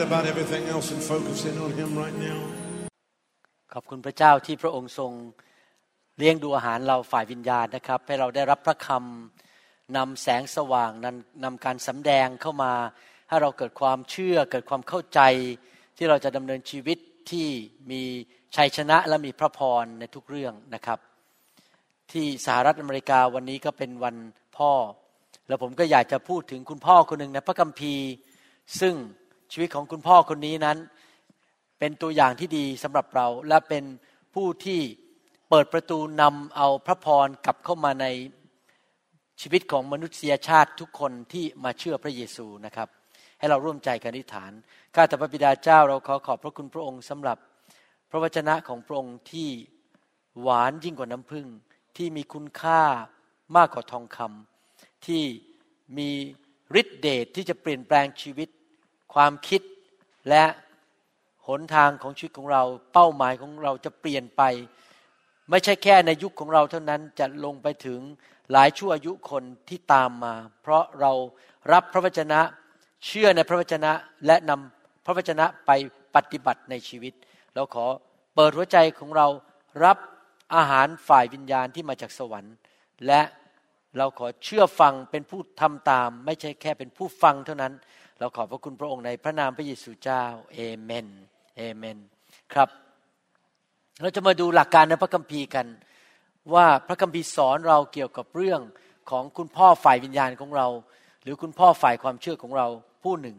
[0.00, 2.38] forget about everything else and focus in on Him right now.
[3.72, 5.12] ขอบคุณพระเจ้าที่พระองค์ทรง
[6.18, 12.72] เลี้ยงดูอาหารเราฝ่ายวิญญาณนะครับ ให้เราได้รับพระคำนำแสงสว่างนำนำการสำแดงเข้ามา
[13.28, 15.20] ให้เราเกิดความเชื่อเกิดความเข้าใจ
[15.96, 16.98] ที่เราจะดำเนินชีวิต
[17.30, 17.48] ที่
[17.90, 18.02] มี
[18.56, 20.98] ชัยชนะและมีพระพรในทุกเรื่องนะครับ
[22.12, 24.16] ที่สหรัฐอเมริกาวันนี้ก็เป็นวัน
[24.56, 24.72] พ่อ
[25.48, 28.06] แล้วผมก็อยากจะพูดถึงคุณพ่อคนหนึ่งในพระคัมภีร์
[28.80, 28.96] ซึ่ง
[29.52, 30.78] ชีวิตของคุณพ่อคนนี้นั้น
[31.78, 33.84] เป็นตัวอย่างที่ดีสำหรับเรา และเป็น
[34.34, 34.80] ผู้ที่
[35.50, 38.06] เปิดประตูนำเอาพระพรกลับเข้ามาใน
[39.40, 42.88] ชีวิตของมนุษยชาติทุกคนที่มาเชื่อพระเยซูนะครับ
[43.38, 44.52] ให้เราร่วมใจกันอธิษฐาน
[44.94, 47.38] ข้าแต่พระบิดาเจ้าเราขอขอบพระคุณพระองค์สำหรับ
[48.10, 49.48] พระวจนะของพระองค์ที่
[50.40, 51.46] หวานยิ่งกว่าน้ำผึ้ง
[51.96, 52.82] ที่มีคุณค่า
[53.56, 55.22] มากกว่าทองคำที่
[55.98, 56.10] มี
[56.80, 58.48] ฤทธิเดชที่จะเปลี่ยนแปลงชีวิต
[59.14, 59.62] ความคิด
[60.28, 60.44] และ
[61.46, 62.62] หนทางของชีวิตของเรา
[62.92, 64.42] เป้าหมายของเราจะเปลี่ยนไป
[65.50, 68.00] ไม่ใช่แค่ในยุคของเราเท่านั้นจะลงไปถึง
[68.52, 71.12] หลายชั่วอายุคนที่ตามมา เพราะเรา
[71.72, 72.40] รับพระวจนะ
[73.06, 73.92] เชื่อในพระวจนะ
[74.26, 75.70] และนำพระวจนะไป
[76.14, 77.12] ปฏิบัติในชีวิต
[77.54, 77.86] เราขอ
[78.34, 79.26] เปิดหัวใจของเรา
[79.84, 79.98] รับ
[80.54, 82.54] อาหารฝ่ายวิญญาณที่มาจากสวรรค์
[83.06, 83.22] และ
[83.98, 87.72] เราขอเชื่อฟังเป็นผู้ทำตาม ไม่ใช่แค่เป็นผู้ฟังเท่านั้น
[88.22, 91.06] เราขอบพระคุณพระองค์ในพระนามพระเยซูเจ้าเอเมน
[91.56, 91.98] เอเมน
[92.52, 92.68] ครับ
[94.00, 95.66] เราจะมาดูหลักการในพระคัมภีร์กัน
[96.54, 98.60] ว่าพระคัมภีร์สอนเราเกี่ยวกับเรื่อง
[99.10, 100.68] ของคุณพ่อฝ่ายวิญญาณของเรา
[101.22, 102.68] หรือคุณพ่อฝ่ายความเชื่อของเรา
[103.02, 103.36] ผู้หนึ่ง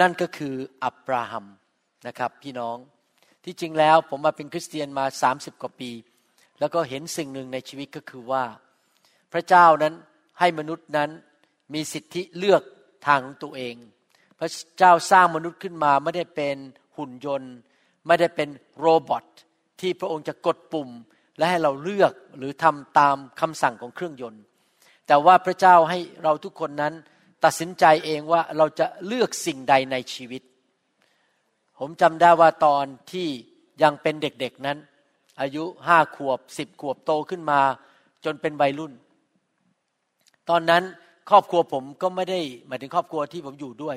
[0.00, 0.54] นั่นก็คือ
[0.84, 1.46] อับราฮัม
[2.06, 2.76] นะครับพี่น้อง
[3.44, 5.90] ที่จริงแล้วผมมาเป็นคริสเตียนมา 30 กว่าปี
[6.60, 8.44] แล้วก็เห็นสิ่งหนึ่งในชีวิตก็คือว่า
[9.32, 9.94] พระเจ้านั้น
[10.38, 11.10] ให้มนุษย์นั้น
[11.74, 12.62] มีสิทธิเลือก
[13.06, 13.76] ทางของตัวเอง
[14.40, 16.56] พระเจ้าสร้างมนุษย์ขึ้นมาไม่ได้เป็น
[16.96, 17.54] หุ่นยนต์
[18.06, 19.24] ไม่ได้เป็นโรบอท
[19.80, 20.88] ที่พระองค์จะกดปุ่ม
[21.36, 24.42] และให้เราเลือกหรือทำตามคำสั่งของเครื่องยนต์
[25.06, 26.94] แต่ว่าพระเจ้าให้เราทุกคนนั้น
[27.44, 30.42] ตัดสินใจเองว่าเราจะเลือกสิ่งใดในชีวิต
[31.78, 33.28] ผมจำได้ว่าตอนที่
[33.82, 34.78] ยังเป็นเด็กๆนั้น
[35.40, 37.60] อายุห้าขวบสิบขวบโตขึ้นมา
[38.24, 38.92] จนเป็นวัยรุ่น
[40.48, 40.82] ตอนนั้น
[41.30, 43.96] ครอบครัวผมก็ไม่ได้หมายถึงครอบครัวที่ผมอยู่ด้วย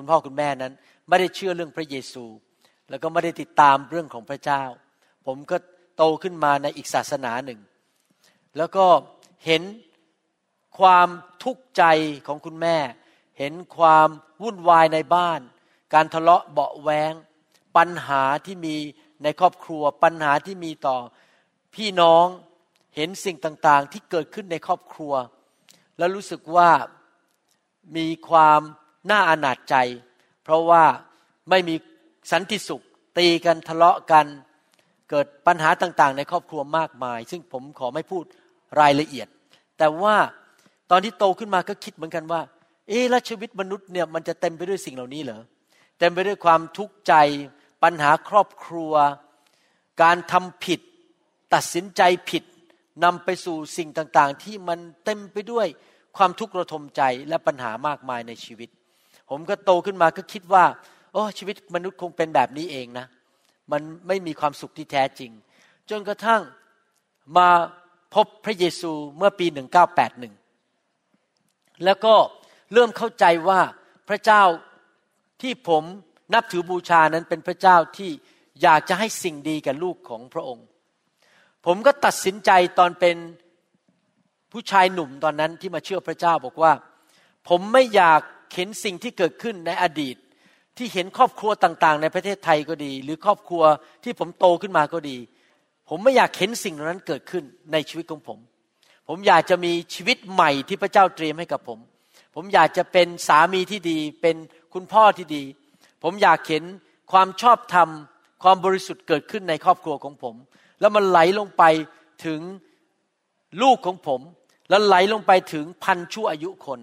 [0.00, 0.74] คุณพ่อคุณแม่นั้น
[1.08, 2.24] ไม่ได้เชื่อเรื่องพระเยซู
[2.90, 4.62] แล้วก็ไม่ได้ติดตามเรื่องของพระเจ้า
[5.26, 5.56] ผมก็
[5.96, 7.60] โตขึ้นมาในอีกศาสนาหนึ่ง
[8.56, 8.86] แล้วก็
[9.46, 9.62] เห็น
[10.78, 11.08] ความ
[11.42, 11.82] ทุกข์ใจ
[12.26, 12.76] ของคุณแม่
[13.38, 14.08] เห็นความ
[14.42, 15.40] วุ่นวายในบ้าน
[15.94, 17.12] การทะเลาะเบาแวง
[17.76, 18.76] ปัญหาที่มี
[19.22, 20.98] ในครอบครัว ปัญหาที่มีต่อ
[21.74, 22.26] พี่น้อง
[22.96, 25.12] เห็นสิ่งต่างๆ ที่เกิดขึ้นในครอบครัว
[25.98, 26.70] แล้วรู้สึกว่า
[27.96, 28.60] มีความ
[29.10, 29.74] น่าอนาจใจ
[30.44, 30.84] เพราะว่า
[31.50, 31.74] ไม่มี
[32.32, 32.82] สันติสุข
[33.18, 34.26] ตีกันทะเลาะกัน
[35.10, 38.24] เกิดปัญหาต่างๆ ในครอบครัวมากมาย ซึ่งผมขอไม่พูด
[38.80, 39.28] รายละเอียด
[39.78, 40.16] แต่ว่า
[40.90, 42.40] ตอนที่โตขึ้นมาก็คิดเหมือนกันว่า
[42.88, 45.42] เอ๊ะแล้วชีวิตมนุษย์เนี่ยมันจะเต็มไปด้วยสิ่งเหล่านี้เหรอ
[45.98, 47.14] เต็มไปด้วยความทุกข์ใจ
[47.82, 48.92] ปัญหาครอบครัว
[50.02, 50.80] การทำผิด
[51.54, 52.44] ตัดสินใจผิด
[53.04, 55.66] นำไปสู่สิ่งต่างๆ ที่มันเต็มไปด้วย
[56.16, 58.68] ความทุกข์ระทมใจและปัญหามากมายในชีวิต
[59.30, 60.64] ผมก็โตขึ้นมาก็คิดว่า
[61.12, 63.06] โอ้ชีวิตมนุษย์คงเป็นแบบนี้เองนะ
[63.72, 65.30] มันไม่มีความสุขที่แท้จริง
[65.90, 66.42] จนกระทั่ง
[67.36, 67.48] มา
[68.14, 69.46] พบพระเยซูเมื่อปี
[70.64, 72.14] 1981 แล้วก็
[72.72, 73.60] เริ่มเข้าใจว่า
[74.08, 74.42] พระเจ้า
[75.42, 75.82] ที่ผม
[76.34, 78.10] นับถือบูชานั้นเป็นพระเจ้าที่
[78.62, 80.66] อยากจะให้สิ่งดีกับลูกของพระองค์
[81.66, 83.16] ผมก็ตัดสินใจตอนเป็น
[84.52, 86.72] ผู้ชายหนุ่มตอนนั้นที่มาเชื่อพระเจ้าบอกว่า
[87.48, 88.20] ผมไม่อยาก
[88.54, 90.16] เห็นสิ่งที่เกิดขึ้นในอดีต
[90.76, 93.62] ที่เห็นครอบครัวต่างๆ ในประเทศไทยก็ดี หรือครอบครัว
[94.04, 95.16] ที่ผมโตขึ้นมาก็ดี
[95.88, 98.38] ผมไม่อยากเห็นสิ่งเหล่านั้นเกิดขึ้นในชีวิตของผม
[99.08, 101.78] ผมอยากจะมีชีวิตใหม่ที่พระเจ้าเตรียมให้กับผม
[102.34, 104.36] ผมอยากจะเป็นสามีที่ดี เป็น
[104.74, 105.42] คุณพ่อที่ดี
[106.02, 106.64] ผมอยากเห็น
[107.12, 107.88] ความชอบธรรม
[108.42, 110.34] ความบริสุทธิ์เกิดขึ้นในครอบครัวของผม
[110.80, 111.64] แล้วมันไหลลงไป
[112.26, 112.40] ถึง
[113.62, 114.20] ลูกของผม
[114.70, 116.80] แล้วไหลลงไปถึงพันชั่วอายุคน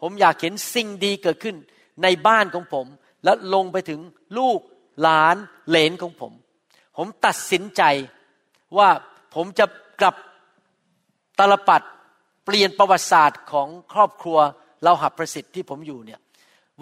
[0.00, 1.56] ผมอยากเห็นสิ่งดีเกิดขึ้น
[2.02, 2.86] ในบ้านของผม
[3.24, 4.00] และลงไปถึง
[4.38, 4.58] ลูก
[5.02, 5.36] หลาน
[5.68, 6.32] เหลนของผม
[6.96, 7.82] ผมตัดสินใจ
[8.78, 8.88] ว่า
[9.34, 9.66] ผมจะ
[10.00, 10.16] กลับ
[11.38, 11.82] ตลปัด
[12.44, 14.38] เปลี่ยนประวัติศาสตร์ของครอบครัว
[14.82, 16.20] เราหับประสิทธิ์ที่ผมอยู่เนี่ย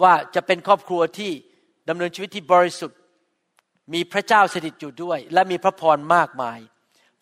[0.01, 1.31] ว่าจะเป็นครอบครัวที่
[1.89, 2.99] ดำเนินชีวิตที่บริสุทธิ์
[3.93, 6.59] มีพระเจ้าสถิตอยู่ด้วย และมีพระพรมากมาย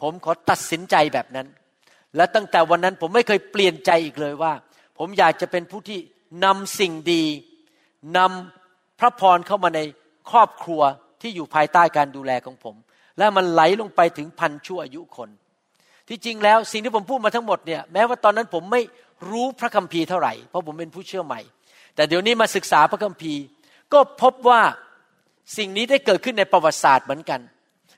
[0.01, 1.47] ผมขอตัดสินใจแบบนั้น
[2.15, 4.53] และตั้งแต่วันนั้นผมไม่เคยเปลี่ยนใจอีกเลยว่า
[4.97, 5.99] ผมอยากจะเป็นผู้ที่
[6.45, 7.23] นำสิ่งดี
[8.17, 9.81] นำพระพรเข้ามาใน
[10.31, 10.81] ครอบครัว
[11.21, 12.75] ที่อยู่ภายใต้การดูแลของผม
[13.17, 15.29] และมันไหลลงไปถึงพันชั่วอายุคน
[16.07, 18.81] ที่จริงแล้วสิ่งที่ผมพูดมาทั้งหมดเนี่ยแม้ว่าตอนนั้นผมไม่
[19.29, 21.41] รู้พระคัมภีร์เท่าไหร่เพราะผมเป็นผู้เชื่อใหม่
[21.95, 23.41] แต่เดี๋ยวนี้มาศึกษาพระคัมภีร์
[23.93, 24.61] ก็พบว่า
[25.57, 27.39] สิ่งนี้ได้เกิดขึ้นในประวัติศาสตร์เหมือนกัน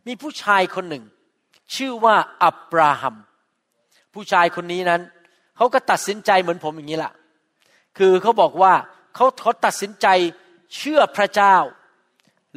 [0.07, 1.03] มีผู้ชายคนหนึ่ง
[1.75, 3.15] ชื่อว่าอับราฮัม
[4.13, 5.01] ผู้ชายคนนี้นั้น
[5.57, 7.13] เขาก็ตัดสินใจเหมือนผมอย่างนี้แหละ
[7.98, 8.74] คือเขาบอกว่า
[9.15, 10.07] เขาเขาตัดสินใจ
[10.77, 11.56] เชื่อพระเจ้า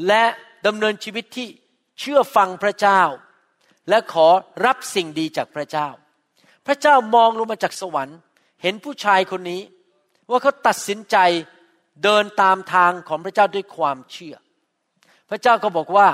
[0.06, 0.24] และ
[0.66, 1.48] ดำเนินชีวิตที่
[2.00, 3.02] เชื่อฟังพระเจ้า
[3.88, 4.26] และขอ
[4.66, 5.88] รับสิ่งดีจากพระเจ้า
[6.66, 8.18] พระเจ้ามองลงมาจากสวรรค์
[8.62, 9.62] เห็นผู้ชายคนนี้
[10.30, 11.16] ว่าเขาตัดสินใจ
[12.04, 14.36] เดินตามทางของพระเจ้าด้วยความเชื่อ
[15.30, 16.08] พระเจ้าก็บอกว่า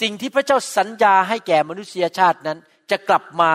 [0.00, 2.58] สิ่งที่พระเจ้าสัญญาให้แก่มนุษยชาตินั้น
[2.90, 3.52] จะกลับมา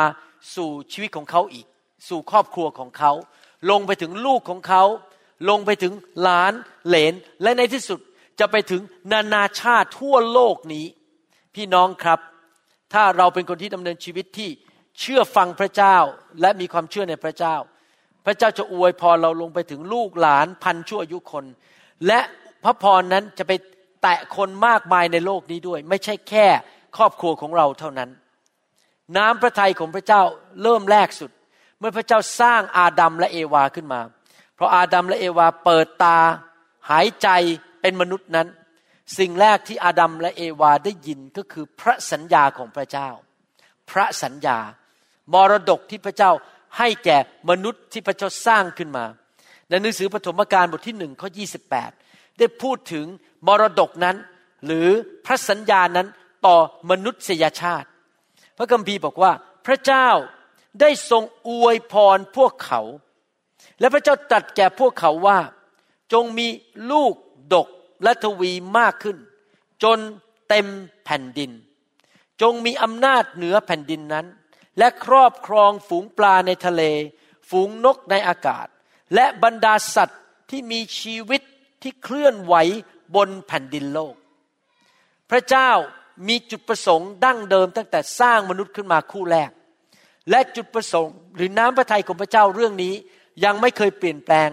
[0.55, 1.65] สู่ชีวิตของเขาอีก
[2.07, 3.11] สู่ครอบครัวของเขา
[3.71, 4.83] ลงไปถึงลูกของเขา
[5.49, 6.53] ลงไปถึงหลาน
[6.87, 7.13] เหลน
[7.43, 7.99] และในที่สุด
[8.39, 8.81] จะไปถึง
[9.11, 10.85] นานาชาติทั่วโลกนี้
[11.55, 12.19] พี่น้องครับ
[12.93, 14.49] ถ้าเราเป็นคนที่ดำเนินชีวิตที่
[14.99, 15.97] เชื่อฟังพระเจ้า
[16.41, 17.55] และมีความเชื่อในพระเจ้า
[18.25, 21.45] พระเจ้าจะอวยพรเราลงไปถึงลูกหลานพันชั่วอายุคน
[22.07, 22.19] และ
[22.63, 23.51] พระพรนั้นจะไป
[24.01, 26.47] แตะคนมากมายในโลกนี้ด้วย ไม่ใช่แค่
[26.97, 28.09] ครอบครัวของเราเท่านั้น
[29.17, 30.21] น้ำพระทัยของพระเจ้า
[30.63, 31.31] เริ่มแรกสุด
[31.81, 34.01] เมื่อพระเจ้าสร้างอาดัมและเอวาขึ้นมา
[34.55, 36.17] เพราะอาดัมและเอวาเปิดตา
[36.89, 37.27] หายใจ
[37.81, 38.47] เป็นมนุษย์นั้น
[39.17, 43.09] สิ่งแรกที่อาดัมและเอวาได้ยินก็คือพระสัญญาของพระเจ้า
[43.91, 44.57] พระสัญญา
[45.33, 46.31] มรดกที่พระเจ้า
[46.77, 47.17] ให้แก่
[47.49, 49.05] มนุษย์ที่พระเจ้าสร้างขึ้นมา
[49.69, 51.43] ในหนังสือปฐมกาลบทที่หนึ่งข้อยี
[52.39, 53.05] ได้พูดถึง
[53.47, 54.17] มรดกนั้น
[54.65, 54.87] หรือ
[55.25, 56.07] พระสัญญานั้น
[56.45, 56.57] ต่อ
[56.89, 57.87] มนุษยชาติ
[58.57, 59.31] พระคัมภีร์บอกว่า
[59.65, 60.07] พระเจ้า
[60.79, 62.81] ได้ทรงอวยพรพวกเขา
[63.79, 65.39] และพระเจ้าตรัสแก่พวกเขาว่า
[66.13, 66.47] จงมี
[66.91, 67.13] ลูก
[67.53, 67.67] ดก
[68.03, 69.17] และทวีมากขึ้น
[69.83, 69.99] จน
[70.49, 70.67] เต็ม
[71.05, 71.51] แผ่นดิน
[72.41, 74.25] จงมีอำนาจเหนือแผ่นดินนั้น
[74.77, 76.81] และครอบครองฝูงปลาในทะเล
[77.49, 78.67] ฝูงนกในอากาศ
[79.15, 81.41] และบรรดาสัตว์ที่มีชีวิต
[81.81, 82.55] ที่เคลื่อนไหว
[83.15, 84.15] บนแผ่นดินโลก
[85.29, 85.69] พระเจ้า
[86.27, 89.51] มีจุดประสงค์ดั้งเดิมตั้งแต่สร้างมนุษย์ขึ้นมาคู่แรก
[90.29, 92.93] และจุดประสงค์ หรือน้ำพระทัยของพระเจ้าเรื่องนี้
[93.43, 94.49] ยังไม่เคยเปลี่ยนแปลง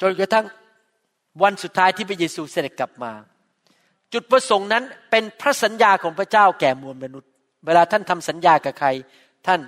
[0.00, 0.46] จนกระทั่ง
[1.42, 3.12] วันสุดท้ายที่พระเยซูเสด็จกลับมา
[4.12, 7.30] จุดประสงค์นั้นเป็นพระสัญญาของพระเจ้าแก่มวลมนุษย์
[7.66, 8.88] เวลาท่านทำสัญญากับใคร
[9.46, 9.60] ท่าน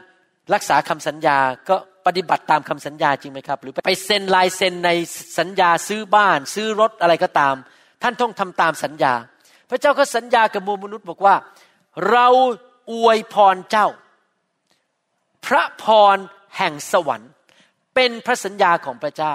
[0.54, 4.90] รักษาคำสัญญาก็ปฏิบัติตามคำสัญญาจริงไหมครับ หรือไปเซ็นลายเซ็นใน
[5.38, 7.54] สัญญาซื้อบ้าน ซื้อรถอะไรก็ตาม
[8.02, 9.14] ท่านต้องทำตามสัญญา
[9.70, 11.34] พระเจ้าก็สัญญากับมวลมนุษย์บอกว่า
[12.10, 12.26] เรา
[12.92, 13.88] อวยพรเจ้า
[15.48, 16.16] พระพร
[16.56, 17.30] แห่งสวรรค์
[17.94, 19.34] เป็นพระสัญญาของพระเจ้า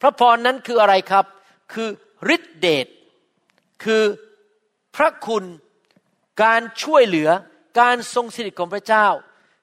[0.00, 1.24] พระพรนั้นคืออะไรครับ
[1.72, 1.88] คือ
[2.34, 2.86] ฤทธิเดช
[3.84, 4.02] คือ
[4.96, 5.44] พระคุณ
[6.42, 7.30] การช่วยเหลือ
[7.80, 9.06] การทรงสิริของพระเจ้า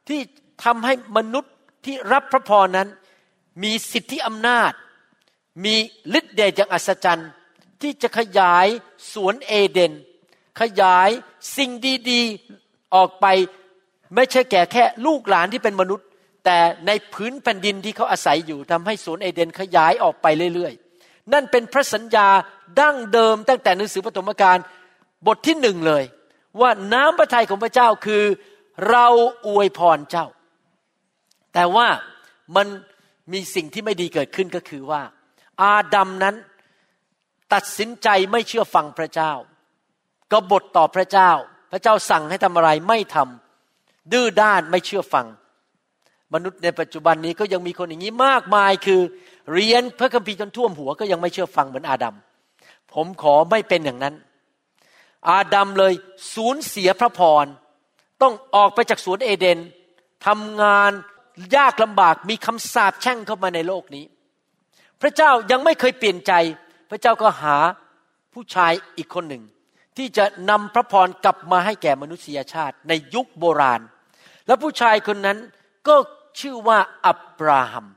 [0.07, 0.19] ที่
[0.63, 1.53] ทำให้มนุษย์
[1.85, 2.89] ที่รับพระพรนั้น
[3.63, 4.71] มีสิทธิอำนาจ
[5.65, 5.75] มี
[6.19, 7.29] ฤทธิเดชอย่างอัศจรรย์
[7.81, 8.67] ที่จะขยาย
[9.13, 9.93] สวนเอเดน
[10.61, 11.09] ขยาย
[11.55, 11.71] สิ่ง
[12.11, 12.21] ดี
[12.59, 13.25] ๆ ออกไป
[14.15, 16.07] ไม่ใช่แก่แค่ลูกหลานที่เป็นมนุษย์
[16.45, 22.27] แต่ในพื้นแผ่นดินที่เขาอาศัยอยู่ทำให้สวนเอเดนขยายออกไปเรื่อยๆ นั่นเป็นพระสัญญา
[22.79, 24.57] ดั้งเดิมตั้งแต่หนังสือปฐมกาล
[25.27, 26.03] บทที่หนึ่งเลย
[26.61, 28.23] ว่าน้ำพระทัยของพระเจ้าคือ
[28.89, 29.07] เรา
[29.47, 30.27] อวยพรเจ้า
[31.53, 31.87] แต่ว่า
[32.55, 32.67] มัน
[33.33, 35.01] มีสิ่งที่ไม่ดีเกิดขึ้นก็คือว่า
[35.61, 36.35] อาดัมนั้น
[37.53, 39.31] ตัดสินใจไม่เชื่อฟังพระเจ้า
[40.31, 41.31] ก็บฏต่อพระเจ้า
[41.71, 43.42] พระเจ้าสั่งให้ทำอะไรไม่ทำ
[44.11, 45.25] ดื้อด้านไม่เชื่อฟัง
[46.33, 49.01] มนุษย์ในปัจจุบันนี้ก็ยังมีคนอย่างนี้มากมายคือ
[49.53, 52.15] เรียนพระคัมภีร์จนท่วมหัวก็ยังไม่เชื่อฟังเหมือนอาดัม
[52.93, 54.15] ผมขอไม่เป็นอย่างนั้น
[55.29, 55.93] อาดัมเลย
[56.33, 57.45] สูญเสียพระพร
[58.21, 59.59] ต้องออกไปจากสวนเอเดน
[60.25, 60.91] ทำงาน
[61.55, 64.05] ยากลำบากมีคำสาปแช่งเข้ามาในโลกนี้
[65.01, 66.33] พระเจ้ายังไม่เคยเปลี่ยนใจ
[66.89, 67.55] พระเจ้าก็หา
[68.33, 69.43] ผู้ชายอีกคนหนึ่ง
[69.97, 73.81] ที่จะนำพระพรกลับมาให้แก่มนุษยชาติในยุคโบราณ
[74.47, 75.37] และผู้ชายคนนั้น
[75.87, 75.95] ก็
[76.39, 77.87] ชื่อว่าอับราฮัม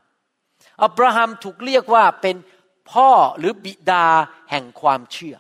[0.85, 2.37] อับราฮัมถูกเรียกว่าเป็น
[2.93, 4.07] พ่อหรือบิดา
[4.51, 5.37] แห่งความเชื่อ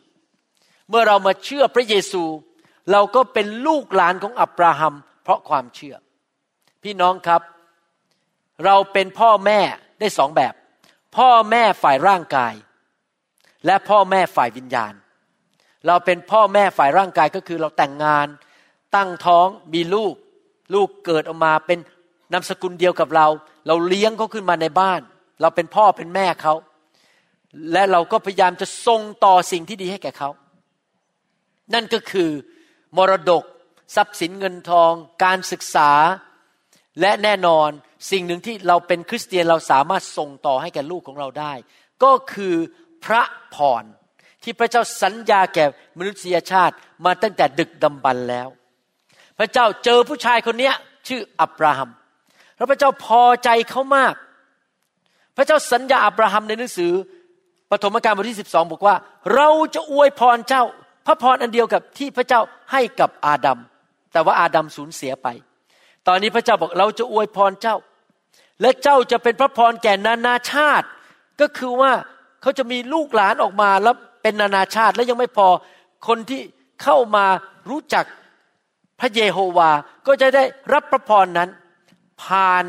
[0.88, 2.24] เมื่อเรามาเชื่อพระเยซู
[2.92, 5.96] เราก็เป็นลูกหลานของอับราฮัม เพราะความเชื่อ
[6.82, 7.42] พี่น้องครับ
[8.64, 9.60] เราเป็นพ่อแม่
[10.00, 10.54] ได้สองแบบ
[11.16, 12.54] พ่อแม่ฝ่ายร่างกาย
[13.66, 14.94] และพ่อแม่ฝ่ายวิญญาณ
[15.86, 18.26] เราเป็นพ่อแม่ฝ่ายร่างกายก็คือเราแต่งงาน
[18.94, 20.14] ตั้งท้องมีลูก
[20.74, 21.78] ลูกเกิดออกมาเป็น
[22.32, 23.26] นามสกุลเดียวกับเรา
[23.66, 25.00] เราเลี้ยงเขาขึ้นมาในบ้าน
[25.40, 26.54] เราเป็นพ่อเป็นแม่เขา
[27.72, 30.30] และเราก็พยายามจะส่งต่อสิ่งที่ดีให้แก่เขา
[31.74, 32.30] นั่นก็คือ
[32.96, 33.44] มรดก
[33.94, 34.92] ทรัพย์สินเงินทอง
[35.24, 35.90] การศึกษา
[37.00, 37.68] และแน่นอน
[38.10, 41.52] สิ่งหนึ่งที่เราเป็นคริสเตียนเราสามารถส่งต่อให้แก่ลูกของเราได้
[42.04, 42.54] ก็คือ
[43.04, 43.22] พระ
[43.54, 43.84] พร
[44.42, 45.64] ที่พระเจ้าสัญญาแก่
[45.98, 48.48] มนุษยชาติมาตั้งแต่ดึกดำบรรแล้ว
[49.38, 50.70] พระเจ้าเจอผู้ชายคนนี้
[51.08, 51.90] ชื่ออับราฮัม
[52.56, 54.14] แล้วพระเจ้าพอใจเขามาก
[55.36, 56.92] พระเจ้าสัญญาอับราฮัมในหนังสือ
[57.70, 58.96] ปฐมกาลบทที่สิบสองบอกว่า
[59.34, 60.62] เราจะอวยพรเจ้า
[61.06, 62.40] พระพรอันเดียวกับที่พระเจ้า
[62.72, 63.58] ให้กับอาดัม
[64.12, 65.28] แต่ว่าอาดัมสูญเสียไป
[66.06, 67.76] ตอนนี้พระเจ้าบอกเราจะอวยพรเจ้า
[68.60, 70.86] และเจ้าจะเป็นพระพรแก่นานาชาติ
[71.40, 71.92] ก็คือว่า
[72.42, 75.48] เขาจะมีลูกหลานออกมาแล้วเป็นนานาชาติและยังไม่พอ
[76.06, 76.40] คนที่
[76.82, 77.26] เข้ามา
[77.70, 78.04] รู้จัก
[79.00, 79.70] พระเยโฮวา
[80.06, 81.50] ก็จะได้รับพระพรนั้น
[82.22, 82.64] ผ่าน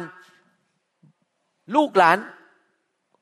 [1.75, 2.17] ลูกหลาน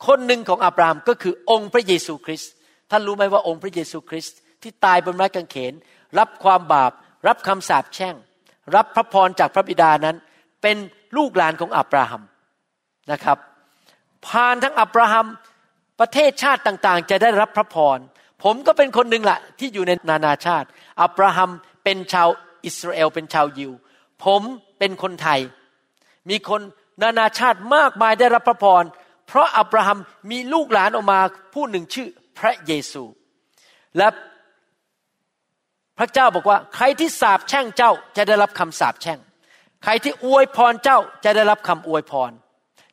[0.07, 2.51] คนหนึ่งของอับราฮัมก็คือองค์พระเยซูคริสต์
[2.91, 5.73] ท่านรู้ไหมว่าองค์พระเยซูคริสต์ที่ตายบนไม้กางเขน
[6.19, 6.91] รับความบาป
[7.27, 8.15] รับคำสาปแช่ง
[8.75, 10.15] รับพระพรจากพระบิดานั้น
[10.61, 10.77] เป็น
[11.17, 12.21] ลูกหลานของอับราฮัม
[13.11, 13.37] นะครับ
[14.27, 15.27] ผ่านทั้งอับราฮัม
[15.99, 17.97] ประเทศชาติต่างๆ จะได้รับพระพร
[18.43, 20.67] ผมก็เป็นคนหนึ่งแหละที่อยู่ในนานาชาติ
[21.01, 21.49] อับราฮัม
[21.83, 22.29] เป็นชาว
[22.65, 23.71] อิสราเอลเป็นชาวยิว
[24.23, 24.41] ผม
[24.79, 25.39] เป็นคนไทย
[26.29, 26.61] มีคน
[27.01, 28.83] นานาชาติมากมายได้รับพระพร
[29.27, 29.99] เพราะอับราฮัม
[30.31, 31.19] มีลูกหลานออกมา
[31.53, 32.07] ผู้หนึ่งชื่อ
[32.39, 33.03] พระเยซู
[33.97, 34.07] และ
[35.97, 39.19] พระเจ้าบอกว่า ใครที่สาบแช่งเจ้าจะได้รับคำสาบแช่ง
[39.83, 42.31] ใครที่อวยพรเจ้าจะได้รับคำอวยพร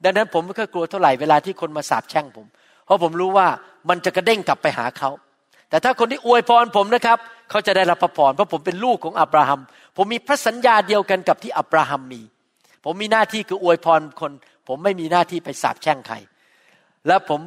[0.05, 2.47] ดังนั้นผมไม่เคยกลัวเท่าไหร่เวลาที่คนมาสาบแช่งผม
[2.85, 3.49] เพราะผมรู้ว่า
[3.89, 5.11] มันจะกระเด้งกลับไปหาเขา
[5.69, 7.19] แต่ถ้าคนที่อวยพรผมนะครับ
[7.53, 9.61] เขาจะได้รับพระพรเพราะผมเป็นลูกของอับราฮัม
[9.97, 12.23] ผมมีพระสัญญาเดียวกันกับที่อับราฮัมมี
[12.85, 14.33] ผมมีหน้าที่คืออวยพรคน
[14.69, 16.17] ผมไม่มีหน้าที่ไปสาบแช่งใคร
[17.07, 17.41] และผม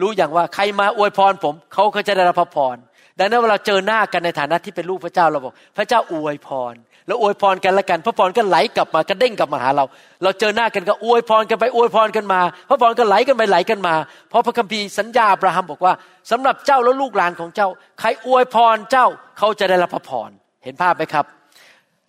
[0.00, 2.76] รู้อย่างว่าใครมาอวยพรผมเขาก็จะได้รับพระพร
[3.20, 6.74] ดังนั้นเวลาเจอหน้ากันในฐานะที่เป็นลูกพระเจ้าเราบอก พระเจ้าอวยพร
[7.06, 9.84] แล้วอวยพรกันละกัน พระพรก็ไหลกลับมากระเด้งกลับมาหาเรา
[10.22, 13.94] เราเจอหน้ากันก็อวยพรกันไปอวยพรกันมา พระพรก็ไหลกันไปไหลกันมา
[14.28, 15.92] เพราะพระคัมภีร์สัญญาอับราฮัมบอกว่า
[16.30, 17.68] สำหรับเจ้าและลูกหลานของเจ้า
[18.00, 19.06] ใครอวยพรเจ้า
[19.38, 20.30] เขาจะได้รับพระพร
[20.64, 21.24] เห็นภาพไหมครับ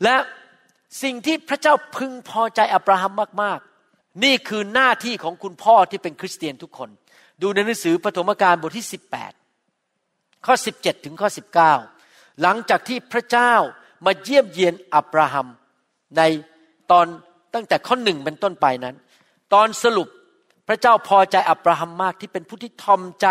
[0.04, 0.16] และ
[1.04, 6.90] สิ่งที่พระเจ้าพึงพอใจอับราฮัมมากๆ นี่คือหน้าที่ของคุณพ่อที่เป็นคริสเตียนทุกคน
[7.42, 9.41] ดูในหนังสือปฐมกาลบทที่ 18
[10.46, 11.30] ข้อ 17 ถึงข้อ
[11.84, 13.54] 19 หลังจากที่พระเจ้า
[14.06, 15.48] มาเยี่ยมเยียนอับราฮัม
[16.18, 16.22] ใน
[16.92, 17.06] ตอน
[17.54, 18.96] ตั้งแต่ข้อหนึ่งเป็นต้นไปนั้น
[19.54, 20.08] ตอนสรุป
[20.68, 23.28] พระเจ้าพอใจอับราฮัมมากที่เป็นผู้ที่ทอมใจ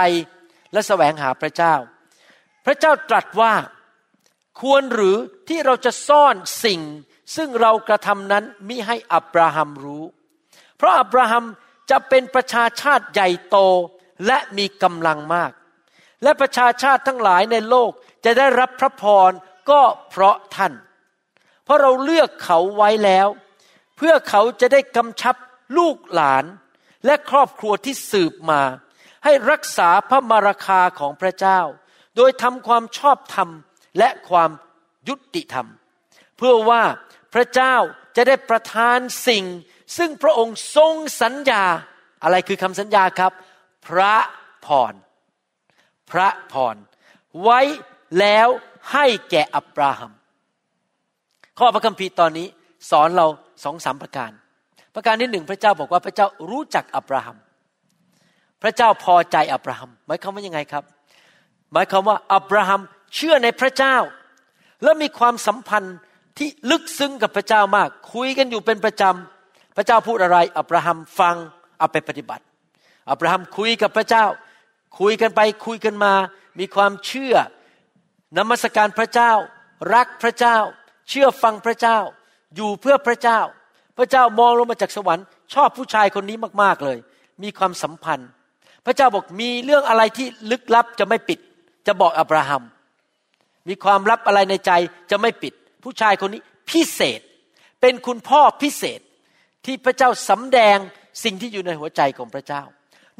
[0.72, 1.74] และแสวงหาพระเจ้า
[2.66, 3.52] พระเจ้าตรัสว่า
[4.60, 5.16] ควรหรือ
[5.48, 6.80] ที่เราจะซ่อนสิ่ง
[7.36, 10.04] ซึ่งเรากระทำนั้นมิให้อับราฮัมรู้
[10.76, 11.44] เพราะอับราฮัม
[11.90, 13.56] จะเป็นประชาชาติใหญ่โต
[14.26, 15.50] และมีกำลังมาก
[16.22, 17.90] และประชาชาติทั้งหลายในโลก
[18.24, 19.30] จะได้รับพระพร
[19.70, 20.72] ก็เพราะท่าน
[21.64, 23.28] เพราะเราเลือกเขาไว้แล้ว
[23.96, 25.36] เพื่อเขาจะได้กำชับ
[25.76, 26.44] ลูกหลาน
[27.06, 28.62] และครอบครัวที่สืบมา
[29.24, 31.60] ให้รักษาพระมารคาของพระเจ้า
[32.16, 33.48] โดยทำความชอบธรรม
[33.98, 34.50] และความ
[35.08, 35.66] ยุติธรรม
[36.36, 36.82] เพื่อว่า
[37.34, 37.74] พระเจ้า
[38.16, 38.98] จะได้ประทาน
[39.28, 39.44] สิ่ง
[39.96, 41.64] ซึ่งพระองค์ทรงสัญญา
[42.22, 43.32] อะไรคือคำสัญญาครับ
[43.86, 44.16] พระ
[44.66, 44.94] พร
[46.12, 46.76] พระพร
[47.42, 47.60] ไว้
[48.18, 48.48] แล้ว
[48.92, 50.12] ให้แก่อับราฮัม
[51.58, 52.46] ข้อพระคัมภีร์ตอนนี้
[52.90, 53.26] สอนเรา
[53.64, 54.30] สองสามประการ
[54.94, 57.36] ประการที่หนึ่งพระเจ้าบอกว่าพระเจ้ารู้จักอับราฮัม
[58.62, 60.84] พระเจ้าพอใจอับราฮัมหมายความว่ายังไงครับ
[61.72, 62.80] หมายความว่าอับราฮัม
[63.14, 63.96] เชื่อในพระเจ้า
[64.82, 65.96] และมีความสัมพันธ์
[66.38, 71.36] ที่ลึกซึ้งกับพระเจ้ามาก คุยกันอยู่เป็นประจำพระเจ้าพูดอะไร อับราฮัมฟัง
[71.78, 72.44] เอาไปปฏิบัติ
[73.10, 74.24] อับราฮัมคุยกับพระเจ้า
[74.98, 76.12] คุยกันไปคุยกันมา
[76.58, 77.34] มีความเชื่อ
[78.38, 79.32] นมัสการพระเจ้า
[79.94, 80.56] รักพระเจ้า
[81.08, 81.98] เชื่อฟังพระเจ้า
[82.56, 83.40] อยู่เพื่อพระเจ้า
[83.96, 86.98] พระเจ้ามองลงมาจากสวรรค์ ชอบผู้ชายคนนี้มากๆเลย
[87.42, 88.30] มีความสัมพันธ์
[88.86, 91.38] พระเจ้าบอกมีเรื่องอะไรที่ลึกลับจะไม่ปิด
[91.86, 92.62] จะบอกอับราฮัม
[93.68, 94.72] มีความลับอะไรในใจ
[95.10, 97.20] จะไม่ปิด ผู้ชายคนนี้พิเศษ
[97.80, 99.00] เป็นคุณพ่อพิเศษ
[99.64, 100.78] ที่พระเจ้าสำแดง
[101.24, 102.62] สิ่งที่อยู่ในหัวใจของพระเจ้า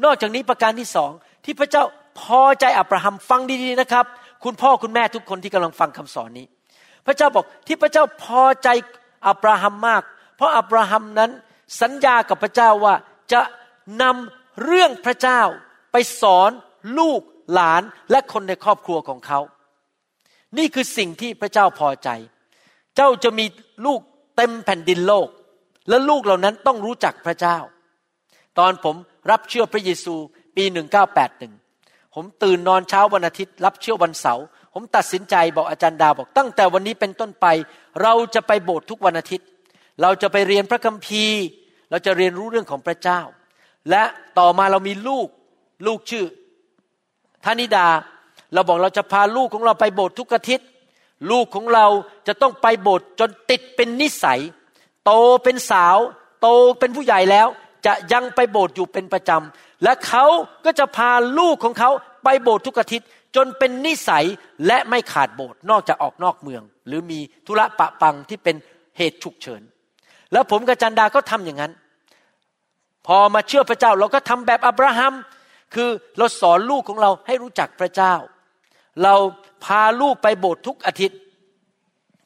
[0.03, 1.11] นอกจากนี้ประการที่สอง
[1.45, 1.83] ที่พระเจ้า
[2.21, 4.05] พอใจอับราฮัมฟังดีๆนะครับ
[4.43, 6.45] คุณพ่อคุณแม่ทุกคนที่กำลังฟังคำสอนนี้
[7.05, 8.69] พระเจ้าบอกที่พระเจ้าพอใจ
[9.27, 10.03] อับราฮัมมาก
[10.35, 11.31] เพราะอับราฮัมนั้น
[11.81, 12.95] สัญญากับพระเจ้าว่า
[13.33, 13.41] จะ
[14.01, 15.41] นำเรื่องพระเจ้า
[15.91, 16.51] ไปสอน
[16.99, 17.21] ลูก
[17.53, 17.81] หลาน
[18.11, 19.39] และคนในครอบครัวของเขา
[20.57, 22.09] นี่คือสิ่งที่พระเจ้าพอใจ
[22.95, 23.45] เจ้าจะมี
[23.85, 23.99] ลูก
[24.37, 25.27] เต็มแผ่นดินโลก
[25.89, 27.57] และลูกเหล่านั้นต้องรู้จักพระเจ้า
[28.59, 28.95] ตอนผม
[29.31, 30.15] รับเชื่อพระเยซู
[30.55, 30.63] ปี
[31.39, 37.45] 1981ผมตื่นนอนเช้าวันอาทิตย์ รับเชื่อวันเสาร์ผมตัดสินใจบอกอาจารย์ดาวบอกตั้งแต่วันนี้เป็นต้นไป
[38.01, 39.47] เราจะไปโบสถ์ทุกวันอาทิตย์
[40.01, 41.41] เราจะไปเรียนพระคัมภีร์
[41.89, 43.19] เราจะเรียนรู้เรื่องของพระเจ้า
[43.89, 44.03] และ
[44.39, 45.27] ต่อมาเรามีลูก
[45.87, 46.25] ลูกชื่อ
[47.45, 47.87] ธนิดา
[48.53, 50.67] เราบอกเราจะพาลูกของเราไปโบสถ์ทุกอาทิตย์
[51.31, 51.85] ลูกของเรา
[52.27, 54.39] จะต้องไปโบสถ์จนติดเป็นนิสัย
[55.05, 55.11] โต
[55.43, 55.97] เป็นสาว
[56.41, 56.47] โต
[56.79, 57.47] เป็นผู้ใหญ่แล้ว
[57.85, 60.25] จะยังไปโบสถ์อยู่เป็นประจำ และเขา
[60.65, 61.89] ก็จะพาลูกของเขา
[62.23, 64.25] ไปโบสถ์ทุกอาทิตย์จนเป็นนิสัย
[64.67, 68.55] และไม่ขาดโบสถ์นอกจากออกนอกเมือง หรือมีธุระปะปังที่เป็น
[68.97, 69.61] เหตุฉุกเฉิน
[70.31, 71.71] แล้วผมกับจันดาก็ทำอย่างนั้น
[73.07, 75.13] พอมาเชื่อพระเจ้าเราก็ทำแบบอับราฮัม
[75.73, 78.13] คือเราสอนลูกของเราให้รู้จักพระเจ้า
[79.03, 79.15] เรา
[79.65, 81.17] พาลูกไปโบสถ์ทุกอาทิตย์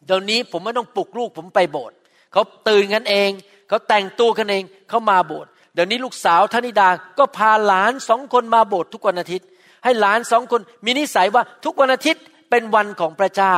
[0.05, 1.95] เดี๋ยวนี้ผมไม่ต้องปลุกลูกผมไปโบสถ์
[2.31, 3.29] เขาตื่นกันเอง
[3.67, 6.89] เขาแต่งตัวกันเองเขามาโบสถ์ เดี๋ยวนี้ลูกสาวธนิดา
[7.20, 9.48] ก็พาหลานสองคนมาโบสถ์ทุกวันอาทิตย์
[9.83, 13.55] ให้หลานสองคนมีนิสัยว่าทุกวันอาทิตย์เป็นวันของพระเจ้า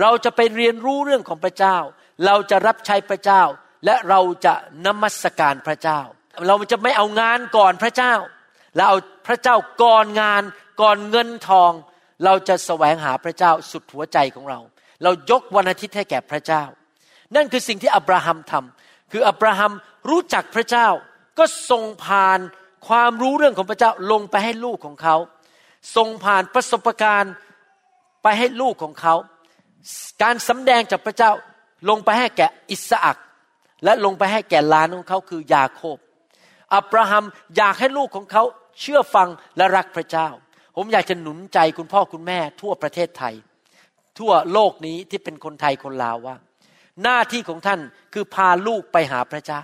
[0.00, 1.76] เราจะไปเรียนรู้เรื่องของพระเจ้า
[2.26, 3.42] เราจะรับใช้พระเจ้า
[3.84, 4.54] และเราจะ
[4.86, 6.00] นมัสการพระเจ้า
[6.46, 8.14] เราจะไม่เอางานก่อนพระเจ้า
[8.76, 10.42] แล้วเอาพระเจ้าก่อนงาน
[10.80, 11.72] ก่อนเงินทอง
[12.24, 14.60] เราจะแสวงหาพระเจ้าสุดหัวใจของเรา
[15.02, 16.62] เรายกวันอาทิตย์ให้แก่พระเจ้า
[17.36, 19.72] นั่นคือสิ่งที่อับราฮัมทำคืออับราฮัม
[20.08, 20.88] รู้จักพระเจ้า
[21.38, 22.38] ก็ส่งผ่าน
[22.88, 25.16] ความรู้เรื่องของพระเจ้าลงไปให้ลูกของเขา
[25.96, 27.32] ส่งผ่านประสบการณ์
[28.22, 29.14] ไปให้ลูกของเขา
[30.22, 31.30] การสำแดงจากพระเจ้า
[31.88, 33.18] ลงไปให้แก่อิสอัก
[33.84, 35.96] และลงไปให้แก่ลานของเขาคือยาโคบ
[36.74, 37.24] อับราฮัม
[37.56, 38.42] อยากให้ลูกของเขา
[38.80, 40.28] เชื่อฟังและรักพระเจ้า
[40.76, 43.34] ผมอยากจะหนุนใจคุณพ่อคุณแม่ทั่วประเทศไทย
[44.18, 46.36] ทั่วโลกนี้ที่เป็นคนไทยคนลาวว่า
[47.02, 47.80] หน้าที่ของท่าน
[48.12, 49.62] คือพาลูกไปหาพระเจ้า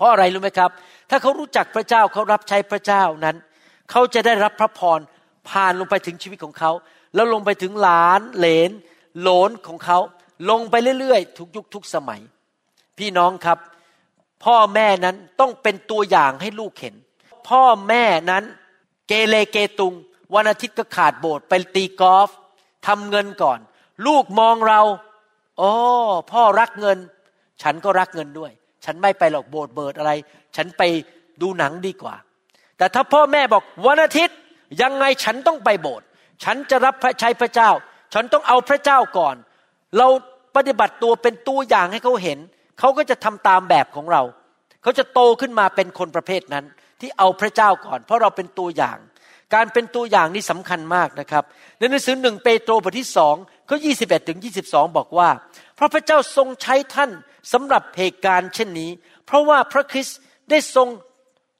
[0.00, 0.70] เพราะอะไรรู้ไหมครับ
[1.10, 3.36] ถ้าเขารู้จักพระเจ้าเขารับใช้พระเจ้านั้น
[3.90, 5.00] เขาจะได้รับพระพร
[5.48, 6.72] ผ่านลงไปถึงชีวิตของเขา
[7.14, 8.70] แล้วลงไปถึงหลานเหลน
[9.20, 9.98] โหลนของเขา
[10.50, 12.20] ลงไปเรื่อยๆทุกยุคทุกสมัย
[12.98, 13.58] พี่น้องครับ
[14.44, 16.94] พ่อแม่นั้นต้องเป็นตัวอย่างให้ลูกเห็น
[17.48, 18.44] พ่อแม่นั้น
[19.08, 19.94] เกเรเกตุง
[20.34, 22.28] วันอาทิตย์ก็ขาดโบสถ์ไปตีกอล์ฟ
[22.86, 23.58] ทำเงินก่อน
[24.06, 24.80] ลูกมองเรา
[25.58, 25.72] โอ้
[26.32, 26.98] พ่อรักเงิน
[27.62, 28.52] ฉันก็รักเงินด้วย
[28.84, 30.12] ฉันไม่ไปหรอกโบสถ์เบิดอะไร
[30.56, 30.82] ฉันไป
[31.42, 32.14] ดูหนังดีกว่า
[32.78, 34.36] แต่ถ้าพ่อแม่บอกวันอาทิตย์
[34.82, 36.06] ยังไงฉันต้องไปโบสถ์
[36.44, 37.70] ฉันจะรับพระชัยพระเจ้า
[38.14, 39.36] ฉันต้องเอาพระเจ้าก่อน
[39.98, 40.08] เรา
[40.56, 42.38] ปฏิบัติตัวเป็นตัวอย่างให้เขาเห็น
[42.78, 44.22] เขาก็จะทำตามแบบของเรา
[44.82, 46.64] เขาจะโตขึ้นมาเป็นคนประเภทนั้น
[47.00, 48.98] ที่เอาพระเจ้าก่อน เพราะเราเป็นตัวอย่าง
[49.54, 51.44] การเป็นตัวอย่างนี่สำคัญมากนะครับ
[51.78, 53.34] ในหนังสือหนึ่งเปโตรบทที่สอง
[53.68, 55.28] ข้อยี่สิบเอ็ดถึงยี่สิบสองบอกว่า
[55.76, 57.10] เพราะพระเจ้าทรงใช้ท่าน
[57.52, 58.90] สำหรับเหตุการณ์เช่นนี้
[59.26, 60.18] เพราะว่าพระคริสต์
[60.50, 60.88] ได้ทรง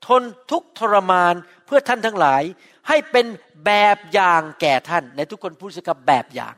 [0.06, 1.34] ทนทุกทรมาน
[1.66, 2.42] เพื่อท่านทั้งหลาย
[2.88, 3.26] ให้เป็น
[3.66, 6.54] แบบอย่างแก่ท่านในทุกคนพูดสิครับแบบอย่าง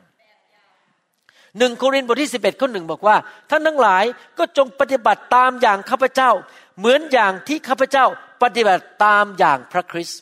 [1.57, 3.15] หนึ่งโครินธ์บทที่สิบเอ็ดข้อหนึ่งบอกว่า
[3.49, 4.03] ท่านทั้งหลาย
[4.37, 6.31] ก็จงปฏิบัติตามอย่างข้าพเจ้า
[6.79, 8.05] เหมือนอย่างที่ข้าพเจ้า
[8.43, 10.21] ปฏิบัติตามอย่างพระคริสต์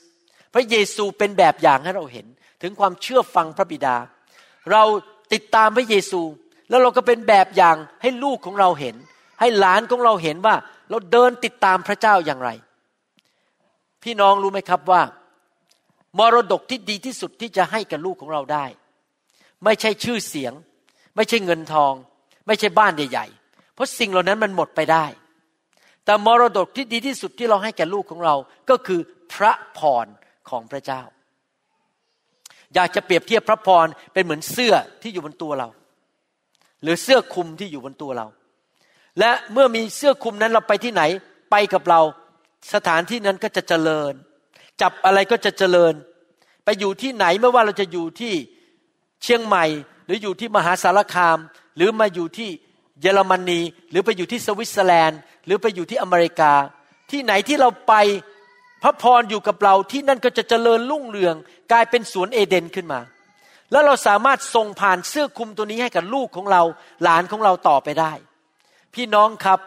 [0.54, 2.28] พระเยซูเป็นแบบอย่างให้เราเห็น
[2.62, 3.96] ถึงความเชื่อฟังพระบิดา
[4.72, 4.84] เรา
[5.34, 6.22] ติดตามพระเยซู
[6.72, 8.96] แล้วเราก็เป็นแบบอย่างให้ลูกของเราเห็น
[9.40, 10.56] ให้หลานของเราเห็นว่า
[10.90, 12.50] เราเดินติดตามพระเจ้าอย่างไร
[14.04, 15.02] พี่น้องรู้ไหมครับว่า
[16.20, 18.66] มรดกที่ดีที่สุดที่จะให้กับลูกของเราได้
[19.64, 20.54] ไม่ใช่ชื่อเสียง
[21.16, 21.94] ไม่ใช่เงินทอง
[22.48, 25.06] ไม่ใช่บ้านใหญ่ๆเพราะสิ่งเหล่านั้นมันหมดไปได้
[26.06, 28.36] แต่มรดกที่ดีที่สุดที่เราให้แก่ลูกของเรา
[28.70, 29.00] ก็คือ
[29.34, 30.08] พระพร
[30.50, 31.02] ของพระเจ้า
[32.76, 35.68] อยากจะเปรียบเทียบพระพรเป็นเหมือนเสื้อที่อยู่บนตัวเรา
[36.84, 38.28] หรือเสื้อคลุมที่อยู่บนตัวเรา
[39.20, 41.04] และเมื่อมีเสื้อคลุมนั้นเราไปที่ไหน
[41.52, 42.02] ไปกับเรา
[42.74, 44.14] สถานที่นั้นก็จะเจริญ
[44.82, 45.94] จับอะไรก็จะเจริญ
[46.66, 48.34] ไปอยู่ที่ไหนไม่ว่าเราจะอยู่ที่
[49.24, 49.66] เชียงใหม่
[50.06, 51.38] หรืออยู่ที่มหาสารคาม
[51.76, 52.50] หรือมาอยู่ที่
[53.02, 53.60] เยอรมนี
[53.92, 56.54] หรือไปอยู่ที่สวิตเซอร์แลนด์ หรือไปอยู่ที่อเมริกา
[57.12, 57.94] ที่ไหนที่เราไป
[58.84, 61.36] พระพรอยู่กับเราที่นั่นก็จะเจริญรุ่งเรือง
[61.72, 63.00] กลายเป็นสวนเอเดนขึ้นมา
[63.72, 66.62] แล้วเราสามารถส่งผ่านเสื้อคลุมตัวนี้ให้กับลูกของเรา
[67.04, 68.12] หลานของเราต่อไปได้
[68.96, 69.60] พี่น้องครับ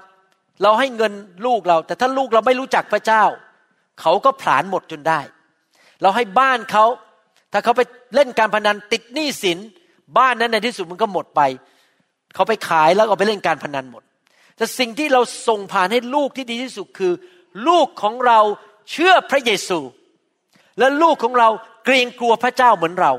[0.62, 1.12] เราให้เงิน
[1.46, 3.24] ลูกเรา แต่ถ้าลูกเราไม่รู้จักพระเจ้า
[4.00, 5.20] เขาก็ผลาญหมดจนได้
[6.02, 6.84] เราให้บ้านเขา
[7.52, 7.82] ถ้าเขาไป
[8.14, 9.58] เล่นการพนันติดหนี้สิน
[10.18, 11.40] บ้านนั้นในที่สุดมันก็หมดไป
[12.34, 14.02] เขาไปขายแล้วก็ไปเล่นการพนันหมด
[14.56, 17.12] แต่สิ่งที่เราส่งผ่านให้ลูกที่ดีที่สุดคือ
[17.68, 18.40] ลูกของเรา
[18.90, 19.78] เชื่อพระเยซู
[20.78, 21.48] และลูกของเรา
[21.84, 23.12] เกรงกลัวพระเจ้าเหมือนเรา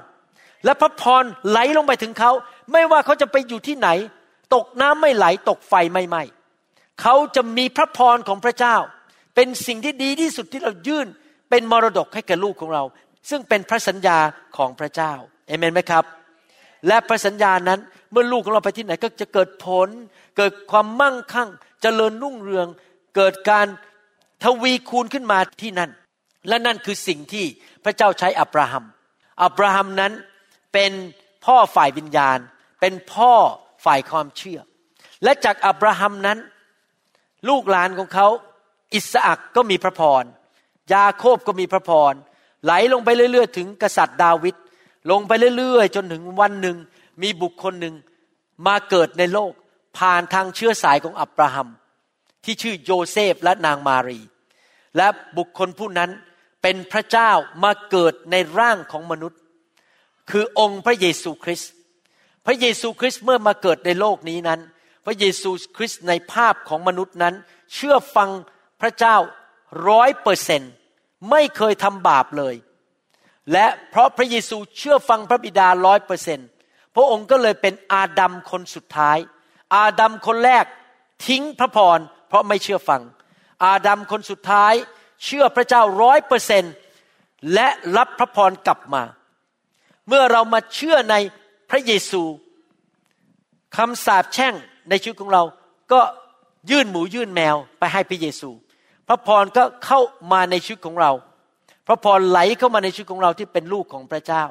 [0.66, 2.32] และพระพรไหลลงไปถึงเขา
[2.72, 3.90] ไม่ว่าเขาจะไปอยู่ที่ไหน
[4.56, 6.24] ตกน้ำไม่ไหลตกไฟไม่ไหม้
[7.02, 8.76] เขาจะมีพระพรของพระเจ้า
[9.36, 11.08] เป็นสิ่งที่ดีที่สุดที่เรายื่น
[11.50, 12.84] เป็นมรดกให้แก่ลูกของเรา
[13.30, 14.18] ซึ่งเป็นพระสัญญา
[14.58, 15.14] ของพระเจ้า
[15.48, 16.04] เอเมนไหมครับ
[16.88, 17.80] และพระสัญญานั้น
[18.12, 19.90] เมื่อลูกของเราไปที่ไหนก็จะเกิดผล
[20.38, 21.52] เกิดความมั่งคั่งจ
[21.82, 22.68] เจริญรุ่งเรือง
[23.16, 23.68] เกิดการ
[24.44, 25.92] ทวีคูณขึ้นมาที่นั่น
[26.48, 27.46] และนั่นคือสิ่งที่
[27.84, 28.84] พระเจ้าใช้อับราฮัม
[29.44, 30.12] อับราฮัมนั้น
[30.76, 30.94] เป็น
[31.46, 32.40] พ่อฝ่ายวิญญาณ
[32.82, 33.34] เป็นพ่อ
[33.86, 34.60] ฝ่ายความเชื่อ
[35.24, 36.38] และจากอับราฮัมนั้น
[37.50, 38.28] ลูกหลานของเขา
[38.94, 40.24] อิสอักก็มีพระพร
[40.94, 42.14] ยาโคบก็มีพระพร
[42.64, 44.56] ไหลลงไปเรื่อย ๆ ถึงกษัตริย์ดาวิด
[45.12, 46.78] ลงไปเรื่อยๆ จนถึงวันหนึ่ง
[47.22, 47.96] มีบุคคลหนึ่ง
[48.68, 49.52] มาเกิดในโลก
[49.98, 51.68] ผ่านทางเชื้อสายของอับราฮัม
[52.44, 54.20] ที่ชื่อโยเซฟและนางมารี
[54.98, 55.08] และ
[55.38, 56.12] บุคคลผู้นั้น
[56.62, 57.32] เป็นพระเจ้า
[57.64, 59.40] มาเกิดในร่างของมนุษย์
[60.30, 61.72] คือองค์พระเยซูคริสต์
[62.46, 64.60] พระเยซูคริสต์เมื่อมาเกิดในโลกนี้นั้น
[65.06, 67.36] พระเยซูคริสต์ในภาพของมนุษย์นั้น
[67.74, 68.30] เชื่อฟัง
[68.82, 69.16] พระเจ้า
[69.90, 70.62] ร้อยเปอร์เซน
[71.32, 72.56] ไม่เคยทำบาปเลย
[73.52, 76.40] และเพราะพระเยซูเชื่อฟังพระบิดาร้อยเปอร์เซน
[76.96, 79.18] พระองค์ก็เลยเป็นอาดัมคนสุดท้าย
[79.76, 80.66] อาดัมคนแรก
[81.28, 83.02] ทิ้งพระพรเพราะไม่เชื่อฟัง
[83.66, 84.74] อาดัมคนสุดท้าย
[85.26, 86.64] เชื่อพระเจ้าร้อยเปอร์เซน
[87.54, 89.04] และรับพระพรกลับมา
[90.08, 91.16] เมื่อเรามาเชื่อใน
[91.70, 92.24] พระเยซู
[93.78, 94.54] คำสาปแช่ง
[94.90, 95.44] ในชีวิตของเรา
[95.92, 96.02] ก็
[96.70, 98.50] ยื่นหมูยื่นแมวไปให้พระเยซู
[99.08, 100.00] พระพรก็เข้า
[100.32, 101.12] มาในชีวิตของเรา
[101.88, 104.44] พระพรไหลเข้ามาในชีวิตของเราที่เป็นลูกของพระเจ้า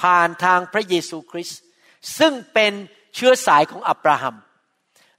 [0.00, 1.60] ผ่านทางพระเยซูคริสต์
[2.18, 2.72] ซึ่งเป็น
[3.14, 4.36] เชื้อสายของอับราฮัม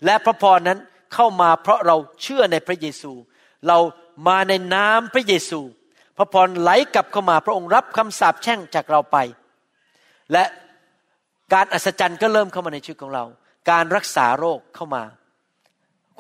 [0.06, 0.80] และพระพรนั้น
[1.14, 3.12] เข้ามาเพราะเราเชื่อในพระเยซู
[3.68, 3.78] เรา
[4.28, 5.60] มาในน้ำพระเยซู
[6.18, 9.18] พระพรไหลกลับเข้ามาพระองค์รับคำสาปแช่งจากเราไป
[10.34, 10.44] และ
[11.54, 13.26] การอัศจรรย์ก็เริ่มเข้ามาในชีวิตของเรา
[13.70, 15.04] การรักษาโรคเข้ามา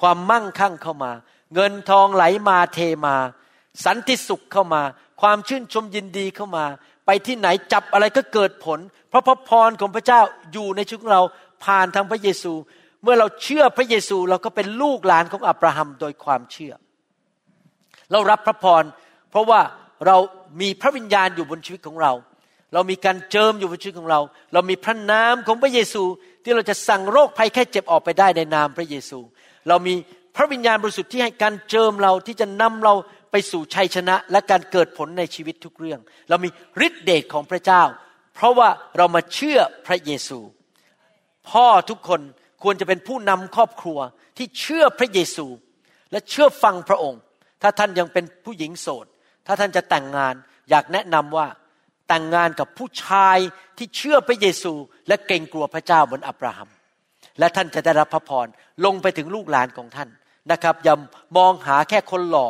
[0.01, 1.11] ความมั่งคั่งเข้ามา
[1.53, 3.15] เงินทองไหลมาเทมา
[3.85, 4.81] สันติสุขเข้ามา
[5.21, 6.65] ความชื่นชมยินดีเข้ามา
[7.05, 10.21] ไปที่ไหนจับอะไรก็เกิดผล เพราะพระพรของพระเจ้า
[10.53, 11.23] อยู่ในชีวิตของเรา
[11.63, 12.53] ผ่านทางพระเยซู
[13.03, 16.73] เมื่อเราเชื่อพระเยซูเราก็เป็นลูกหลานของอับราฮัมโดยความเชื่อ
[18.11, 18.83] เรารับพระพร
[19.31, 19.61] เพราะว่า
[20.07, 20.17] เรา
[20.61, 22.11] มีพระวิญญาณอยู่บนชีวิตของเรา
[22.73, 24.19] เรามีการเจิมอยู่บนชีวิตของเรา
[24.53, 26.03] เรามีพระนามของพระเยซู
[26.43, 29.19] ที่เราจะสั่งโรคภัยแค่เจ็บออกไปได้ในนามพระเยซู
[29.67, 29.93] เรามี
[30.36, 32.93] พระวิญญาณบริสุทธิ์ที่ให้การเจิมเราที่จะนำเรา
[33.32, 36.49] ไปสู่ชัยชนะ และการเกิดผลในชีวิตทุกเรื่อง เรามี
[36.86, 37.84] ฤทธิเดชของพระเจ้า
[38.36, 40.39] เพราะว่าเรามาเชื่อพระเยซู
[41.49, 42.21] พ่อทุกคน
[42.63, 43.99] ควรจะเป็นผู้นำครอบครัว
[44.38, 45.45] ที่เชื่อพระเยซู
[46.12, 47.21] และเชื่อฟังพระองค์
[47.62, 49.05] ถ้าท่านยังเป็นผู้หญิงโสด
[49.47, 50.36] ถ้าท่านจะแต่งงาน
[50.69, 51.47] อยากแนะนำว่า
[52.09, 53.37] แต่งงานกับผู้ชาย
[53.77, 54.73] ที่เชื่อพระเยซู
[55.07, 56.69] และเกรงกลัวพระเจ้าเหมือนอับราฮัม
[57.39, 58.47] และท่านจะได้รับพระพร
[58.85, 60.09] ลงไปถึงลูกหลานของท่าน
[60.51, 60.95] นะครับอย่า
[61.37, 62.49] มองหาแค่คนหล่อ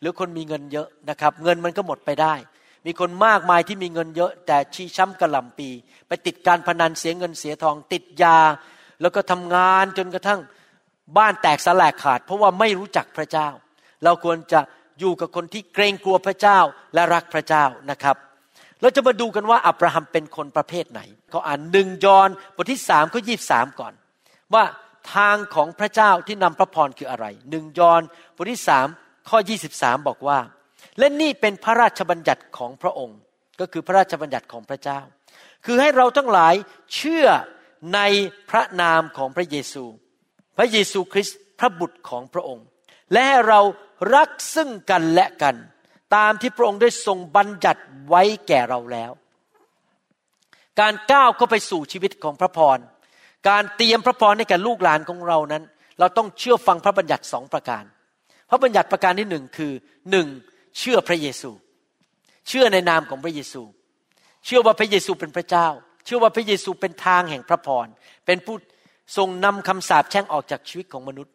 [0.00, 2.34] หรือคนมีเงินเยอะนะครับ เงินมันก็หมดไปได้
[2.86, 5.68] มีคนมากมายที่มีเงินเยอะ แต่ชี้ช้ำกระหล่ำปี
[6.08, 8.38] ไปติดการพนันเสียเงินเสียทอง ติดยา
[9.00, 10.40] แล้วก็ทำงานจนกระทั่ง
[11.18, 13.48] บ้านแตกสลายขาด เพราะว่าไม่รู้จักพระเจ้า
[14.04, 14.60] เราควรจะ
[15.00, 16.58] อยู่กับคนที่เกรงกลัวพระเจ้า
[16.94, 18.16] และรักพระเจ้านะครับ
[18.80, 23.92] เราจะมาดูกันว่าอับราฮัมเป็นคนประเภทไหน เขาอ่านหนึ่งยอห์นบทที่สามข้อยีบสามก่อน
[24.54, 24.64] ว่า
[25.14, 28.02] ทางของพระเจ้าที่นำพระพรคืออะไรหนึ่งยอห์น
[28.36, 28.86] บทที่สาม
[29.28, 30.38] ข้อยี่สิบสามบอกว่า
[30.98, 33.18] และนี่เป็นพระราชบัญญัติของพระองค์
[33.60, 35.00] ก็คือพระราชบัญญัติของพระเจ้า
[35.64, 36.54] คือให้เราทั้งหลาย
[36.94, 37.26] เชื่อ
[37.94, 38.00] ใน
[38.50, 39.84] พระนามของพระเยซู
[40.56, 42.64] พระเยซูคริสต์พระบุตรของพระองค์
[43.12, 43.60] และให้เรา
[44.14, 45.56] รักซึ่งกันและกัน
[46.16, 49.12] ตามที่พระองค์ได้ทรงบัญญัติไว้แก่เราแล้ว
[50.80, 52.78] การก้าวเข้าไปสู่ชีวิตของพระพร
[53.48, 55.62] การเตรียมพระพรให้แก่ลูกหลานของเรานั้น
[55.98, 57.84] เราต้องเชื่อฟังพระบัญญัติสองประการ
[58.50, 59.72] พระบัญญัติประการที่หนึ่งคือ
[60.10, 60.26] หนึ่ง
[60.78, 61.50] เชื่อพระเยซู
[62.48, 63.62] เชื่อในนามของพระเยซู
[64.44, 65.68] เชื่อว่าพระเยซูเป็นพระเจ้า
[66.04, 67.86] เชื่อว่าพระเยซูเป็นทางแห่งพระพร
[68.26, 68.56] เป็นผู้
[69.16, 71.34] ทรงนำคำสาปแช่งออกจากชีวิตของมนุษย์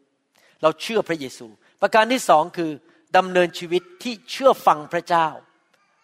[0.61, 1.47] เราเชื่อพระเยซู
[1.81, 2.71] ประการที่สองคือ
[3.17, 5.27] ดำเนินชีวิตที่เชื่อฟังพระเจ้า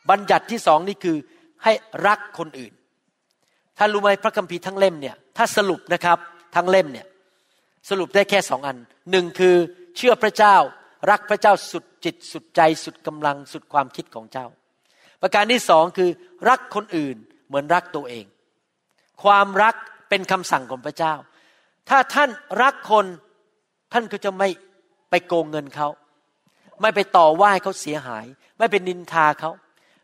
[0.09, 1.17] บัญญัติที่สองนี่คือ
[1.63, 1.73] ให้
[2.07, 2.73] รักคนอื่น
[3.77, 6.17] ท่านรู้ไหมพระคัมภีร์ทั้งเล่มเนี่ยถ้าสรุปนะครับ
[6.55, 7.07] ทั้งเล่มเนี่ย
[7.89, 8.77] สรุปได้แค่สองอัน
[9.11, 9.55] หนึ่งคือ
[9.97, 10.55] เชื่อพระเจ้า
[11.09, 14.47] รักพระเจ้าสุดจิตสุดใจสุดกำลังสุดความคิดของเจ้า
[15.21, 16.09] ประการที่สองคือ
[16.49, 17.15] รักคนอื่น
[17.47, 18.25] เหมือนรักตัวเอง
[19.23, 19.75] ความรัก
[20.09, 21.13] เป็นคำสั่งของพระเจ้า
[21.89, 22.29] ถ้าท่าน
[22.63, 23.05] รักคน
[23.93, 24.49] ท่านก็จะไม่
[25.09, 25.87] ไปโกงเงินเขา
[26.81, 28.25] ไม่ไปต่อว่าเขาเสียหาย
[28.57, 29.51] ไม่ไปนินทาเขา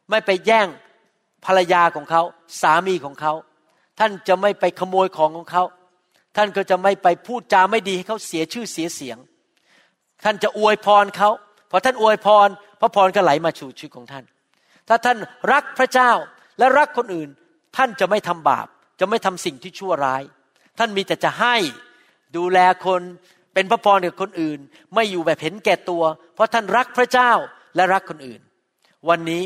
[0.09, 0.67] ไม่ไปแย่ง
[1.45, 2.21] ภรรยาของเขา
[2.61, 3.33] สามีของเขา
[3.99, 5.63] ท่านจะไม่ไปขโมยของของเขา
[6.37, 9.17] ท่านก็จะไม่ไปพูดจาไม่ดีให้เขาเสียชื่อเสียเสียง
[10.23, 11.29] ท่านจะอวยพรเขา
[11.71, 12.47] พอท่านอวยพร
[12.79, 14.23] พระพรก็ไหลมาสู่ชีวิตของท่าน
[14.87, 15.17] ถ้าท่าน
[15.51, 16.11] รักพระเจ้า
[16.59, 17.29] และรักคนอื่น
[17.77, 18.67] ท่านจะไม่ทำบาป
[18.99, 20.23] จะไม่ทำสิ่งที่ชั่วร้าย
[20.77, 21.55] ท่านมีแต่จะให้
[22.37, 23.01] ดูแลคน
[23.57, 24.59] เป็นพระพรกับคนอื่น
[24.93, 26.03] ไม่อยู่แบบเห็นแก่ตัว
[26.35, 27.31] เพราะท่านรักพระเจ้า
[27.75, 28.41] และรักคนอื่น
[29.09, 29.43] วันนี้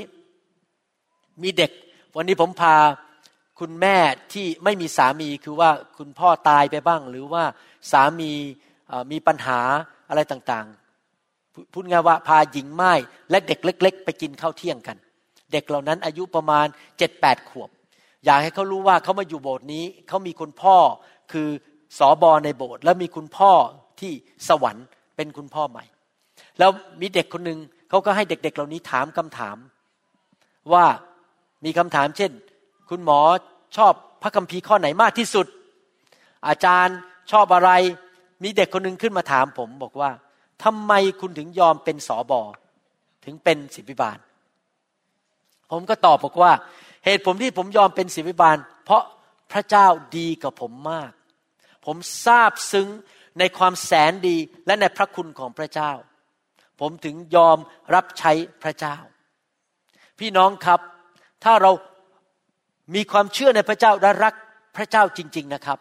[1.43, 1.71] มีเด็ก
[2.15, 2.75] วันนี้ผมพา
[3.59, 3.97] คุณแม่
[4.33, 7.43] ที่ไม่มีสามีคือว่าคุณพ่อตายไปบ้าง หรือว่า
[7.91, 8.31] สามี
[9.11, 9.59] มีปัญหา
[10.09, 12.93] อะไรต่างๆ พูดง่ายว่าพาหญิงไม้
[13.29, 14.97] และเด็กเล็ก ๆ ไปกินข้าวเที่ยงกัน
[15.51, 17.69] เด็กเหล่านั้นอายุประมาณเจ็ดแปดขวบ
[18.25, 20.75] อยากให้เขารู้ว่าเขามาอยู่โบสถ์นี้เขามีคุณพ่อ
[21.31, 21.49] คือ
[21.99, 23.51] สอบอในโบสถ์แล้วมีคุณพ่อ
[24.01, 24.13] ที่
[24.47, 24.85] สวรรค์
[25.15, 25.83] เป็นคุณพ่อใหม่
[26.59, 27.59] แล้วมีเด็กคนหนึ่ง
[27.89, 29.57] เขาก็ให้เด็ก ๆ เหล่านี้ถามคำถาม
[30.73, 30.85] ว่า
[31.65, 32.31] มีคำถามเช่น
[32.89, 33.19] คุณหมอ
[33.77, 35.47] ชอบพระคัมภีร์ข้อไหนมากที่สุด
[36.47, 36.97] อาจารย์
[37.31, 37.71] ชอบอะไร
[38.43, 40.11] มีเด็กคนหนึ่งขึ้นมาถามผมบอกว่า
[40.63, 42.41] ทำไมคุณถึงยอมเป็นสอบอ
[43.25, 44.17] ถึงเป็นศิบิบาล
[45.71, 46.51] ผมก็ตอบบอกว่า
[47.05, 49.03] เหตุผมที่ผมยอมเป็นศิบิบาล เพราะ
[49.51, 49.87] พระเจ้า
[50.17, 51.11] ดีกับผมมาก
[51.85, 52.87] ผมทราบซึ้ง
[53.39, 55.91] ในความแสนดีและในพระคุณของพระเจ้า
[56.79, 57.57] ผมถึงยอม
[57.95, 58.31] รับใช้
[58.63, 58.97] พระเจ้า
[60.19, 60.79] พี่น้องครับ
[61.43, 61.71] ถ้าเรา
[62.95, 64.33] มีความเชื่อในพระเจ้าและรัก
[64.75, 65.79] พระเจ้าจริง ๆนะครับ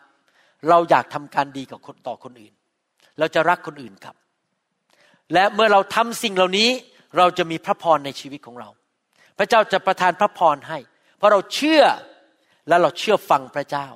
[0.69, 2.53] เราอยากทำการดีกับคนต่อคนอื่น
[3.19, 4.17] เราจะรักคนอื่นครับ
[5.33, 6.69] และเมื่อเราทำสิ่งเหล่านี้
[7.19, 8.69] เราจะมีพระพรในชีวิตของเรา
[9.39, 10.79] พระเจ้าจะประทานพระพรให้
[11.17, 11.83] เพราะเราเชื่อ
[12.69, 13.87] และเราเชื่อฟังพระเจ้า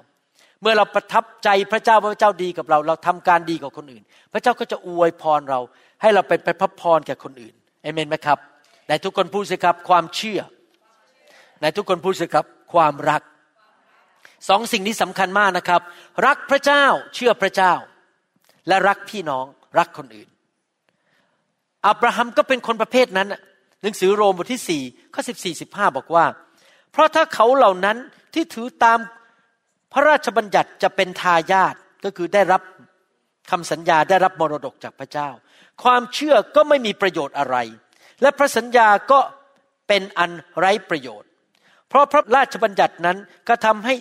[0.65, 5.61] เมื่อเราประทับใจพระเจ้าว่าพระเจ้าดีกับเรา เราทำการดีกับคนอื่น พระเจ้าก็จะอวยพรเรา
[6.03, 8.39] ให้เราเป็นพระพรแก่คนอื่นเอเมนไหมครับ
[8.87, 10.41] แต่ทุกคนพูดสิครับความเชื่อ
[11.61, 13.23] ในทุกคนพูดสิครับความรัก
[14.49, 15.81] สองสิ่งนี้สำคัญมากนะครับ
[16.27, 17.73] รักพระเจ้าเชื่อพระเจ้า
[18.69, 19.45] และรักพี่น้อง
[19.79, 20.29] รักคนอื่น
[21.87, 23.29] อับราฮัมก็เป็นคนประเภทนั้น
[23.83, 24.83] หนังสือโรมบทที่สี่
[25.15, 26.25] ข้อสิบสี่สิบห้าบอกว่า
[26.93, 27.97] เพราะถ้าเขาเหล่านั้น
[28.35, 28.99] ที่ถือตาม
[29.95, 32.63] พระราชบัญญัติจะเป็นทายาทก็คือได้รับ
[33.51, 35.29] คำสัญญาได้รับมรดกจากพระเจ้า
[35.83, 37.57] ความเชื่อก็ไม่มีประโยชน์อะไร
[38.23, 39.21] และพระสัญญาก็
[39.89, 41.29] เป็นอันไร้ประโยชน์
[41.89, 43.95] เพราะพระราชบัญญัตินั้นก็ทำให้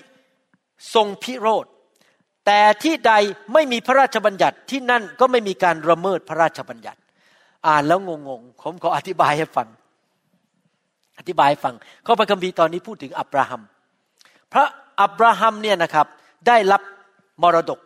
[0.93, 1.65] ทรงพิโรธ
[2.45, 3.13] แต่ที่ใด
[3.53, 6.99] ไม่มีพระราชบัญญัติที่นั่นก็ไม่มีการระเมิดพระราชบัญญัติ
[7.67, 9.67] อ่านแล้วงงๆผมขออธิบายให้ฟัง
[11.19, 11.73] อธิบายให้ฟัง
[12.05, 13.61] ข้อพระคัมภีร์ตอนนี้พูดถึงอับราฮัม
[14.53, 14.65] พระ
[15.01, 16.07] อับราฮัมเนี่ยนะครับ
[16.47, 16.81] ได้รับ
[17.43, 17.79] มรดก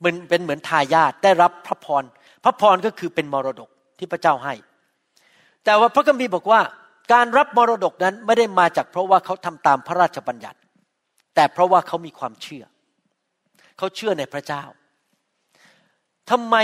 [0.00, 2.04] เป็นเป็นเหมือนทายาทได้รับพระพร
[2.44, 4.54] พระพรก็คือเป็นมรดกที่พระเจ้าให้
[5.64, 6.60] แต่ว่าพระคัมภีร์บอกว่า
[7.12, 10.58] การรับมรดกนั้นไม่ได้มาจากเพราะว่าเขาทำตามพระราชบัญญัติ
[11.34, 12.64] แต่เพราะว่าเขามีความเชื่อ
[13.78, 14.62] เขาเชื่อในพระเจ้า
[16.30, 16.56] ทำไม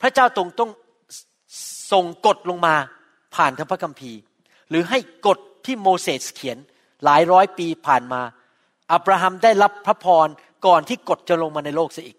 [0.00, 0.70] พระเจ้าตรงต้อง
[1.92, 2.74] ส่งกฎลงมา
[3.34, 4.20] ผ่านทางพระคัมภีร์
[4.70, 6.58] หรือให้กฎที่โมเสสเขียน
[7.04, 8.20] หลายร้อยปีผ่านมา
[8.92, 10.28] อับราฮัมได้รับพระพร
[10.66, 12.16] ก่อนที่กฎจะลงมาในโลกเสียอีก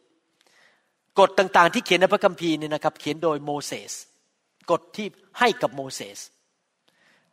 [1.19, 3.91] กฎต่างๆ ที่เขียนในพระคัมภีร์เนี่ยนะครับ เขียนโดยโมเสส
[4.71, 5.07] กฎที่
[5.39, 6.19] ให้กับโมเสส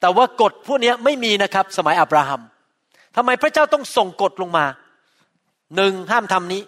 [0.01, 2.41] แต่ว่ากฎพวกนี้ไม่มีนะครับสมัยอับราฮัม
[3.17, 4.67] ทำไมพระเจ้าต้องส่งกฎลงมา
[5.77, 6.63] หนึ่งห้ามทำนี้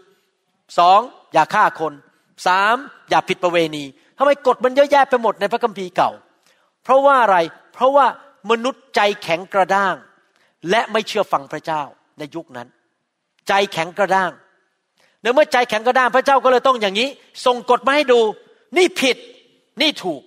[0.78, 1.00] สอง
[1.32, 1.92] อย่าฆ่าคน
[2.46, 2.76] สาม
[3.10, 3.84] อย่าผิดประเวณี
[4.18, 6.10] ทำไมกฎมันเยอะแยะไปหมดในพระคัมภีร์เก่า
[6.82, 7.36] เพราะว่าอะไร
[7.74, 8.06] เพราะว่า
[8.50, 9.94] มนุษย์ใจแข็งกระด้าง
[10.70, 11.82] และไม่เชื่อฟังพระเจ้า
[12.22, 12.68] ในยุคนั้น
[13.48, 14.32] ใจแข็งกระด้าง
[15.20, 17.08] เเมื่อใจแข็งกระด้างพระเจ้าก็เลยต้องอย่างนี้
[17.46, 18.20] ส่งกฎมาให้ดู
[18.76, 19.16] นี่ผิด
[19.80, 20.20] นี่ถูก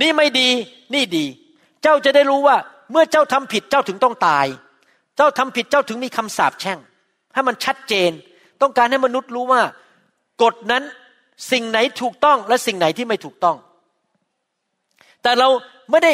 [0.00, 0.48] นี่ไม่ดี
[0.94, 1.24] นี่ดี
[1.82, 2.56] เจ้าจะได้รู้ว่า
[2.90, 4.46] เมื่อเจ้าทำผิดเจ้าถึงต้องตาย
[5.16, 6.78] เจ้าทำผิดเจ้าถึงมีคำสาปแช่ง
[7.34, 8.10] ให้มันชัดเจน
[8.62, 9.62] ต้องการให้มนุษย์รู้ว่า
[10.42, 10.82] กฎนั้น
[11.52, 13.56] สิ่งไหนถูกต้องและสิ่งไหนที่ไม่ถูกต้อง
[15.22, 15.48] แต่เรา
[15.90, 16.12] ไม่ได้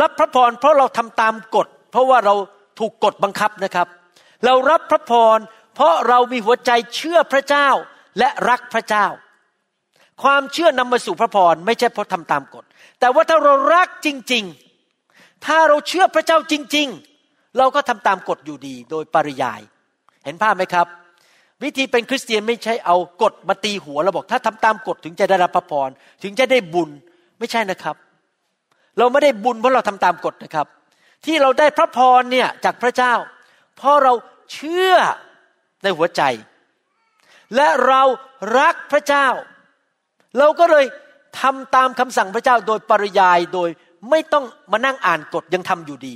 [0.00, 2.34] รับพระพรเพราะเราทำตามกฎ เพราะว่าเรา
[2.78, 3.88] ถูกกฎบังคับนะครับ
[4.44, 5.38] เรารับพระพร
[5.74, 7.68] เพราะเรามีหัวใจเชื่อพระเจ้า
[8.18, 9.06] และรักพระเจ้า
[10.22, 12.64] ความเชื่อนำมาสู่พระพรไม่ใช่เพราะทำตามกฎ
[13.00, 14.44] แต่ว่าถ้าเรารักจริง
[14.94, 16.88] ๆ ถ้าเราเชื่อพระเจ้าจริง
[17.22, 19.60] ๆ เราก็ทำตามกฎอยู่ดีโดยปริยาย
[20.24, 20.86] เห็นภาพไหมครับ
[21.62, 25.88] วิธีเป็นคริสเตียนไม่ใช่เอากฎมาตีหัวเราบอก ถ้าทำตามกฎถึงจะได้รับพระพร
[26.22, 26.90] ถึงจะได้บุญ
[27.38, 27.96] ไม่ใช่นะครับ
[28.98, 30.66] เราไม่ได้บุญเพราะเราทำตามกฎนะครับ
[31.24, 33.14] ที่เราได้พระพรเนี่ยจากพระเจ้า
[33.76, 34.12] เพราะเรา
[34.52, 34.94] เชื่อ
[35.82, 36.22] ในหัวใจ
[37.56, 38.02] และเรา
[38.58, 39.28] รักพระเจ้า
[40.38, 40.86] เราก็เลย
[41.40, 43.68] ทำตามคำสั่งพระเจ้าโดยปริยายโดย
[44.10, 46.14] ไม่ต้องมานั่งอ่านกฎยังทำอยู่ดี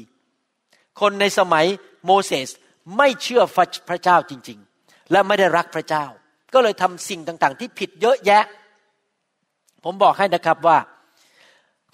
[1.01, 1.67] คนในสมัย
[2.07, 2.49] โมเสส
[2.97, 3.43] ไม่เชื่อ
[3.89, 6.05] พระเจ้าจริง ๆ และไม่ได้รักพระเจ้า
[6.55, 8.45] ก็เลยทำสิ่งต่างๆ ที่ผิดเยอะแยะ
[9.85, 10.79] ผมบอกให้นะครับว่า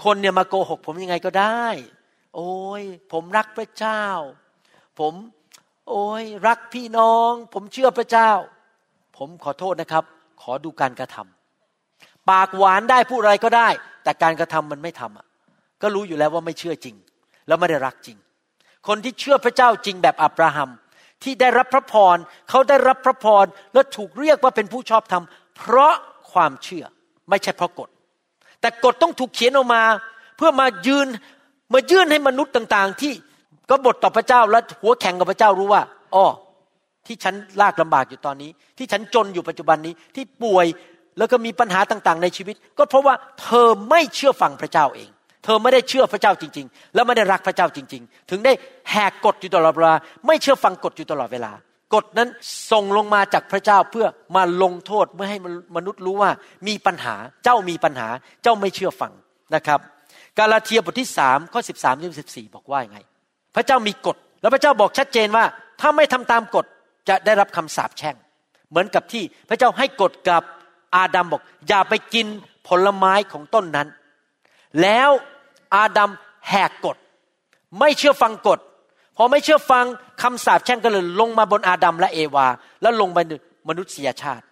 [0.04, 1.64] คนเนี่ยมาโกหก ผมยังไงก็ได้
[2.34, 4.02] โอ้ยผมรักพระเจ้า
[4.98, 5.12] ผม
[5.88, 8.30] โอ้ยรักพี่น้อง ผมเชื่อพระเจ้า
[9.16, 10.04] ผมขอโทษนะครับ
[10.42, 13.68] ขอดูการกระทำปากหวานได้พูดอะไรก็ได้
[14.04, 15.26] แต่การกระทำมันไม่ทำอะ
[15.82, 16.96] ก็รู้อยู่แล้วว่าไม่เชื่อจริง
[17.46, 18.16] แล้วไม่ได้รักจริง
[18.86, 20.70] คนที่เชื่อพระเจ้าจริงแบบอับราฮัม
[21.22, 22.16] ที่ได้รับพระพร
[22.50, 23.44] เขาได้รับพระพร
[23.74, 25.24] และถูกเรียกว่าเป็นผู้ชอบธรรม
[25.56, 25.94] เพราะ
[26.32, 26.84] ความเชื่อ
[27.30, 27.88] ไม่ใช่เพราะกฎ
[28.60, 29.82] แต่กฎต้องถูกเขียนออกมา
[30.36, 31.06] เพื่อมายืน
[31.72, 33.12] มายื่นให้มนุษย์ต่าง ๆ ที่
[33.70, 35.82] ก็บทต่อพระเจ้าและหัวแข็งกับพระเจ้ารู้ว่า
[36.14, 36.24] อ๋อ
[37.06, 40.66] ที่ฉันลากลำบากอยู่ตอนนี้ ที่ฉันจนอยู่ปัจจุบันนี้ ที่ป่วย
[41.18, 45.08] แล้วก็มีปัญหาต่างๆ ในชีวิต ก็เพราะว่าเธอไม่เชื่อฟังพระเจ้าเอง
[45.44, 48.52] เธอไม่ได้เชื่อพระเจ้าจริง ๆ แล้วไม่ได้รักพระเจ้าจริง ๆ ถึงได้
[48.90, 49.94] แหกกฎอยู่ตลอดเวลา
[50.26, 51.52] ไม่เชื่อฟังกฎอยู่ตลอดเวลา
[51.94, 52.28] กฎนั้น
[52.70, 55.38] ส่งลงมาจากพระเจ้าเพื่อมาลงโทษเมื่อให้
[55.76, 56.30] มนุษย์รู้ว่า
[56.68, 58.08] มีปัญหาเจ้ามีปัญหา
[58.42, 59.12] เจ้าไม่เชื่อฟัง
[59.54, 59.80] นะครับ
[60.38, 62.98] กาลาเทียบทที่สามข้อสิบสามถึงสิบสี่บอกว่ายังไง
[63.54, 65.44] พระเจ้ามีกฎ แล้วพระเจ้าบอกชัดเจนว่า
[65.80, 66.66] ถ้าไม่ทำตามกฎ
[67.08, 68.16] จะได้รับคำสาปแช่ง
[68.70, 70.42] เหมือนกับที่พระเจ้าให้กฎกับ
[70.96, 72.26] อาดัมบอก อย่าไปกิน
[72.68, 73.88] ผลไม้ของต้นนั้น
[74.82, 75.10] แล้ว
[75.74, 76.10] อาดัม
[76.48, 76.96] แหกกฎ
[77.80, 78.58] ไม่เชื่อฟังกฎ
[79.16, 79.84] พอไม่เชื่อฟัง
[80.22, 82.46] คำสาปแช่งก็เลยลงมาบนอาดัมและเอวา
[82.82, 83.18] แล้วลงไป
[83.68, 84.44] มนุษยชาติ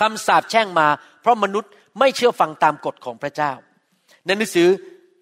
[0.00, 0.86] คำสาปแช่งมา
[1.20, 3.52] เพราะมนุษย์ไม่เชื่อฟังตามกฎของพระเจ้า
[4.24, 4.68] ในหนังสือ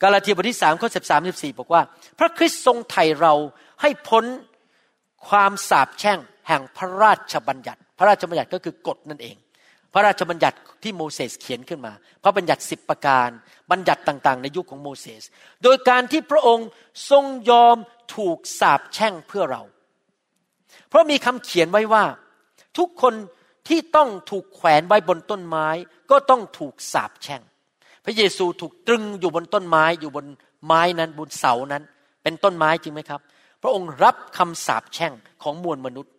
[0.03, 1.83] กาลาเทียบทที่สามข้อสิบสามสิบสี่บอกว่า
[2.19, 3.35] พระคริสต์ทรงไถ่เรา
[3.83, 4.25] ให้พ้น
[5.29, 9.37] ความสาปแช่งแห่งพระราชบัญญัติ พระราชบัญญัติก็คือกฎนั่นเอง
[9.93, 13.29] พระราชบัญญัติที่โมเสสเขียนขึ้นมา พระบัญญัติสิบประการ
[13.71, 15.23] บัญญัติต่างๆ ในยุคของโมเสส
[15.63, 16.69] โดยการที่พระองค์
[17.11, 17.77] ทรงยอม
[18.17, 19.63] ถูกสาปแช่งเพื่อเรา
[20.89, 22.05] เพราะมีคำเขียนไว้ว่า
[22.79, 23.15] ทุกคน
[23.69, 25.69] ที่ต้องถูกแขวนไว้บนต้นไม้
[26.11, 27.43] ก็ต้องถูกสาปแช่ง
[28.05, 30.27] พระเยซูถูกตรึงอยู่บนต้นไม้อยู่บน
[30.67, 31.83] ไม้นั้นบนเสานั้น
[32.23, 33.21] เป็นต้นไม้จริงไหมครับ
[33.63, 35.13] พระองค์รับคำสาปแช่ง
[35.43, 36.13] ของมวลมนุษย์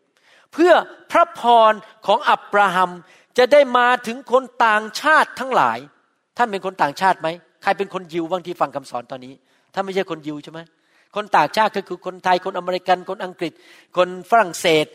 [0.54, 0.74] เพื่อ
[1.12, 1.74] พระพร
[2.06, 2.92] ของอับราฮัม
[3.38, 5.78] จะได้มาถึงคนต่างชาติทั้งหลาย
[6.38, 7.28] ท่านเป็นคนต่างชาติไหม
[7.64, 9.34] ใครเป็นคนยิวบางที่ฟังคำสอนตอนนี้
[9.74, 10.60] ถ้าไม่ใช่คนยิวใช่ไหม
[11.16, 13.54] คนต่างชาติก็คือคนไทยคนอเมริกันคนอังกฤษ
[13.98, 14.86] คนฝรั่งเศส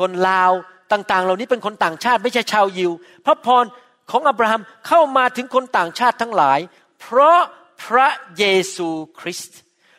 [0.00, 0.52] คนลาว
[0.92, 2.92] ต่าง ๆ เหล่านี้เป็นคนต่างชาติไม่ใช่ชาวยิว
[3.26, 3.64] พระพร
[4.10, 6.58] ของอับราฮัมเข้ามาถึงคนต่างชาติทั้งหลาย
[7.00, 7.40] เพราะ
[7.84, 8.44] พระเย
[8.74, 9.58] ซูคริสต์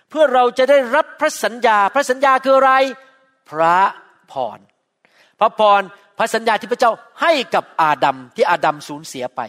[0.09, 2.73] เพื่อเราจะได้รับพระสัญญา พระสัญญาคืออะไร
[3.49, 3.79] พระ
[4.31, 4.59] พร
[5.39, 5.81] พระพร
[6.17, 9.41] พระสัญญาที่พระเจ้าให้กับอาดัมที่อาดัมสูญเสียไป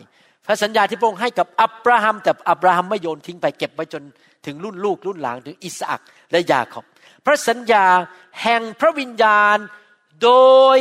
[0.46, 4.03] พระสัญญาที่พระองค์ให้กับอับราฮัม แต่อับราฮัมไม่โยนทิ้งไปเก็บไว้จน
[4.46, 6.85] ถึงรุ่นลูกรุ่นหลานถึงอิสอักและยาขอบ
[7.25, 7.87] พระสัญญา
[8.42, 9.57] แห่งพระวิญญาณ
[10.22, 10.33] โด
[10.77, 10.79] ย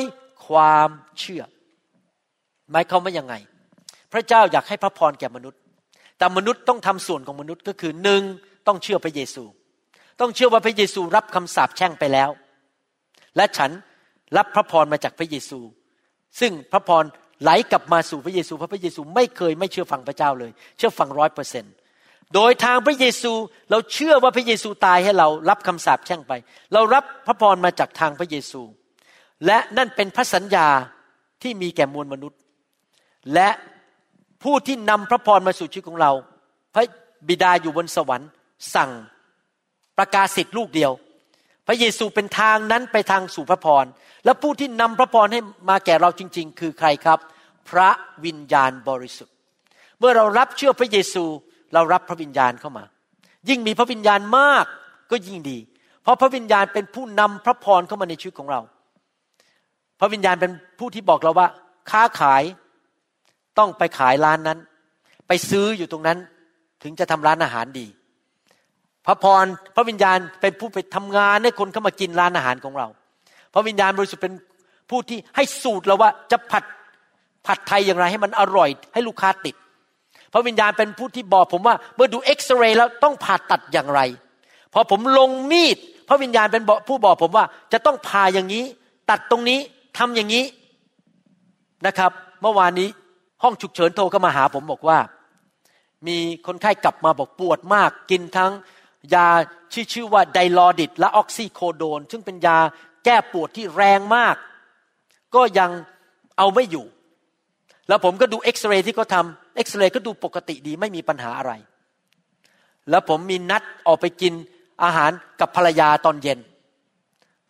[0.47, 0.89] ความ
[1.19, 1.43] เชื่อ
[2.71, 3.33] หมายความว่ายังไง
[4.13, 5.59] พระเจ้าอยากให้พระพรแก่มนุษย์
[6.17, 8.21] แต่มนุษย์ต้องทำส่วนของมนุษย์ก็คือหนึ่ง
[8.67, 9.43] ต้องเชื่อพระเยซู
[10.19, 12.29] ต้องเชื่อว่าพระเยซูรับคำสาปแช่งไปแล้ว
[13.37, 13.71] และฉัน
[14.37, 15.59] รับพระพรมาจากพระเยซู
[16.39, 17.03] ซึ่งพระพร
[17.43, 21.73] ไหลกลับมาสู่พระเยซูเพราะพระเยซูไม่เคยไม่เชื่อฟังพระเจ้าเลย เชื่อฟังร้อยเปอร์เซ็นต์
[22.35, 23.31] โดยทางพระเยซู
[23.71, 26.33] เราเชื่อว่าพระเยซูตายให้เรารับคำสาปแช่งไป
[26.73, 28.61] เรารับพระพรมาจากทางพระเยซู
[29.45, 30.67] และนั่นเป็นพระสัญญา
[31.41, 32.39] ที่มีแก่มวลมนุษย์
[33.33, 33.49] และ
[34.43, 36.11] ผู้ที่นำพระพรมาสู่ชีวิตของเรา
[36.73, 36.83] พระ
[37.27, 38.29] บิดาอยู่บนสวรรค์
[38.75, 38.91] สั่ง
[39.97, 40.91] ประกาศสิทธิ์ลูกเดียว
[41.67, 43.85] พระเยซูเป็นทางนั้นไปทางสู่พระพร
[44.25, 45.39] และผู้ที่นำพระพรให้
[45.69, 47.19] มาแก่เราจริง ๆ คือใครครับ
[47.69, 47.89] พระ
[48.25, 49.35] วิญญาณบริสุทธิ์
[49.99, 51.23] เมื่อเรารับเชื่อพระเยซู
[51.73, 52.83] เรารับพระวิญญาณเข้ามา
[53.49, 54.65] ยิ่งมีพระวิญญาณมาก
[55.11, 55.57] ก็ยิ่งดี
[56.03, 58.61] เพราะพระวิญญาณเป็นผู้นำพระพรเข้ามาในชีวิตของเรา
[59.99, 61.47] พระวิญญาณเป็นผู้ที่บอกเราว่า
[61.91, 62.43] ค้าขาย
[63.57, 64.59] ต้องไปขายร้านนั้น
[65.27, 66.17] ไปซื้ออยู่ตรงนั้น
[66.83, 67.87] ถึงจะทำร้านอาหารดี
[69.05, 69.45] พระพร
[69.75, 72.87] พระวิญญาณเป็นผู้ไปทำงานให้คนเข้ามากินร้านอาหารของเรา
[73.53, 74.33] พระวิญญาณบริสุทธิ์เป็น
[74.89, 76.63] ผู้ที่ให้สูตรเราว่าจะผัด
[77.45, 79.55] ผัดไทยอย่างไรให้มันอร่อย ให้ลูกค้าติด
[80.33, 84.01] พระวิญญาณเป็นผู้ที่บอกผมว่าเมื่อดูเอ็กซเรย์แล้วต้องผ่าตัดอย่างไร
[84.73, 85.77] พอผมลงมีด
[86.09, 88.65] พระวิญญาณเป็นผู้บอกผมว่าจะต้องผ่าอย่างนี้
[89.09, 89.59] ตัดตรงนี้
[89.97, 90.45] ทำอย่างนี้
[91.87, 92.89] นะครับ เมื่อวานนี้
[93.43, 94.99] ห้องฉุกเฉินโทรเข้ามาหาผมบอกว่า
[96.07, 96.17] มี
[96.47, 98.51] คนไข้กลับมาบอกปวดมาก กินทั้ง
[99.13, 99.27] ยา
[99.73, 102.57] ชื่อชื่อว่าไดลอดิดและออกซิโคโดน ซึ่งเป็นยา
[103.05, 104.35] แก้ปวดที่แรงมาก
[105.35, 105.69] ก็ยัง
[106.37, 106.85] เอาไม่อยู่
[107.87, 111.51] แล้วผมก็ดูเอ็กซเรย์ที่เขาทำเอ็กซเรย์ก็ดูปกติดีไม่มีปัญหาอะไร
[112.89, 114.33] แล้วผมมีนัดออกไปกิน
[114.83, 116.39] อาหารกับภรรยาตอนเย็น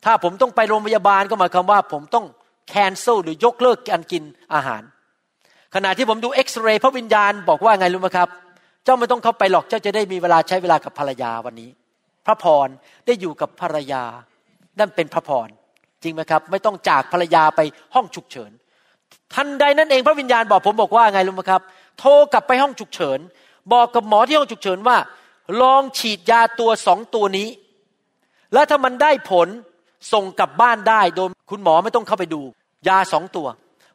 [0.06, 2.26] ถ้าผมต้องไปโรงพยาบาลก็หมายความว่า ผมต้อง
[2.68, 4.24] แคนเซิลหรือยกเลิกการกิน
[4.54, 4.82] อาหาร
[5.76, 8.30] ขณะที่ผมดูเอ็กซเรย์พระวิญญาณบอกว่าไงรู้ไหมครับ
[8.84, 11.70] เจ้าไม่ต้องเข้าไปหรอกเจ้าจะได้มีเวลาใช้เวลากับภรรยาวันนี้
[12.26, 12.68] พระพร
[13.06, 14.04] ได้อยู่กับภรรยา
[14.80, 15.48] นั่นเป็นพระพร
[16.04, 17.60] จริงไหมครับ ไม่ต้องจากภรรยาไป
[17.96, 18.52] ห้องฉุกเฉิน
[19.34, 21.62] ทันใดนั้นเองพระวิญญาณบอกผมบอกว่าไงรู้ไหมครับ
[22.00, 23.20] โทรกลับไปห้องฉุกเฉิน
[23.74, 24.98] บอกกับหมอที่ห้องฉุกเฉินว่า
[25.62, 27.50] ลองฉีดยาตัวสองตัวนี้
[28.54, 29.48] แล้วถ้ามันได้ผล
[30.14, 32.42] ส่งกลับบ้านได้โดยคุณหมอไม่ต้องเข้าไปดู
[32.88, 33.48] ยาสองตัว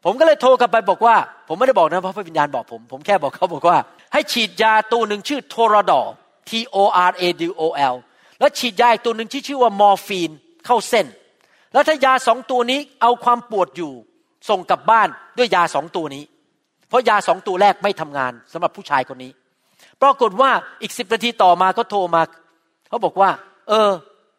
[0.08, 1.16] ผมก็เลยโทรกลับไปบอกว่า
[1.48, 3.78] ผมไม่ได้บอกนะเพราะพระวิญญาณบอกผม ผมแค่บอกเขาบอกว่า
[4.12, 6.00] ให้ฉีดยาตัวหนึ่งชื่อโทรดอ
[6.48, 6.76] T O
[7.08, 7.94] R A D O L
[8.38, 10.30] แล้วฉีดยาอีกตัวหนึ่งที่ชื่อว่ามอร์ฟีน
[10.66, 11.06] เข้าเส้น
[11.72, 13.92] แล้วถ้ายาสองตัวนี้เอาความปวดอยู่
[14.48, 16.24] ส่งกลับบ้านด้วยยาสองตัวนี้
[16.88, 19.32] เพราะยาสองตัวแรกไม่ทำงานสำหรับผู้ชายคนนี้
[20.02, 20.50] ปรากฏว่า
[20.82, 22.22] อีกสิบนาทีต่อมาเขาโทรมา
[22.88, 23.30] เขาบอกว่า
[23.68, 23.90] เออ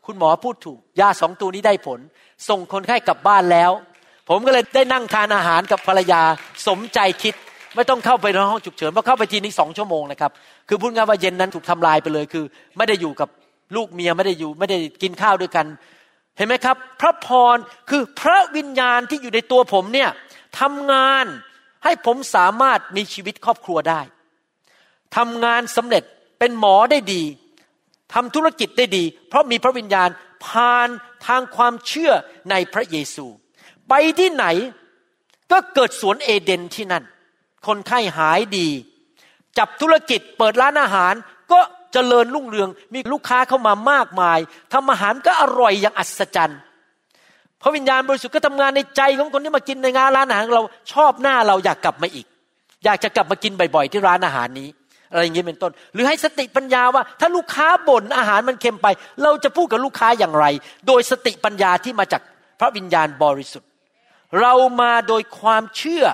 [0.06, 2.00] คุณหมอพูดถูก ยาสองตัวนี้ได้ผล
[2.50, 3.72] ส่งคนไข้กลับบ้านแล้ว
[4.30, 6.22] ผมก็เลยได้นั่งทานอาหารกับภรรยา
[6.68, 7.36] สมใจคิด
[7.76, 10.32] ไม่ต้องเข้าไปในห้องฉุกเฉินเพราะเข้าไปทีนี้สองชั่วโมงนะครับ
[10.68, 12.46] คือพูดง่ายว่าเย็นนั้นถูกทำลายไปเลยคือ
[12.78, 13.30] ไม่ได้อยู่กับ
[13.76, 15.66] ลูกเมียไม่ได้อยู่ ไม่ได้กินข้าวด้วยกัน
[16.38, 17.58] เห็นไหมครับ พระพร
[17.90, 20.10] คือพระวิญญาณที่อยู่ในตัวผมเนี่ย
[20.60, 21.26] ทำงาน
[21.84, 24.02] ให้ผมสามารถมีชีวิตครอบครัวได้
[25.18, 26.04] ทำงานสำเร็จ
[26.40, 27.24] เป็นหมอได้ดี
[28.14, 30.10] ทำธุรกิจได้ดี เพราะมีพระวิญญาณ
[30.46, 30.90] ผ่าน
[31.28, 32.12] ทางความเชื่อ
[32.50, 33.26] ในพระเยซู
[33.90, 34.46] ไปที่ไหน
[35.52, 37.04] ก็เกิดสวนเอเดนที่นั่น
[37.68, 38.68] คนไข้หายดี
[39.58, 41.14] จับธุรกิจเปิดร้านอาหาร
[41.52, 41.60] ก็
[41.94, 44.40] เจริญรุ่งเรืองมีลูกค้าเข้ามามากมาย
[44.74, 46.60] ทำอาหารก็อร่อยอย่างอัศจรรย์
[47.62, 50.64] พระวิญญาณบริสุทธิ์ก็ทำงานในใจของคนที่มากินในงานร้านอาหารเรา
[50.94, 52.26] ชอบหน้าเราอยากกลับมาอีก
[52.86, 54.70] อยากจะกลับมากินบ่อยๆที่ร้านอาหารนี้
[55.12, 58.88] อะไรอย่างนี้เป็นต้น หรือให้สติปัญญาว่า ถ้าลูกค้าบ่นอาหารมันเค็มไป
[59.24, 60.46] เราจะพูดกับลูกค้าอย่างไร
[60.88, 62.22] โดยสติปัญญาที่มาจาก
[62.60, 63.70] พระวิญญาณบริสุทธิ์
[64.42, 66.06] เรามาโดยความเชื่อ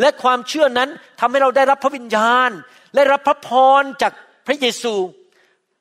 [0.00, 0.88] และความเชื่อนั้น
[1.20, 2.50] ทำให้เราได้รับพระวิญญาณ
[2.94, 3.48] และรับพระพ
[3.80, 4.12] รจาก
[4.46, 4.94] พระเยซู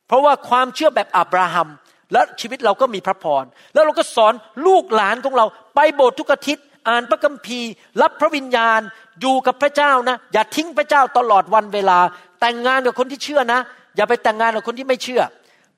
[0.08, 1.68] เพราะว่าความเชื่อแบบอับราฮัม
[2.14, 4.34] และชีวิตเราก็มีพระพร แล้วเราก็สอน
[4.66, 7.70] ลูกหลานของเราไปโบสถ์ทุกอาทิตย์อ่านพระคัมภีร์
[8.02, 8.80] รับพระวิญญาณ
[9.22, 12.00] อยู่กับพระเจ้านะ อย่าทิ้งพระเจ้าตลอดวันเวลา
[12.42, 13.60] แต่งงานกับคนที่เชื่อนะ
[13.96, 15.22] อย่าไปแต่งงานกับคนที่ไม่เชื่อ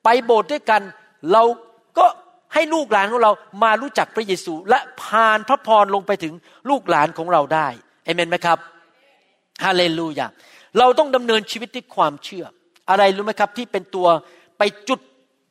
[0.04, 0.82] ไปโบสถ์ด้วยกัน
[1.32, 1.44] เรา
[1.98, 2.06] ก็
[2.54, 3.32] ให้ลูกหลานของเรา
[3.64, 6.34] มารู้จักพระเยซู และผ่านพระพรลงไปถึง
[6.70, 7.68] ลูกหลานของเราได้
[8.06, 8.58] เอเมนไหมครับ
[9.64, 10.28] ฮาเลลูยา
[10.80, 12.46] เราต้องดำเนินชีวิตด้วยความเชื่อ
[12.90, 14.08] อะไรรู้ไหมครับที่เป็นตัว
[14.58, 15.00] ไปจุด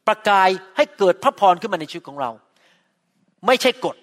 [0.06, 2.30] ประกายให้เกิดพระพรขึ้นมาในชีวิตของเรา
[3.46, 3.96] ไม่ใช่กฎ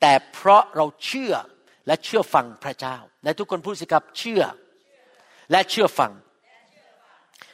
[0.00, 1.32] แต่เพราะเราเชื่อ
[1.86, 4.42] และเชื่อฟังพระเจ้าและทุกคนพูดสิครับเชื่อ
[5.50, 6.12] และเชื่อฟัง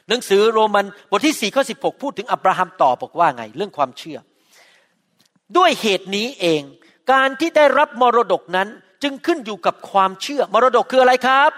[0.09, 4.17] หนังสือโรมันบทที่4ข้อ16พูดถึงอับราฮัมต่อบอกว่าไง เรื่องความเชื่อ
[5.57, 6.61] ด้วยเหตุนี้เอง
[7.11, 8.67] การที่ได้รับมรดกนั้น
[9.03, 11.51] จึงขึ้นอยู่กับความเชื่อ มรดกคืออะไรครับ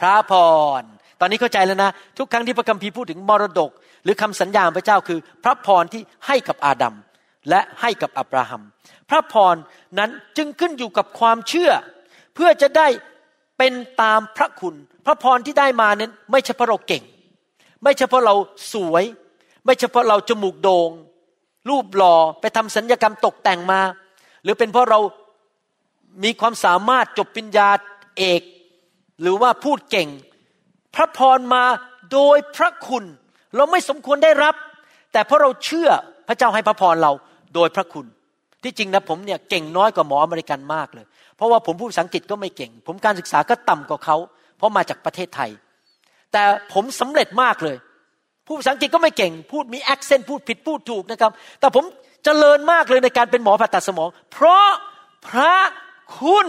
[0.00, 0.32] พระพ
[0.80, 0.82] ร
[1.20, 3.70] ตอนนี้เข้าใจแล้วนะ ทุกครั้งที่พระคัมภีร์พูดถึงมรดก
[4.04, 6.94] หรือคำสัญญาของพระเจ้าคือ พระพรที่ให้กับอาดัม
[7.50, 8.62] และให้กับอับราฮัม
[9.10, 9.56] พระพร
[9.98, 11.70] นั้นจึงขึ้นอยู่กับความเชื่อ
[12.34, 12.88] เพื่อจะได้
[13.58, 14.74] เป็นตามพระคุณ
[15.06, 17.02] พระพรที่ได้มานั้น ไม่เฉพาะเราเก่ง
[17.82, 18.34] ไม่เฉพาะเรา
[18.72, 19.04] สวย
[19.64, 20.90] ไม่เฉพาะเราจมูกโดง่ง
[21.68, 23.80] รูปหล่อไปทำสัญญกรรมตกแต่งมา
[24.42, 25.00] หรือเป็นเพราะเรา
[26.24, 27.68] มีความสามารถจบปัญญา
[28.18, 28.42] เอก
[29.22, 30.08] หรือว่าพูดเก่ง
[30.94, 31.64] พระพรมา
[32.12, 33.04] โดยพระคุณ
[33.56, 34.54] เราไม่สมควรได้รับ
[35.12, 35.88] แต่เพราะเราเชื่อ
[36.28, 37.12] พระเจ้าให้พระพรเรา
[37.54, 38.06] โดยพระคุณ
[38.62, 41.06] ที่จริงนะผมเนี่ยเก่งน้อยกว่าหมออเมริกันมากเลย
[41.36, 44.16] เพราะว่าผมพูดภาษาอังกฤษก็ไม่เก่ง ผมการศึกษาก็ต่ำกว่าเขา
[44.56, 45.50] เพราะมาจากประเทศไทย
[46.32, 46.42] แต่
[46.72, 47.76] ผมสำเร็จมากเลย
[48.46, 51.30] พูดภาษาอังกฤษก็ไม่เก่ง พูดมี accent พูดผิดพูดถูกนะครับ
[51.60, 51.88] แต่ผมจ
[52.24, 54.68] เจริญมากเลยในการเป็นหมอผ่าตัดสมอง เพราะ
[55.28, 55.56] พระ
[56.18, 56.46] คุณ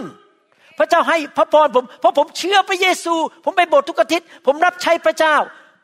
[0.78, 3.16] พระเจ้าให้พระพรผม เพราะผมเชื่อพระเยซู
[3.46, 5.36] ผมไปโบสถ์ทุกอาทิตย์ ผมรับใช้พระเจ้า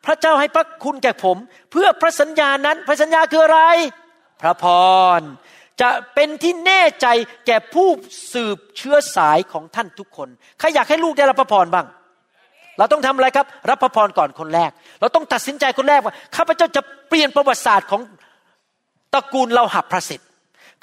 [0.05, 1.37] พระเจ้าให้พระคุณแก่ผม
[1.71, 3.61] เพื่อพระสัญญานั้น พระสัญญาคืออะไร
[4.41, 4.65] พระพ
[5.19, 5.21] ร
[5.81, 7.07] จะเป็นที่แน่ใจ
[7.47, 7.87] แก่ผู้
[8.33, 11.87] สืบเชื้อสายของท่านทุกคน ใครอยากให้ลูกได้รับพระพรบ้าง
[12.77, 14.71] เราต้องทำอะไรครับ รับพระพรก่อนคนแรก
[15.01, 18.01] เราต้องตัดสินใจคนแรกว่าข้าพเจ้าจะเปลี่ยนประวัติศาสตร์ของ
[19.13, 20.27] ตระกูลเราหับพระสิทธิ์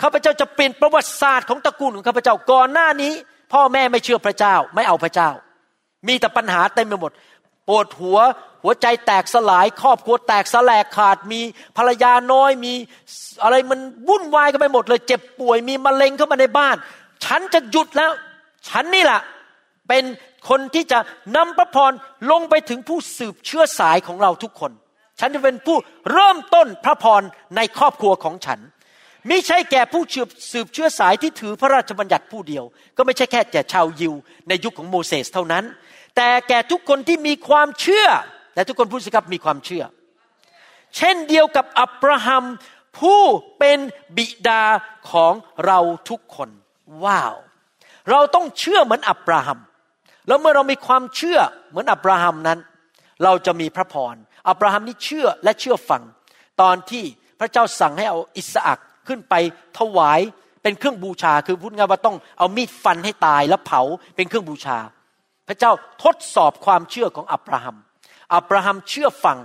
[0.03, 3.13] ข้าพเจ้าจะเปลี่ยนประวัติศาสตร์ของตระกูลของข้าพเจ้าก่อนหน้านี้
[3.53, 5.31] พ่อแม่ไม่เชื่อพระเจ้า ไม่เอาพระเจ้า
[6.09, 7.13] มีแต่ปัญหาเต็มไปหมด
[7.69, 8.19] ปวดหัว
[8.63, 11.41] หัวใจแตกสลาย ครอบครัวแตกสลายขาดมี
[11.77, 12.73] ภรรยาน้อยมี
[13.43, 16.77] อะไรมันวุ่นวายกันไปหมดเลย เจ็บป่วยมีมะเร็งเข้ามาในบ้าน
[17.25, 18.11] ฉันจะหยุดแล้ว
[18.69, 19.21] ฉันนี่แหละ
[19.89, 20.05] เป็น
[20.49, 20.99] คนที่จะ
[21.37, 21.93] นำพระพร
[22.31, 24.73] ลงไปถึงผู้สืบเชื้อสายของเราทุกคน
[25.21, 25.77] ฉันจะเป็นผู้
[26.13, 27.23] เริ่มต้นพระพร
[27.57, 28.61] ในครอบครัวของฉัน
[29.29, 30.03] ไม่ใช่แก่ผู้
[30.53, 32.65] สืบเชื้อสายที่ถือพระราชบัญญัติผู้เดียว
[32.97, 34.15] ก็ไม่ใช่แค่แก่ชาวยิว
[34.49, 35.65] ในยุคของโมเสสเท่านั้น
[36.17, 38.07] แต่แก่ทุกคนที่มีความเชื่อ
[38.55, 39.85] แต่ทุกคนพูดสิครับมีความเชื่อ
[40.97, 42.45] เช่นเดียวกับอับราฮัม
[42.99, 43.23] ผู้
[43.59, 43.79] เป็น
[44.17, 44.65] บิดา
[45.11, 45.33] ของ
[45.67, 45.79] เรา
[46.11, 46.51] ทุกคน
[47.05, 47.35] ว้าว
[48.11, 49.59] เราต้องเชื่อเหมือนอับราฮัม
[50.29, 51.39] แล้วเมื่อเรามีความเชื่อ
[51.71, 52.59] เหมือนอับราฮัมนั้น
[53.25, 54.15] เราจะมีพระพร
[54.49, 56.03] อับราฮัมนี่เชื่อและเชื่อฟัง
[56.61, 57.05] ตอนที่
[57.41, 59.35] พระเจ้าสั่งให้เอาอิสอักขึ้นไป
[59.79, 60.21] ถวาย
[60.63, 63.83] เป็นเครื่องบูชา คือพูดง่ายว่าต้องเอามีดฟันให้ตายแล้วเผา
[64.17, 64.79] เป็นเครื่องบูชา
[65.49, 65.73] พระเจ้า
[66.05, 67.77] ทดสอบความเชื่อของอับราฮัม
[68.35, 69.39] อับราฮัมเชื่อฟัง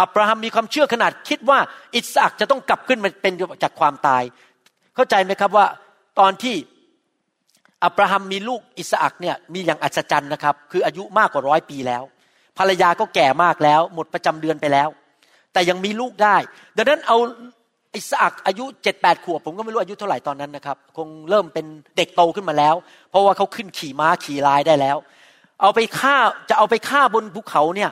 [0.00, 1.58] อับราฮัมมีความเชื่อขนาดคิดว่า
[1.96, 3.32] อิสอักจะต้องกลับขึ้นมาเป็น
[3.62, 4.22] จากความตาย
[4.94, 5.66] เข้าใจไหมครับว่า
[6.20, 6.54] ตอนที่
[7.84, 12.02] อับราฮัมมีลูกอิสอักเนี่ยมีอย่างอัศจรรย์นะครับ คืออายุมากกว่าร้อยปีแล้ว
[12.58, 14.88] ภรรยาก็แก่มากแล้ว หมดประจำเดือนไปแล้ว
[15.52, 16.36] แต่ยังมีลูกได้
[16.76, 17.16] ดังนั้นเอา
[17.96, 21.66] อิสอักอายุเจ็ดแปดขวบผมก็ไม่รู้อายุเท่าไหร่ตอนนั้นนะครับ คงเริ่มเป็น
[21.96, 22.74] เด็กโตขึ้นมาแล้ว
[23.10, 24.96] เพราะว่าเขาขึ้นขี่ม้าขี่ลายได้แล้ว
[25.60, 26.16] เอาไปฆ่า
[26.48, 27.90] จะเอาไปฆ่าบนภูเขาเนี่ย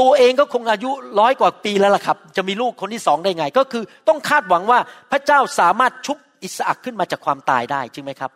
[0.00, 4.78] ตัวเองก็คงอายุร้อยกว่าปีแล้วล่ะครับ จะมีลูกคนที่สองได้ไง ก็คือต้องคาดหวังว่า
[5.10, 8.30] พระเจ้าสามารถชุบอิสอักขึ้นมาจากความตายได้จริงไหมครับ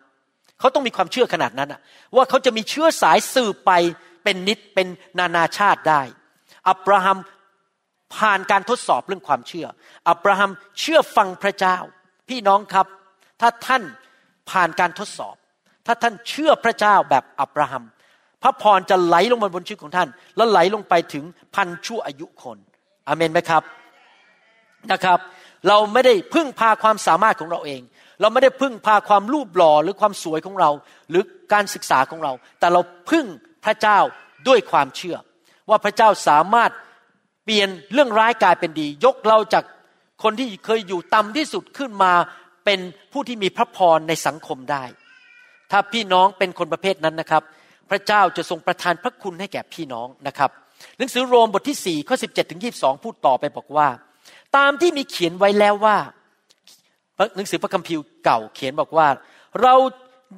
[0.60, 1.74] เขาต้องมีความเชื่อขนาดนั้น
[2.16, 3.72] ว่าเขาจะมีเชื้อสายสืบไป
[4.24, 4.88] เป็นนิดเป็น
[5.18, 6.02] นานาชาติได้
[6.68, 7.18] อับราฮัม
[8.16, 9.66] ผ่านการทดสอบเรื่องความเชื่อ
[10.08, 10.50] อับราฮัม
[10.80, 11.76] เชื่อฟังพระเจ้า
[12.28, 12.86] พี่น้องครับ
[13.40, 13.82] ถ้าท่าน
[14.50, 15.36] ผ่านการทดสอบ
[15.86, 17.84] ถ้าท่านเชื่อพระเจ้าแบบอับราฮัม
[18.42, 22.58] พระพรจะไหลลงมาบนชีวิตของท่าน แล้วไหลลงไปถึงพันชั่วอายุคน
[23.08, 23.62] อเมนไหมครับ
[24.92, 25.18] นะครับ
[25.68, 27.80] เราไม่ได้พึ่งพาความสามารถของเราเอง
[28.20, 30.70] เราไม่ได้พึ่งพาความรูปหล่อหรือความสวยของเรา
[31.10, 33.26] หรือการศึกษาของเรา แต่เราพึ่ง
[33.64, 33.98] พระเจ้า
[34.48, 35.16] ด้วยความเชื่อ
[35.68, 36.70] ว่าพระเจ้าสามารถ
[37.44, 39.64] เปลี่ยนเรื่องร้ายกลายเป็นดี ยกเราจาก
[40.22, 42.12] คนที่เคยอยู่ต่ำที่สุดขึ้นมา
[42.64, 42.80] เป็น
[43.12, 44.84] ผู้ที่มีพระพรในสังคมได้
[45.70, 47.42] ถ้าพี่น้องเป็นคนประเภทนั้นนะครับ
[47.90, 50.50] พระเจ้าจะทรงประทานพระคุณให้แก่พี่น้องนะครับ
[50.98, 53.88] หนังสือโรมบทที่4ข้อ17ถึง22 พูดต่อไปบอกว่า
[54.56, 55.96] ตามที่มีเขียนไว้แล้วว่า
[57.36, 59.08] หนังสือพระคัมภีร์เก่าเขียนบอกว่า
[59.62, 59.74] เรา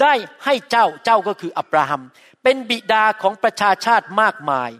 [0.02, 0.14] ได้
[0.44, 2.02] ให้เจ้าเจ้าก็คืออับราฮัม
[2.42, 4.70] เป็นบิดาของประชาชาติมากมาย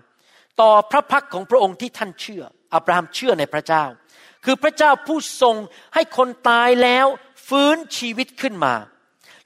[0.61, 2.43] ต่อพระพักของพระองค์ที่ท่านเชื่อ
[2.75, 3.85] อับราฮัมเชื่อในพระเจ้า
[4.45, 5.57] คือพระเจ้าผู้ทรง
[5.95, 7.07] ให้คนตายแล้ว
[7.49, 8.75] ฟื้นชีวิตขึ้นมา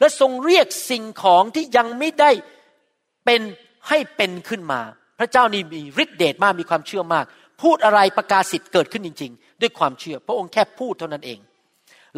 [0.01, 2.31] และทรงเรียกสิ่งของที่ยังไม่ได้
[3.25, 3.41] เป็น
[3.89, 4.81] ให้เป็นขึ้นมา
[5.19, 7.25] พระเจ้านี่มีฤทธิเดชมากมีความเชื่อมาก
[7.63, 11.39] พูดอะไรประกาศสิทธิ์เกิดขึ้นจริง ๆ ด้วยความเชื่อ พระองค์แค่พูดเท่านั้นเอง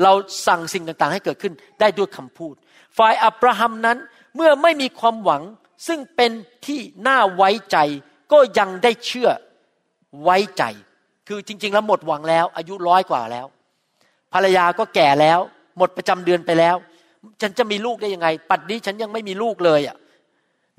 [0.03, 0.12] เรา
[0.46, 2.55] สั่งสิ่งต่างๆ ให้เกิดขึ้นได้ด้วยคำพูด
[2.99, 3.99] ฝ่ายอับราฮัมนั้น
[4.36, 5.42] เมื่อไม่มีความหวัง
[5.86, 6.30] ซึ่งเป็น
[6.66, 7.76] ที่น่าไว้ใจ
[8.32, 9.30] ก็ยังได้เชื่อ
[10.22, 10.64] ไว้ใจ
[11.28, 13.46] คือจริง ๆ แล้วหมดหวังแล้ว อายุร้อยกว่าแล้ว
[14.32, 15.38] ภรรยาก็แก่แล้ว
[15.78, 16.76] หมดประจำเดือนไปแล้ว
[17.40, 19.96] ฉันจะมีลูกได้ยังไง ปัดนี้ฉันยังไม่มีลูกเลยอะ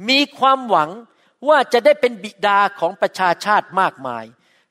[0.10, 0.90] มีความหวัง
[1.48, 4.26] ว่าจะได้เป็นบิดาของประชาชาติมากมาย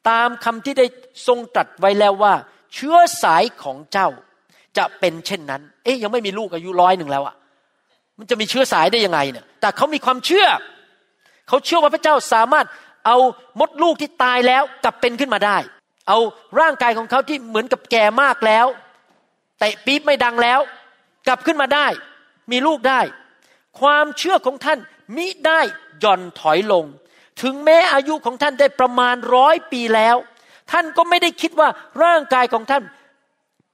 [0.08, 0.86] ตามคำที่ได้
[1.26, 2.34] ทรงตรัสไว้แล้วว่า
[2.74, 4.08] เชื้อสายของเจ้า
[4.78, 7.34] จะเป็นเช่นนั้น เอ๊ยยังไม่มีลูกอายุร้อยหนึ่งแล้วอะ
[8.18, 10.46] มันจะมีเชื้อสายได้ยังไงเนี่ย แต่เขามีความเชื่อ
[11.48, 12.66] เขาเชื่อว่าพระเจ้าสามารถ
[13.06, 13.16] เอา
[13.60, 15.56] มดลูกที่ตายแล้วกลับเป็นขึ้นมาได้
[16.08, 16.18] เอา
[16.60, 18.66] ร่างกายของเขาที่เหมือนกับแก่มากแล้ว
[19.58, 20.60] เตะปี๊บไม่ดังแล้ว
[21.26, 21.86] กลับขึ้นมาได้
[22.50, 23.00] มีลูกได้
[23.80, 24.78] ความเชื่อของท่าน
[25.16, 25.60] มิได้
[26.00, 26.84] หย่อนถอยลง
[27.42, 30.16] ถึงแม้อายุของท่านได้ประมาณร้อยปีแล้ว
[30.72, 31.68] ท่านก็ไม่ได้คิดว่า
[32.04, 32.82] ร่างกายของท่าน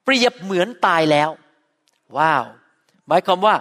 [0.05, 1.31] เปรียบเหมือนตายแล้ว
[2.19, 2.45] ว้าว
[3.09, 3.55] หมายความว่า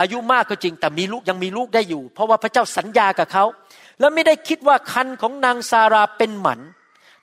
[0.00, 3.44] อายุมากก็จริงแต่มีลูกยังมีลูกได้อยู่ เพราะว่าพระเจ้าสัญญากับเขา
[4.00, 6.60] แล้วไม่ได้คิดว่าคันของนางซาราเป็นหมัน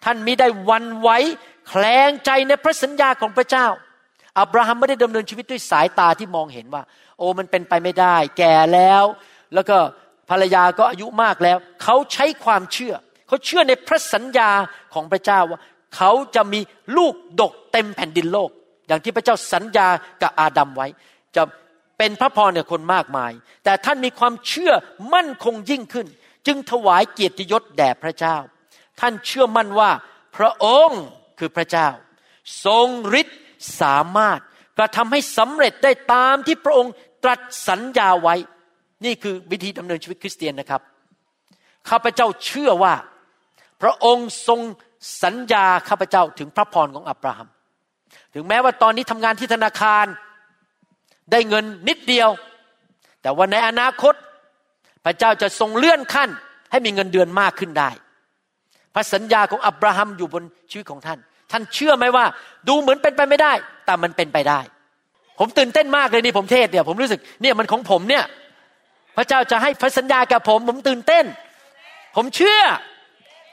[0.04, 1.18] ท่านมิได้วันไว้
[1.68, 3.68] แคลงใจในพระสัญญาของพระเจ้า
[4.40, 6.84] อับราฮัมไม่ได้ดำเนินชีวิตด้วยสายตาที่มองเห็นว่า
[7.18, 9.04] โอ้มันเป็นไปไม่ได้ แก่แล้ว
[9.54, 9.78] แล้วก็
[10.30, 12.94] ภรรยาก็อายุมากแล้ว เขาใช้ความเชื่อ
[13.28, 14.50] เขาเชื่อในพระสัญญา
[14.94, 15.60] ของพระเจ้าว่า
[15.96, 16.60] เขาจะมี
[16.98, 18.50] ลูกดกเต็มแผ่นดินโลก
[18.88, 19.88] อย่างที่พระเจ้าสัญญา
[20.22, 20.88] กับอาดัมไว้
[21.36, 21.44] จะ
[21.98, 23.32] เป็นพระพรเนี่ยคนมากมาย
[23.64, 24.74] แต่ท่านมีความเชื่อ
[25.14, 26.08] มั่นคงยิ่งขึ้น
[26.48, 28.38] จึงถวายเกียรติยศแด่พระเจ้า
[29.00, 29.92] ท่านเชื่อมั่นว่า
[30.38, 31.04] พระองค์
[31.40, 31.88] คือพระเจ้า
[32.66, 32.88] ทรง
[33.22, 33.40] ฤทธิ์
[33.82, 34.40] สามารถ
[34.78, 38.36] กระทำให้สำเร็จได้ตามที่พระองค์ตรัสสัญญาไว้
[39.06, 40.82] นี่คือวิธีดำเนินชีวิตคริสเตียนนะครับ
[41.90, 42.94] ข้าพเจ้าเชื่อว่า
[43.82, 44.60] พระองค์ทรง
[45.24, 47.48] สัญญาข้าพเจ้าถึงพระพรของอับราฮัม
[48.34, 50.06] ถึงแม้ว่าตอนนี้ทำงานที่ธนาคาร
[51.32, 52.30] ได้เงินนิดเดียว
[53.22, 54.14] แต่ว่าในอนาคต
[55.06, 56.30] พระเจ้าจะทรงเลื่อนขั้น
[56.72, 57.90] ให้มีเงินเดือนมากขึ้นได้
[58.94, 61.20] พระสัญญาของอับราฮัมอยู่บนชีวิตของท่าน
[61.52, 62.26] ท่านเชื่อไหมว่า
[62.68, 63.54] ดูเหมือนเป็นไปไม่ได้
[63.86, 64.60] แต่มันเป็นไปได้
[65.40, 68.24] ผมตื่นเต้นมากเลยนี่ผมเทศเนี่ยผมรู้สึกเนี่ยมันของผมเนี่ย
[69.18, 71.26] พระเจ้าจะให้พระสัญญากับผม ผมตื่นเต้น
[72.16, 72.62] ผมเชื่อ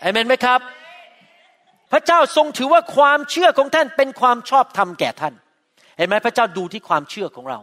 [0.00, 0.60] เอเมนไหมครับ
[1.94, 5.34] พระเจ้าทรงถือว่าความเชื่อของท่านเป็นความชอบธรรมแก่ท่าน
[5.96, 7.60] เห็นไหมพระเจ้าดูที่ความเชื่อของเรา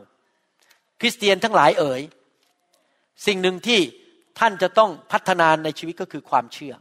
[1.02, 2.02] คริสเตียนทั้งหลายเอ๋ย
[3.28, 3.80] สิ่งหนึ่งที่
[4.40, 6.74] ท่านจะต้องพัฒนาในชีวิตก็คือความเชื่อ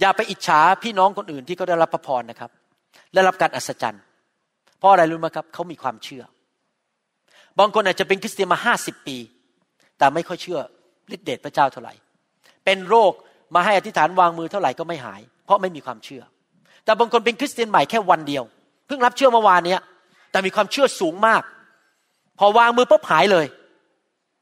[0.00, 2.50] อย่าไปอิจฉาพี่น้องคนอื่นที่เขาได้รับพระพรนะครับ
[3.14, 4.02] ได้รับการอัศจรรย์
[4.78, 6.22] เพราะอะไรรู้ไหมครับ เขามีความเชื่อ
[7.58, 9.16] บางคนอาจจะเป็นคริสเตียนมาห้าสิบปี
[9.98, 10.60] แต่ไม่ค่อยเชื่อ
[11.14, 11.94] ฤทธิเดชพระเจ้าเท่าไหร่
[12.64, 13.12] เป็นโรค
[13.54, 16.22] มาให้อธิษฐานวางมือเท่าไหร่ก็ไม่หาย เพราะไม่มีความเชื่อ
[16.84, 18.44] แต่บางคนเป็นคริสเตียนใหม่แค่วันเดียว
[18.86, 19.80] เพิ่งรับเชื่อเมื่อวานเนี้ย
[20.30, 21.42] แต่มีความเชื่อสูงมาก
[22.38, 23.46] พอวางมือปุ๊บหายเลย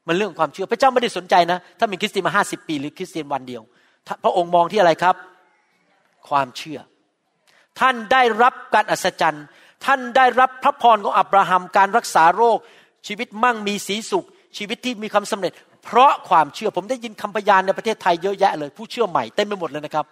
[0.07, 3.61] มันเรื่องความเชื่อพระเจ้าไม่ได้สนใจนะ ถ้าเป็นคริสเตียนมาห้าสิบปีหรือคริสเตียนวันเดียว
[4.23, 5.15] พระองค์มองที่อะไรครับ
[6.29, 6.79] ความเชื่อ
[7.79, 9.45] ท่านได้รับการอัศจรรย์
[9.85, 12.57] ท่านได้รับพระพรของอับราฮัมการรักษาโรค
[13.07, 14.25] ชีวิตมั่งมีสีสุข
[14.57, 20.05] ชีวิตที่มีความสำเร็จ เพราะความเชื่อผมได้ยินคำพยานในประเทศไทยเยอะแยะเลย ผู้เชื่อใหม่เต็มไปหมดเลยนะครับ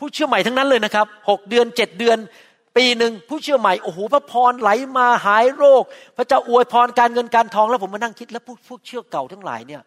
[0.00, 2.18] ผู้เชื่อใหม่ทั้งนั้นเลยนะครับหกเดือนเจ็ดเดือน
[2.76, 5.82] ปีหนึ่งผู้เชื่อใหม่โอ้โหพระพรไหลมาหายโรค
[6.16, 9.82] พระเจ้าอวยพรการเงินการทองแล้วผมมานั่งคิดแล้วผู้ผู้เชื่อเก่าทั้งหลายเนี่ย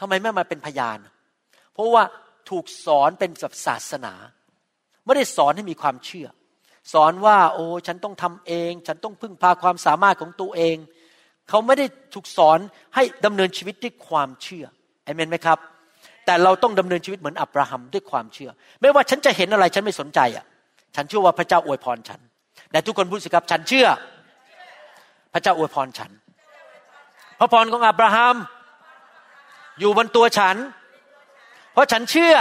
[0.00, 0.98] ทำไมไม่มาเป็นพยาน
[1.74, 2.02] เพราะว่า
[2.50, 4.14] ถูกสอนเป็นแบบศาสนา
[5.04, 6.26] ไม่ได้สอนให้มีความเชื่อ
[6.92, 10.76] สอนว่าโอ้ฉันต้องทำเอง ฉันต้องพึ่งพาความสามารถของตัวเอง
[11.48, 12.58] เขาไม่ได้ถูกสอน
[12.94, 14.64] ให้ดำเนินชีวิตด้วยความเชื่อ
[15.04, 15.58] เอเมนไหมครับ
[16.26, 18.50] แต่เราต้องดำเนินชีวิตเหมือนอับราฮัมด้วยความเชื่อ
[18.80, 20.44] ไม่ว่าฉันจะเห็นอะไรฉันไม่สนใจอะ
[20.96, 22.20] ฉันเชื่อว่าพระเจ้าอวยพรฉัน
[22.70, 23.86] แต่ทุกคนพูดสิครับฉันเชื่อ
[25.32, 26.10] พระเจ้าอวยพรฉัน
[27.38, 28.36] พระพรของอับราฮัม
[29.80, 30.56] อยู่บนตัวฉัน
[31.72, 32.34] เพราะฉันเชื่อ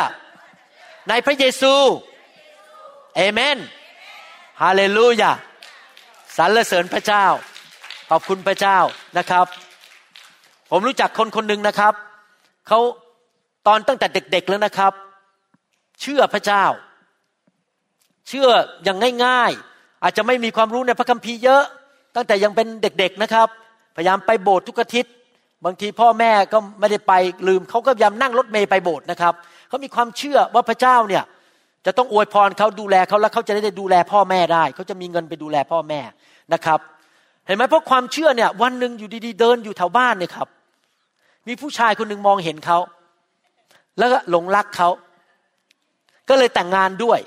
[1.09, 1.73] ในพระเยซู
[3.15, 3.57] เอเมน
[4.61, 5.31] ฮาเลลูยา
[6.37, 7.25] สรรเสริญพระเจ้า
[8.09, 8.79] ขอบคุณพระเจ้า
[9.17, 9.45] นะครับ
[10.71, 11.93] ผมรู้จักคนคนหนึ่งนะครับ
[12.67, 12.79] เขา
[13.67, 14.93] ตอนตั้งแต่เด็ก ๆแล้วนะครับ
[16.01, 16.65] เชื่อพระเจ้า
[18.27, 18.47] เชื่อ
[18.83, 21.63] อย่างง่าย ๆ อาจจะไม่มีความรู้ในพระคัมภีร์เยอะ
[22.15, 23.47] ตั้งแต่ยังเป็นเด็ก ๆนะครับ
[23.95, 25.13] พยายามไปโบสถ์ทุกอาทิตย์
[25.65, 27.13] บางทีพ่อแม่ก็ไม่ได้ไป
[27.47, 29.33] ลืมเขาก็พยายามนั่งรถเมย์ไปโบสถ์นะครับ
[29.67, 31.23] เขามีความเชื่อว่าพระเจ้าเนี่ย
[31.85, 36.01] จะต้องอวยพรเขาดูแลเขาแล้วเขาจะได้ดูแลพ่อแม่ได้เขาจะมีเงินไปดูแลพ่อแม่
[36.53, 36.79] นะครับ
[37.45, 40.47] เห็นไหมเพราะความเชื่อเนี่ย วันหนึ่งอยู่ดีๆ เดินอยู่แถวบ้านเนี่ยครับ
[41.47, 42.77] มีผู้ชายคนหนึ่งมองเห็นเขา
[43.97, 44.89] แล้วก็หลงรักเขา
[46.29, 47.19] ก็เลยแต่งงานด้วย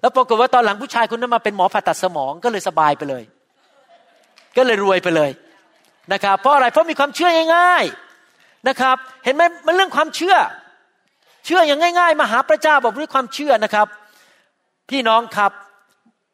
[0.00, 3.22] แล้วปรากฏว่าตอนหลังผู้ชายคนนั้นมาเป็นหมอผ่าตัดสมองก็เลยสบายไปเลย
[4.56, 5.30] ก็เลยรวยไปเลย
[6.12, 10.36] นะครับ เพราะอะไรเพราะมีความเชื่อง่ายๆนะครับ เห็นไหมมันเรื่องความเชื่อ
[11.46, 13.86] เชื่ออย่างง่ายๆมาหาพระเจ้าบอกด้วยความเชื่อนะครับ
[14.90, 15.52] พี่น้องครับ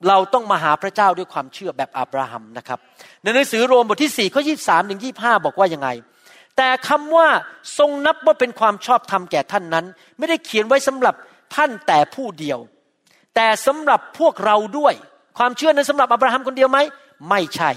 [0.09, 2.79] เราต้องมาหาพระเจ้าด้วยความเชื่อแบบอับราฮัมนะครับ
[3.23, 5.89] ในหนังสือโรมบทที่4ข้อ23ถึง25 บอกว่ายังไง
[6.57, 7.29] แต่คำว่า
[7.79, 9.87] ทรงนับว่าเป็นความชอบธรรมแก่ท่านนั้น
[10.19, 11.15] ไม่ได้เขียนไว้สำหรับ
[11.55, 12.59] ท่านแต่ผู้เดียว
[13.35, 14.95] แต่สำหรับพวกเราด้วย
[15.39, 16.79] ความเชื่อนั้นสำหรับอับราฮัมคนเดียวไหม
[17.31, 17.71] ไม่ใช่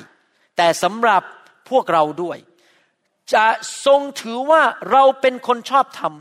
[0.57, 1.21] แต่สำหรับ
[1.69, 2.37] พวกเราด้วย
[3.33, 3.45] จะ
[3.85, 4.61] ทรงถือว่า
[4.91, 6.13] เราเป็นคนชอบธรรม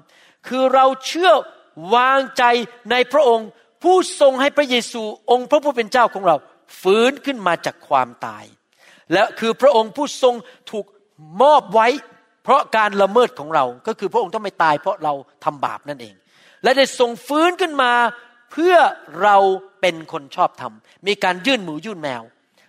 [0.49, 1.33] คือเราเชื่อ
[1.95, 2.45] วางใจ
[2.91, 3.49] ในพระองค์
[3.83, 6.37] ผู้ทรงให้พระเยซูองค์พระผู้เป็นเจ้าของเรา
[6.81, 8.45] ฟื้นขึ้นมาจากความตาย
[9.13, 10.35] และคือพระองค์ผู้ทรง
[10.71, 10.87] ถูก
[11.43, 11.89] มอบไว้
[12.49, 15.13] เพราะการละเมิดของเราก็คือพระองค์ต้องไม่ตายเพราะเรา
[15.45, 16.15] ทำบาปนั่นเอง
[16.63, 17.93] และได้ทรงฟื้นขึ้นมา
[18.53, 18.75] เพื่อ
[19.23, 19.37] เรา
[19.81, 20.73] เป็นคนชอบธรรม
[21.07, 22.23] มีการยื่นหมูยื่นแมว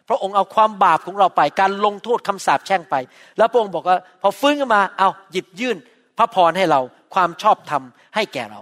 [0.10, 2.96] พระองค์เอาความบาปของเราไป การลงโทษคำสาปแช่งไป
[3.38, 5.78] แล้วพระองค์บอกว่า พอฟื้นขึ้นมาเอาหยิบยื่น
[6.18, 6.82] พระพรให้เรา
[7.14, 7.84] ความชอบธรรม
[8.16, 8.62] ให้แก่เรา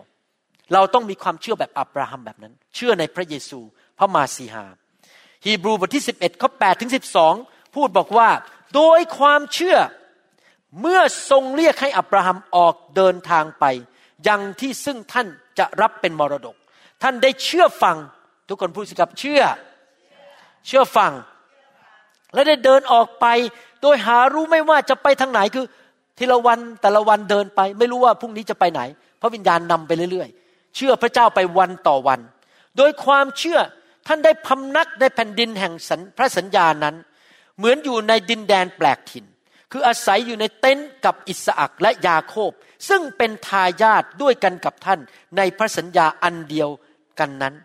[0.74, 3.60] เราต้องมีความเชื่อแบบอับราฮัมแบบนั้น เชื่อในพระเยซู
[3.98, 4.66] พระมาสีหา
[5.46, 6.92] ฮีบรูบทที่ 11ข้อ8ถึง
[7.32, 8.30] 12 พูดบอกว่า
[8.76, 9.78] โดยความเชื่อ
[10.82, 13.66] เมื่อทรงเรียกให้อับราฮัมออกเดินทางไป
[14.28, 15.28] ยังที่ซึ่งท่าน
[15.60, 16.56] จะรับเป็นมรดก
[17.04, 17.98] ท่านได้เชื่อฟัง
[18.48, 19.42] ทุกคนพูดสิครับเชื่อ
[20.68, 21.12] เชื่อฟัง
[22.34, 23.26] และได้เดินออกไป
[23.82, 25.66] โดยหารู้ไม่ว่าจะไปทางไหนคือ
[26.18, 28.82] ทีละวันแต่ละวันเดินไป ไม่รู้ว่าพรุ่งนี้จะไปไหน
[29.22, 32.20] พระวิญญาณนำไปเรื่อยๆ เชื่อพระเจ้าไปวันต่อวัน
[32.78, 33.60] โดยความเชื่อ
[34.08, 35.74] ท่านได้พำนักในแผ่นดินแห่ง
[36.18, 36.96] พระสัญญานั้น
[37.58, 39.26] เหมือนอยู่ในดินแดนแปลกถิ่น
[39.72, 42.52] คืออาศัยอยู่ในเต็นท์กับอิสอักและยาโคบ
[42.90, 45.00] ซึ่งเป็นทายาทด้วยกันกับท่าน
[45.38, 46.70] ในพระสัญญาอันเดียว
[47.20, 47.56] กันนั้น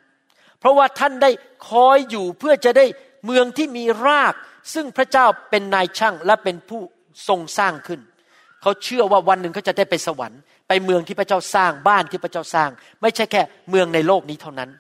[0.59, 1.31] เพราะว่าท่านได้
[1.69, 2.87] คอยอยู่เพื่อจะได้
[3.25, 4.35] เมืองที่มีราก
[4.75, 6.83] ซึ่งพระเจ้าเป็นนายช่างและเป็นผู้
[7.29, 8.01] ทรงสร้างขึ้น
[8.63, 12.71] เขาเชื่อว่าวันหนึ่งเขาจะได้ไปสวรรค์ ไปเมืองที่พระเจ้าสร้างบ้านที่พระเจ้าสร้าง
[13.03, 14.71] ไม่ใช่แค่เมืองในโลกนี้เท่านั้น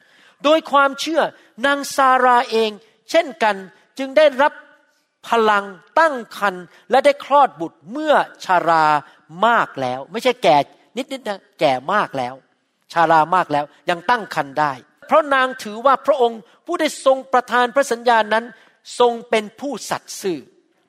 [0.45, 1.23] โดยความเชื่อ
[1.66, 2.70] นางซาราเอง
[3.11, 3.57] เช่นกัน
[3.99, 4.53] จึงได้รับ
[5.29, 5.64] พลัง
[5.99, 6.55] ตั้งคัน
[6.91, 8.14] และได้คลอดบุตรเมื่อ
[8.45, 8.87] ชารา
[9.47, 10.57] มากแล้ว ไม่ใช่แก่
[10.97, 12.35] นิดๆนะแก่มากแล้ว
[12.93, 14.73] ชารามากแล้วยังตั้งคันได้
[15.07, 18.45] เพราะนางถือว่าพระองค์ผู้ได้ทรงประทานพระสัญญานั้น
[18.99, 20.39] ทรงเป็นผู้สัตย์ซื่อ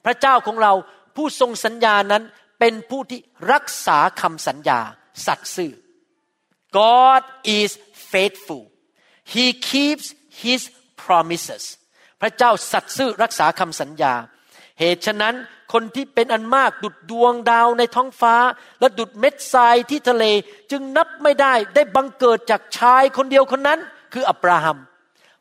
[0.06, 0.74] พระเจ้าของเรา
[1.16, 2.24] ผู้ทรงสัญญานั้น
[2.60, 3.20] เป็นผู้ที่
[3.52, 4.80] รักษาคำสัญญา
[5.26, 5.72] สัตย์ซื่อ
[6.80, 7.22] God
[7.60, 7.70] is
[8.12, 8.64] faithful
[9.34, 10.06] he keeps
[10.44, 10.62] his
[11.04, 11.64] promises
[12.24, 14.14] พระเจ้าสัตย์ซื่อรักษาคำสัญญา
[14.80, 15.36] เหตุฉะนั้น
[15.74, 18.36] คนที่เป็นอันมากดุดดวงดาวในท้องฟ้า
[18.80, 20.26] และดุดเม็ดทรายที่ทะเล
[20.72, 23.80] จึงนับไม่ได้ได้บังเกิดจากชายคนเดียวคนนั้น
[24.14, 24.78] คืออับราฮัม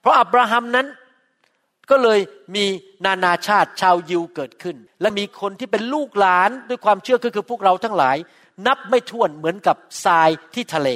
[0.01, 0.87] เพราะอับราฮัมนั้น
[1.91, 2.20] ก็เลย
[2.55, 2.64] มี
[3.07, 8.16] นานาชาติชาวยิวเกิดขึ้น และมีคนที่เป็นลูกหลานด้วยความเชื่อก็คือพวกเราทั้งหลาย
[8.66, 10.89] นับไม่ถ้วนเหมือนกับทรายที่ทะเล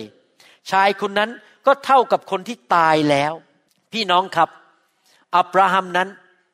[0.70, 1.30] ชายคนนั้น
[1.66, 3.32] ก็เท่ากับคนที่ตายแล้ว
[3.92, 4.50] พี่น้องครับ
[5.34, 6.08] อับราฮัมนั้น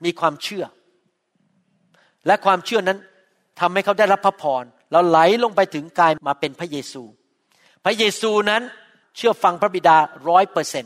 [0.05, 0.65] มีความเชื่อ
[2.27, 2.99] และความเชื่อนั้น
[3.61, 7.03] ทำให้เขาได้รับพระพรแล้วไหลลงไปถึงกายมาเป็นพระเยซู
[7.85, 8.63] พระเยซูนั้น
[9.17, 9.97] เชื่อฟังพระบิดา
[10.29, 10.85] ร้อยเปอร์เซน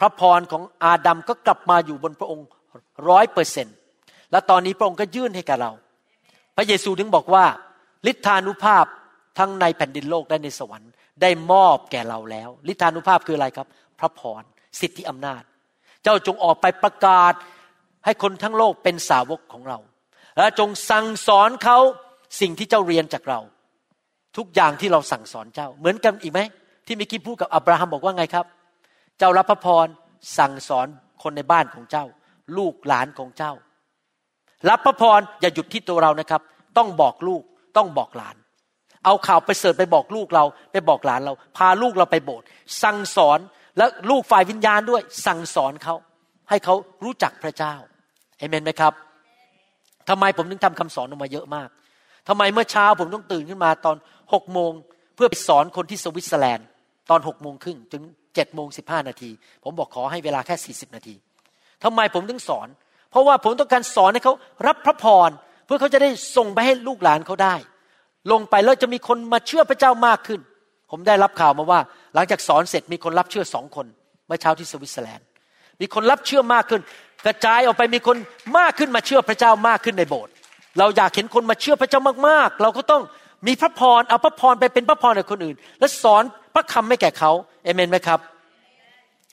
[0.00, 2.46] พระพรของอาดัมก็กลับมาอยู่บนพระองค์
[3.08, 3.66] ร้อยเปอร์เซน
[4.30, 5.72] และตอนนี้พระองค์ก็ยื่นให้กับเรา
[6.56, 7.44] พระเยซูถึงบอกว่า
[8.10, 8.86] ฤทธานุภาพ
[9.38, 10.90] ทั้งในแผ่นดินโลกและในสวรรค์
[11.22, 13.68] ได้มอบแก่เราแล้วฤทธานุภาพคืออะไรครับ
[13.98, 14.42] พระพร
[14.80, 15.42] สิทธิอำนาจ
[16.04, 17.34] เจ้าจงออกไปประกาศ
[18.04, 19.78] ให้คนทั้งโลกเป็นสาวกของเรา
[20.38, 21.78] และจงสั่งสอนเขา
[22.40, 23.40] สิ่งที่เจ้าเรียนจากเรา
[24.36, 26.40] ทุกอย่างที่เราสั่งสอนเจ้า เหมือนกันอีกไหม
[26.86, 28.46] ที่มิกี้พูดกับอับราฮัมบอกว่าไงครับ
[29.18, 29.86] เจ้ารับพระพร
[30.38, 30.86] สั่งสอน
[31.22, 32.04] คนในบ้านของเจ้า
[32.56, 33.52] ลูกหลานของเจ้า
[34.68, 36.42] รับพระพรอย่าหยุดที่ตัวเรานะครับ
[36.76, 37.42] ต้องบอกลูก
[37.76, 38.36] ต้องบอกหลาน
[39.04, 42.46] เอาข่าวไปเสิร์ฟไปบอกลูกเรา ไปบอกหลานเรา พาลูกเราไปโบสถ์
[42.82, 43.38] สั่งสอน
[43.76, 45.94] แล้วลูกฝ่ายวิญญาณด้วยสั่งสอนเขา
[46.50, 47.74] ให้เขารู้จักพระเจ้า
[48.38, 48.92] เอเมนไหมครับ
[50.08, 51.68] ทำไมผมถึงทำคำสอนออกมาเยอะมาก
[52.28, 53.96] ทำไมเมื่อเช้าผมต้องตื่นขึ้นมาตอน
[54.34, 54.72] หกโมง
[55.14, 56.66] เพื่อไปสอนคนที่สวิตเซอร์แลนด์
[57.10, 58.02] ตอนหกโมงครึ่งถึง
[58.34, 59.30] เจ็ดโมงสิบห้านาที
[59.64, 61.14] ผมบอกขอให้เวลาแค่สี่สิบนาที
[61.84, 62.68] ทำไมผมถึงสอน
[63.10, 64.34] เพราะว่าผมต้องการสอนให้เขา
[64.66, 65.30] รับพระพร
[65.66, 67.54] เพื่อเขาจะได้ส่งไปให้ลูกหลานเขาได้
[68.32, 70.40] ลงไปแล้วจะมีคนมาเชื่อพระเจ้ามากขึ้น
[70.90, 71.80] ผมได้รับข่าวมาว่า
[72.14, 73.86] หลังจากสอนเสร็จมีคนรับเชื่อสองคน
[74.26, 75.26] เมื่อเช้าที่สวิตเซอร์แลนด์
[75.80, 76.80] มีคนรับเชื่อมากขึ้น
[77.26, 78.16] กระจายออกไปมีคน
[78.58, 80.32] มากขึ้นมาเชื่อพระเจ้ามากขึ้นในโบสถ์
[80.78, 83.02] เราอยากเห็นคนมาเชื่อพระเจ้ามากๆ เราก็ต้อง
[83.46, 86.22] มีพระพรเอาพระพรไปเป็นพระพรกับคนอื่น และสอน
[86.54, 87.30] พระคำให้แก่เขา
[87.64, 88.20] เอเมนไหมครับ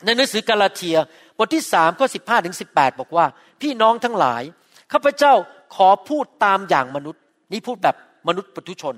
[0.05, 0.97] ในหนังสือกาลาเทีย
[1.37, 3.25] บทที่สามข้อสิบห้าถึงสิบแปดบอกว่า
[3.61, 4.43] พี่น้องทั้งหลาย
[4.91, 5.33] ข้าพเจ้า
[5.75, 7.21] ขอพูดตามอย่างมนุษย์
[7.51, 7.95] นี่พูดแบบ
[8.27, 8.95] มนุษย์ปุถุชน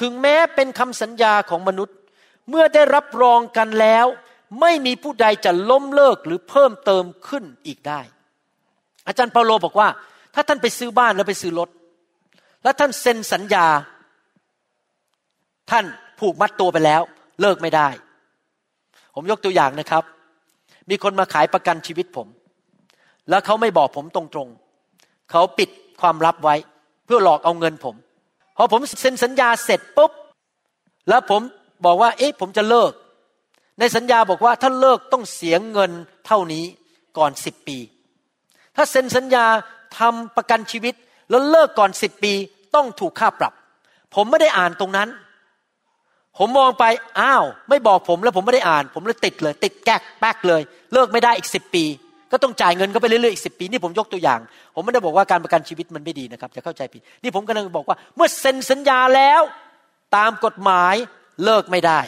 [0.00, 1.96] ถึงแม้เป็นคำสัญญาของมนุษย์
[2.50, 4.06] เมื่อได้รับรองกันแล้ว
[4.60, 8.00] ไม่มีผู้ใดจะล้มเลิกหรือเพิ่มเติมขึ้นอีกได้
[9.06, 9.88] อาจารย์เปาโลบอกว่า
[10.34, 11.68] ถ้าท่านไปซื้อบ้านแล้วไปซื้อรถ
[12.62, 13.66] แล้วท่านเซ็นสัญญา
[15.70, 15.84] ท่าน
[16.20, 17.02] ผูกมัดตัวไปแล้ว
[17.40, 17.88] เลิกไม่ได้
[19.14, 20.04] ผมยกตัวอย่างนะครับ
[20.90, 22.28] มีคนมาขายประกันชีวิตผม
[23.28, 25.70] แล้วเขาไม่บอกผมตรงๆเขาปิด
[26.00, 26.54] ความลับไว้
[27.04, 27.94] เพื่อหลอกเอาเงินผม
[28.56, 30.12] พอผมเซ็นสัญญาเสร็จปุ๊บ
[31.08, 31.40] แล้วผม
[31.86, 32.92] บอกว่า เอ๊ะผมจะเลิก
[33.78, 35.90] ในสัญญาบอกว่าถ้าเลิกต้องเสียเงิน
[36.26, 36.64] เท่านี้
[37.18, 37.78] ก่อนสิบปี
[38.76, 39.46] ถ้าเซ็นสัญญา
[39.98, 40.94] ทำประกันชีวิต
[41.30, 42.32] แล้วเลิกก่อนสิบปี
[42.74, 43.52] ต้องถูกค่าปรับ
[44.14, 45.08] ผมไม่ได้อ่านตรงนั้น
[46.38, 46.84] ผมมองไป
[47.20, 50.62] อ้าว ไม่บอกผมแล้วผมไม่ได้อ่าน ผมเลยติดเลย ติดแก๊กแป๊กเลย
[50.92, 51.84] เลิกไม่ได้อีกสิบปี
[52.32, 54.40] ก็ต้องจ่ายเงินก็ไปเรื่อยๆอีกสิปีนี่ผมยกตัวอย่าง
[54.74, 59.42] ผมไม่ได้บอกว่าการประกันชีวิตมันไม่ดีนะครับจะเข้าใจผิดนี่ผมกำลังบอกว่า เมื่อเซ็นสัญญาแล้ว
[60.16, 60.94] ตามกฎหมาย
[61.44, 62.00] เลิกไม่ได้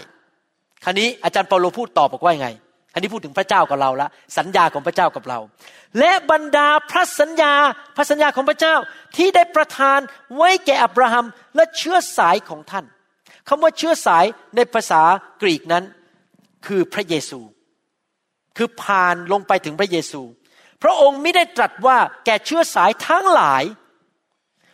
[0.84, 2.48] คราวนี้อาจารย์เปาโลพูดตอบบอกว่ายังไง
[2.92, 4.08] อันนี้พูดถึงพระเจ้ากับเราละ
[4.38, 5.38] สัญญาของพระเจ้ากับเรา
[5.98, 7.52] และบรรดาพระสัญญา
[7.96, 8.74] พระสัญญาของพระเจ้า
[9.16, 9.98] ที่ได้ประทาน
[10.36, 12.84] ไว้แก่อับราฮัมและเชื้อสายของท่าน
[13.48, 14.24] คำว่าเชื้อสาย
[14.56, 15.02] ในภาษา
[15.42, 15.84] กรีกนั้น
[16.66, 17.40] คือพระเยซู
[18.56, 20.22] คือผ่านลงไปถึงพระเยซู
[20.82, 23.64] พระองค์ไม่ได้ตรัสว่าแก่เชื้อสายทั้งหลาย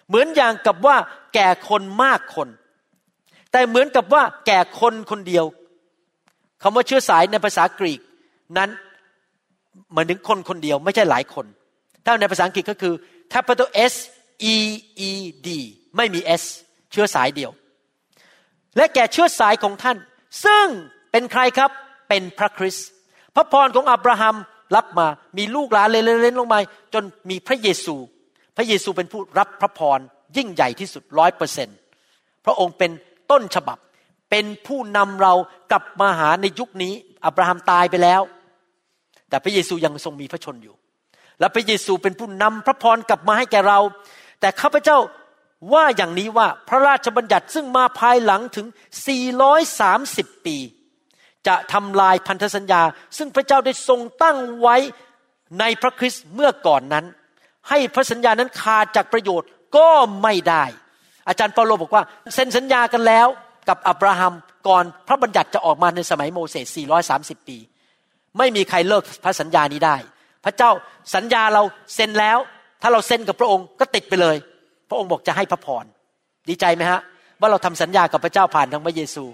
[0.08, 0.96] เหมือนอย่างกับว่า
[1.34, 2.48] แก่คนมากคน
[3.52, 5.44] แต่เหมือนกับว่าแก่คนคนเดียว
[6.62, 8.00] คำว่าเชื้อสายในภาษากรีก
[8.58, 8.70] นั้น
[9.90, 11.46] เหมือนถึงคนคนเดียวไม่ใช่หลายคน
[12.04, 12.94] ถ้าในภาษาอังกฤษก็คือ
[13.32, 13.94] capital S
[14.52, 14.54] E
[15.08, 15.10] E
[15.46, 15.48] D
[15.96, 16.42] ไม่มี S
[16.92, 17.50] เชื้อสายเดียว
[18.76, 19.96] และแก่เชื้อสายของท่าน
[20.44, 20.66] ซึ่ง
[21.10, 21.70] เป็นใครครับ
[22.08, 22.88] เป็นพระคริสต์
[23.34, 24.36] พระพรของอับราฮัม
[24.76, 25.06] รับมา
[25.38, 26.58] มีลูกหลานเล่นๆลงมา
[26.94, 27.96] จนมีพระเยซู
[28.56, 29.98] พระเยซูเป็นผู้รับพระพร
[30.36, 31.68] ยิ่งใหญ่ที่สุดร้อยเปอร์เซน
[32.44, 32.90] พระองค์เป็น
[33.32, 33.78] ต้นฉบับ
[34.30, 35.34] เป็นผู้นำเรา
[35.70, 36.92] กลับมาหาในยุคนี้
[37.24, 38.22] อับราฮัมตายไปแล้ว
[39.28, 40.74] แต่พระเยซูยังทรงมีพระชนอยู่
[41.40, 43.78] และพระเยซูเป็นผู้นำพระพรกลับมาให้แก่เรา
[44.40, 44.98] แต่ข้าพเจ้า
[45.72, 48.66] ว่าอย่างนี้ว่าพระราชบัญญัติซึ่งมาภายหลังถึง
[49.56, 50.56] 430 ปี
[51.46, 52.82] จะทำลายพันธสัญญา
[53.16, 54.76] ซึ่งพระเจ้าได้ทรงตั้งไว้
[55.60, 57.04] ในพระคริสต์เมื่อก่อนนั้น
[57.68, 59.90] ให้พระสัญญานั้นขาดจากประโยชน์ก็
[60.22, 60.64] ไม่ได้
[61.28, 62.02] อาจารย์เปาโลบอกว่า
[62.34, 63.26] เซ็นสัญญากันแล้ว
[63.68, 64.32] กับอับราฮัม
[64.68, 66.76] ก่อนพระบัญญัติจะออกมาในสมัยโมเสส
[67.12, 67.58] 430 ปี
[68.38, 69.96] ไม่มีใครเลิกพระสัญญานี้ได้
[70.44, 70.70] พระเจ้า
[71.14, 71.62] สัญญาเรา
[71.94, 72.38] เซ็นแล้ว
[72.82, 74.36] ถ้าเราเซ็นกับพระองค์ก็ติดไปเลย
[74.88, 75.84] พระองค์บอกจะให้พระพร
[76.48, 77.00] ดีใจไหมฮะ
[77.40, 79.24] ว่าเราทำสัญญากับพระเจ้าผ่านทางพระเยซู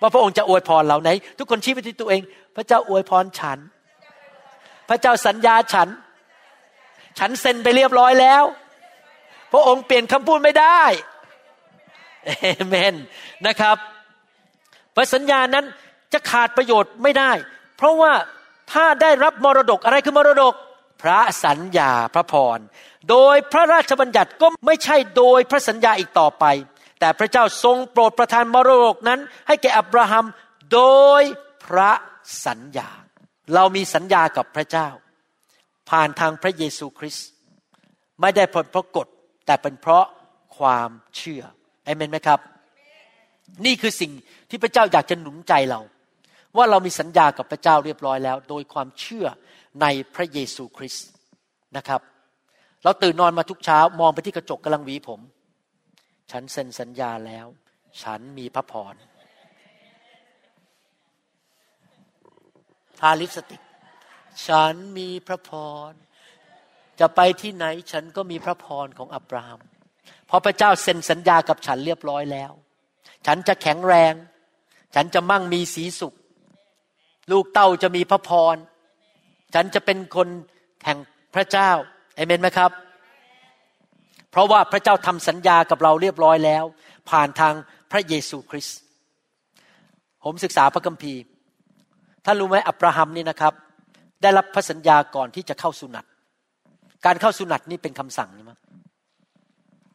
[0.00, 2.22] ว่าพระองค์จะอวยพรเราไหน ทุกคนชี้ไปที่ตัวเอง
[2.56, 3.58] พระเจ้าอวยพรฉัน
[4.88, 5.88] พระเจ้าสัญญาฉัน
[7.18, 8.44] ฉันเซ็นไปเรียบร้อยแล้ว
[9.52, 10.82] พระองค์เปลี่ยนคำพูดไม่ได้
[12.24, 12.30] เอ
[12.66, 12.94] เมน
[13.46, 13.76] นะครับ
[14.94, 15.64] พระสัญญานั้น
[16.12, 17.32] จะขาดประโยชน์ไม่ได้
[17.76, 18.12] เพราะว่า
[18.72, 20.54] ถ้าได้รับมรดกอะไรคือมรดก
[21.02, 22.58] พระสัญญาพระพร
[23.10, 26.44] โดยพระราชบัญญัติก็ไม่ใช่โดยพระสัญญาอีกต่อไป
[27.00, 30.24] แต่พระเจ้าทรงโปรดประทานมรดกนั้น ให้แก่อับราฮัม
[30.72, 30.82] โด
[31.20, 31.22] ย
[31.64, 31.92] พระ
[32.46, 32.88] สัญญา
[33.54, 34.88] เรามีสัญญากับพระเจ้า
[35.90, 37.28] ผ่านทางพระเยซูคริสต์
[38.20, 39.06] ไม่ได้ผลเพราะกฎ
[39.46, 40.06] แต่เป็นเพราะ
[40.58, 41.42] ความเชื่อ
[41.84, 42.40] เอเมนไหมครับ
[43.64, 44.12] นี่คือสิ่ง
[44.50, 45.80] ที่พระเจ้าอยากจะหนุนใจเรา
[46.56, 49.26] ว่าเรามีสัญญากับพระเจ้าเรียบร้อยแล้ว โดยความเชื่อ
[49.80, 51.06] ในพระเยซูคริสต์
[51.76, 52.00] นะครับ
[52.84, 55.20] เราตื่นนอนมาทุกเช้ามองไปที่กระจกกำลังหวีผม
[56.30, 57.46] ฉันเซ็นสัญญาแล้ว
[58.02, 58.94] ฉันมีพระพร
[63.00, 63.62] ทาลิปสติก
[64.46, 65.50] ฉันมีพระพ
[65.88, 65.90] ร
[67.00, 69.60] จะไปที่ไหนฉันก็มีพระพรของอับราฮัม
[70.26, 72.52] เพราะพระเจ้าเซ็นสัญญากับฉันเรียบร้อยแล้ว
[73.26, 74.14] ฉันจะแข็งแรง
[74.94, 76.14] ฉันจะมั่งมีสีสุข
[77.30, 78.56] ลูกเต้าจะมีพระพร
[79.54, 80.28] ฉันจะเป็นคน
[80.84, 80.98] แห่ง
[81.34, 81.70] พระเจ้า
[82.16, 82.70] เอเมนไหมครับ
[84.30, 86.64] เพราะว่าพระเจ้าทำสัญญากับเราเรียบร้อยแล้ว
[87.10, 87.54] ผ่านทาง
[87.90, 88.78] พระเยซูคริสต์
[90.24, 91.20] ผมศึกษาพระคัมภีร์
[92.24, 93.52] ท่านรู้ไหมอับราฮัมนี่นะครับ
[94.22, 96.04] ได้รับพระสัญญาก่อนที่จะเข้าสุนัต
[97.04, 98.58] การเข้าสุนัตนี่เป็นคำสั่งนี่มั้ง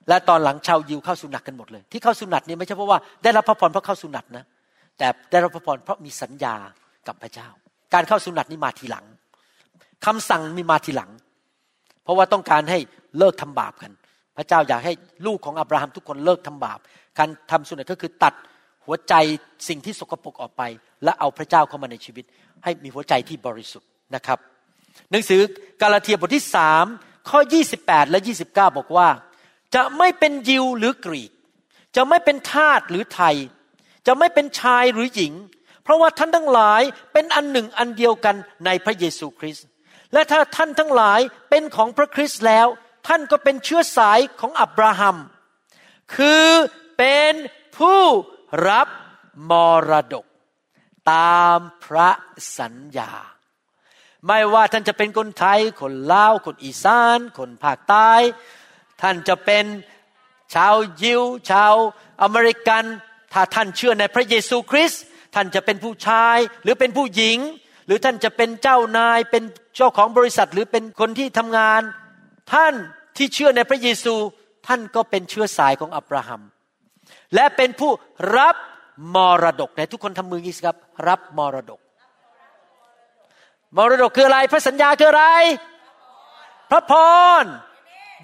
[0.10, 4.46] และตอนหลังชาวยิวเข้าสุนัตกันหมดเลย ที่เข้าสุนัตนี่ไม่ใช่เพราะว่าได้รับพระพรเพราะเข้าสุนัตนะ
[4.98, 6.56] แต่ได้รับพระพรเพราะมีสัญญา
[7.08, 7.48] กับพระเจ้า
[7.94, 9.06] การเข้าสุนัตนี่มาทีหลัง
[10.06, 11.12] คำสั่งมีมาทีหลัง
[12.04, 12.80] เพราะว่าต้องการให้
[13.18, 13.92] เลิกทำบาปกัน
[14.38, 14.94] พระเจ้าอยากให้
[15.26, 16.80] ลูกของอับราฮัมทุกคนเลิกทำบาป
[17.18, 18.34] การทำสุนัตก็คือตัด
[18.86, 19.14] หัวใจ
[19.68, 20.64] สิ่งที่สกปรกออกไป
[21.04, 22.26] และเอาพระเจ้าเข้ามาในชีวิต
[22.64, 24.40] ให้มีหัวใจที่บริสุทธิ์นะครับ
[25.12, 25.42] หนังสือ
[25.82, 26.86] กาลาเทียบทที่สาม
[27.30, 27.40] ข้อ
[27.76, 29.08] 28 และ 29 บอกว่า
[29.76, 31.32] จะไม่เป็นยิวหรือกรีก
[31.96, 33.36] จะไม่เป็นทาสหรือไทย
[34.08, 35.34] จะไม่เป็นชายหรือหญิง
[35.84, 36.82] เพราะว่าท่านทั้งหลาย
[37.14, 39.68] เป็นอันหนึ่งอันเดียวกันในพระเยซูคริสต์
[40.14, 42.68] และถ้าท่านทั้งหลายเป็นของพระคริสต์แล้ว
[43.08, 45.18] ท่านก็เป็นเชื้อสายของอับราฮัม
[46.16, 46.48] คือ
[46.98, 47.34] เป็น
[47.78, 48.02] ผู้
[48.68, 48.88] รับ
[49.50, 49.52] ม
[49.90, 50.26] รดก
[51.12, 52.10] ตามพระ
[52.58, 53.12] สัญญา
[54.28, 58.12] ไม่ว่าท่านจะเป็นคนไทย คนลาว คนอีสาน คนภาคใต้
[59.02, 59.66] ท่านจะเป็น
[60.56, 61.22] ชาวยิว
[61.52, 61.74] ชาว
[62.24, 62.84] อเมริกัน
[63.34, 65.02] ถ้าท่านเชื่อในพระเยซูคริสต์
[65.36, 67.38] ท่านจะเป็นผู้ชายหรือเป็นผู้หญิง
[67.86, 69.44] หรือท่านจะเป็นเจ้านายเป็น
[69.76, 71.82] เจ้าของบริษัทหรือเป็นคนที่ทำงาน
[72.54, 72.74] ท่าน
[73.18, 74.16] ที่เชื่อในพระเยซู
[74.68, 76.42] ท่านก็เป็นเชื้อสายของอับราฮัม
[77.36, 77.92] และเป็นผู้
[78.38, 78.56] รับ
[79.16, 80.78] มรดกในทุกคนทำมืองี้สิครับ
[81.08, 81.80] รับมรดก
[83.78, 85.26] มรดกคืออะไร พระสัญญาคืออะไร
[86.72, 86.94] พระพ
[87.44, 87.46] ร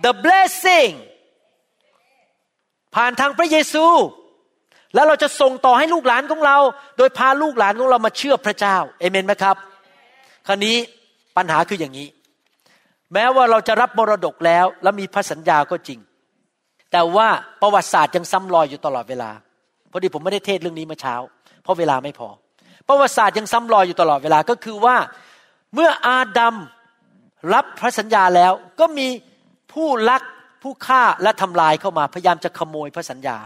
[0.04, 0.94] the blessing
[2.96, 3.86] ผ่านทางพระเยซู
[4.94, 6.58] แล้วเราจะส่งต่อให้ลูกหลานของเรา
[6.98, 9.56] โดยพาลูกหลานของเรามาเชื่อพระเจ้าเอเมนไหมครับ
[10.48, 10.76] คราวนี้
[11.38, 12.08] ปัญหาคืออย่างนี้
[13.14, 16.00] แม้ว่าเราจะรับมรดกแล้ว และมีพระสัญญาก็จริง
[16.92, 17.28] แต่ว่า
[17.62, 19.32] ประวัติศาสตร์ยังซ้ำรอยอยู่ตลอดเวลา
[19.92, 21.16] พอดีผมไม่ได้เทศเรื่องนี้เมื่อเช้า
[21.64, 22.30] เพราะเวลาไม่พอ
[22.88, 24.98] ประวัติศาสตร์ยังซ้ำรอยอยู่ตลอดเวลาก็คือว่า
[25.74, 26.56] เมื่ออาดัม
[27.54, 29.08] รับพระสัญญาแล้วก็มี
[29.76, 30.22] ผู้ลัก
[30.64, 33.38] ผู้ฆ่าและทำลายเข้ามาพยายามจะขโมยพระสัญญา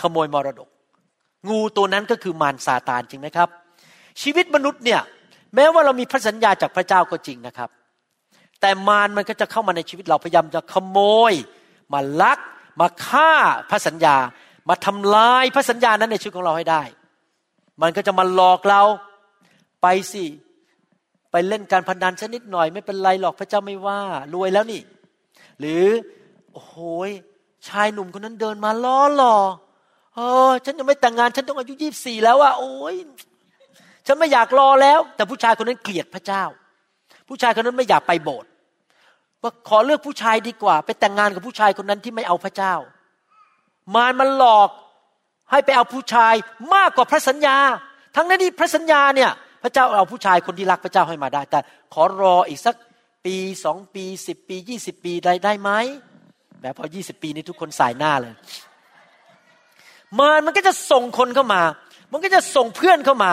[0.00, 0.68] ขโมยมรดก
[1.48, 3.48] งูตัวนั้นก็คือมารซาตานจริงไหมครับ
[4.22, 5.00] ชีวิตมนุษย์เนี่ย
[5.54, 7.70] แม้ว่าเรามีพระสัญญาจากพระเจ้าก็จริงนะครับ
[8.60, 10.98] แต่มารมันก็จะเข้ามาในชีวิตเราพยายามจะขโม
[11.30, 11.32] ย
[11.92, 12.38] มาลัก
[12.80, 13.32] มาฆ่า
[13.70, 14.16] พระสัญญา
[14.68, 16.82] มาทำลายพระสัญญานั้นในชีวิตของเราให้ได้
[17.82, 18.82] มันก็จะมาหลอกเรา
[19.82, 20.24] ไปสิ
[21.30, 24.00] ไปเล่นการพนันชนิดหน่อยไม่เป็นไรหรอกพระเจ้าไม่ว่า
[24.34, 24.80] รวยแล้วนี่
[25.60, 25.86] หรือ
[26.52, 26.76] โอ้โห
[27.68, 29.36] ชายหนุ่มคนนั้นเดินมาล้อหล่อ
[30.14, 32.96] เออฉันยังไม่แต่งงานฉันต้องอายุยี่บสี่แล้วอะโอ้ย
[34.06, 36.44] ฉันไม่อยากรอแล้ว แต่ผู้ชายคนนั้นเกลียดพระเจ้า
[37.28, 38.50] ผู้ชายคนนั้นไม่อยากไปโบสถ์
[39.42, 42.74] ว่าขอเลือกผู้ชายดีกว่า ไปแต่งงานกับผู้ชายคนนั้นที่ไม่เอาพระเจ้า
[43.94, 44.70] มารมันหลอก
[45.50, 46.34] ให้ไปเอาผู้ชาย
[46.74, 47.56] มากกว่าพระสัญญา
[48.16, 49.30] ทั้งนั้นที่พระสัญญาเนี่ย
[49.62, 51.58] พระเจ้าเอาผู้ชายคนที่รักพระเจ้าให้มาได้ แต่
[51.94, 52.74] ขอรออีกสัก
[53.24, 55.70] ปีสองปีสิบปียี่สิบปีได้ได้ไหม
[56.60, 58.34] แบบพอยี่สิบปีนี้ทุกคนสายหน้าเลย
[60.18, 61.62] มารมันก็จะส่งคนเข้ามา
[62.12, 63.32] มันก็จะส่งเพื่อนเข้ามา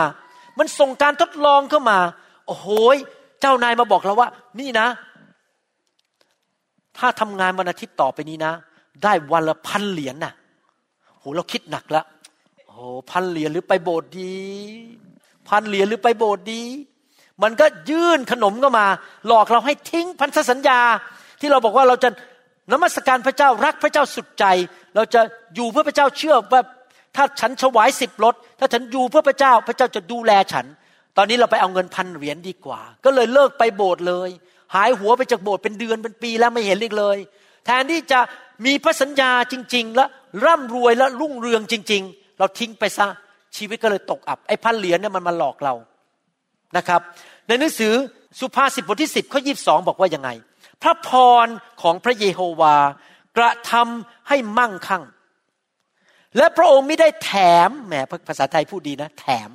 [0.60, 2.00] มันส่งการทดลองเข้ามา
[2.48, 2.68] โอ้โห
[3.42, 4.30] เจ้านายมาบอกเราว่า
[4.60, 4.88] นี่นะ
[6.98, 8.54] ถ้าทำงานวันอาทิตย์ต่อไปนี้นะ
[9.04, 10.34] ได้วันละพันเหรียญน่ะ
[11.20, 12.06] โหเราคิดหนักล้ว
[12.68, 12.78] โอ้
[13.10, 14.36] พันเหรียญหรือไปโบสถ์ดี
[15.48, 16.62] พันเหรียญหรือไปโบสถ์ดี
[17.44, 18.86] มันก็ยื่นขนมเข้ามา
[19.28, 20.80] หลอกเราให้ทิ้งพันธสัญญา
[21.40, 22.10] ที่เราบอกว่าเราจะ
[22.72, 24.46] นมัสการพระเจ้ารักพระเจ้าสุดใจ
[24.96, 25.22] เราจะ
[25.56, 26.62] อยู่เพื่อพระเจ้าเชื่อว่า
[27.16, 30.66] ถ้าฉันถวายสิบรถถ้าฉันอยู่เพื่อพระเจ้าพระเจ้าจะดูแลฉัน
[31.18, 34.30] ตอนนี้เราไปเอาเงินพันเหรียญดีกว่า ก็เลยเลิกไปโบสถ์เลย
[34.76, 37.18] หายหัวไปจากโบสถ์เป็นเดือนเป็นปีแล้วไม่เห็นอีกเลย
[37.66, 38.20] แทนที่จะ
[38.66, 40.06] มีพระสัญญาจริง ๆ และ
[40.46, 43.08] ร่ำรวยและรุ่งเรืองจริง ๆ เราทิ้งไปซะ
[43.58, 45.74] ชีวิตก็เลยตกอับไอ้พันเหรียญเนี่ยมันมาหลอกเรา
[46.78, 47.02] นะครับ
[47.48, 47.94] ในหนังสือ
[48.40, 50.30] สุภาษิตบทที่สิบข้อยีบสองบอกว่ายังไง
[50.82, 51.10] พระพ
[51.46, 51.48] ร
[51.82, 52.76] ของพระเยโฮวา
[53.38, 55.04] กระทำให้มั่งคั่ง
[56.38, 57.32] และพระองค์ไม่ได้แถ
[57.68, 57.94] มแหม
[58.28, 59.50] ภาษาไทยพูดดีนะ แถม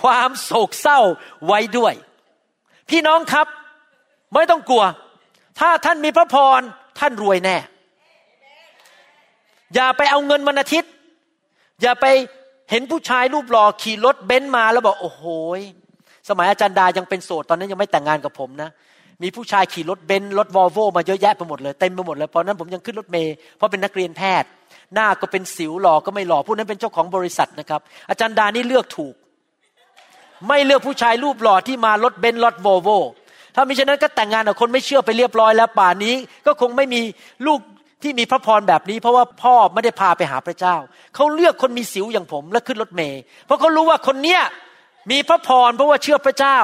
[0.00, 1.00] ความโศกเศร้า
[1.46, 1.94] ไว้ด้วย
[2.90, 3.46] พี่น้องครับ
[4.34, 4.84] ไม่ต้องกลัว
[5.60, 6.60] ถ้าท่านมีพระพร
[6.98, 7.56] ท่านรวยแน่
[9.74, 10.92] อย่าไปเอาเงินวันอาทิตย์
[11.82, 12.06] อย่าไป
[12.70, 15.24] เห็นผู้ชายรูปหล่อขี่รถเบนซ์มาแล้วบอกโอ้โห
[16.28, 18.70] สมัยอาจารย์ดายังเป็นโสดตอนนั้นยังไม่แต่งงานกับผมนะ
[19.22, 24.48] มีผู้ชายขี่รถเบนซ์รถวอลโวมาเยอะแยะไปหมดเลยเต็มไปหมดเลยตอนนั้นผมยังขึ้นรถเมย์เพราะเป็นนักเรียนแพทย์
[24.94, 29.14] หน้าก็เป็นสิวหล่อก็ไม่หล่อผู้นั้นเป็นเจ้าของบริษัทนะครับ อาจารย์ดานี่เลือกถูก
[30.48, 32.88] ไม่เลือกผู้ชายรูปหล่อที่มารถเบนซ์รถวอลโว
[33.54, 36.14] ถ้ามิฉะนั้นก็แต่งงานกับคนไม่เชื่อไปเรียบร้อยแล้วป่านนี้
[36.46, 37.00] ก็คงไม่มี
[37.46, 37.60] ลูก
[38.02, 40.76] ที่มีพระพรแบบนี้ เพราะว่าพ่อไม่ได้พาไปหาพระเจ้า
[41.14, 44.40] เขาเลือกคนมีสิวอย่างผมแล้วขึ้นรถเมย์เพราะเขารู้ว่าคนเนี้ย
[45.10, 46.58] มีพระพรเพราะว่าเชื่อพระเจ้า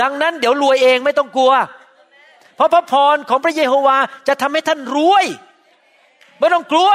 [0.00, 1.52] ดังนั้นเดี๋ยวรวยเองไม่ต้องกลัว
[2.56, 3.96] เพราะพระพรของพระเยโฮวา
[4.28, 5.24] จะทำให้ท่านรวย
[6.40, 6.90] ไม่ต้องกลัว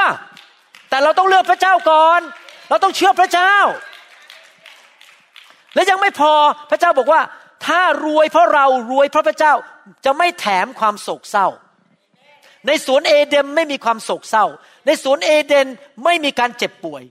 [0.89, 2.21] แต่เราต้องเลือกพระเจ้าก่อน
[2.69, 3.55] เราต้องเชื่อพระเจ้า
[5.75, 6.33] และยังไม่พอ
[6.69, 7.21] พระเจ้าบอกว่า
[7.65, 9.53] ถ้ารวยเพราะเรารวยเพราะพระเจ้า
[10.05, 11.47] จะไม่แถมความโศกเศร้า
[12.67, 14.45] ในสวนเอเดนไม่มีความโศกเศร้า
[14.85, 15.67] ในสวนเอเดน
[16.03, 17.03] ไม่มีการเจ็บป่วย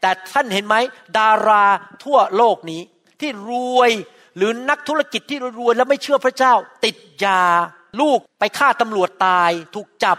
[0.00, 0.76] แต่ท่านเห็นไหม
[1.18, 1.64] ดารา
[2.04, 2.82] ทั่วโลกนี้
[3.22, 3.90] ที่รวย
[4.36, 6.54] หรือนักธุรกิจที่รวยแล้วไม่เชื่อพระเจ้า
[6.84, 7.42] ติดยา
[8.00, 10.18] ลูกไปฆ่าตำรวจตาย ถูกจับ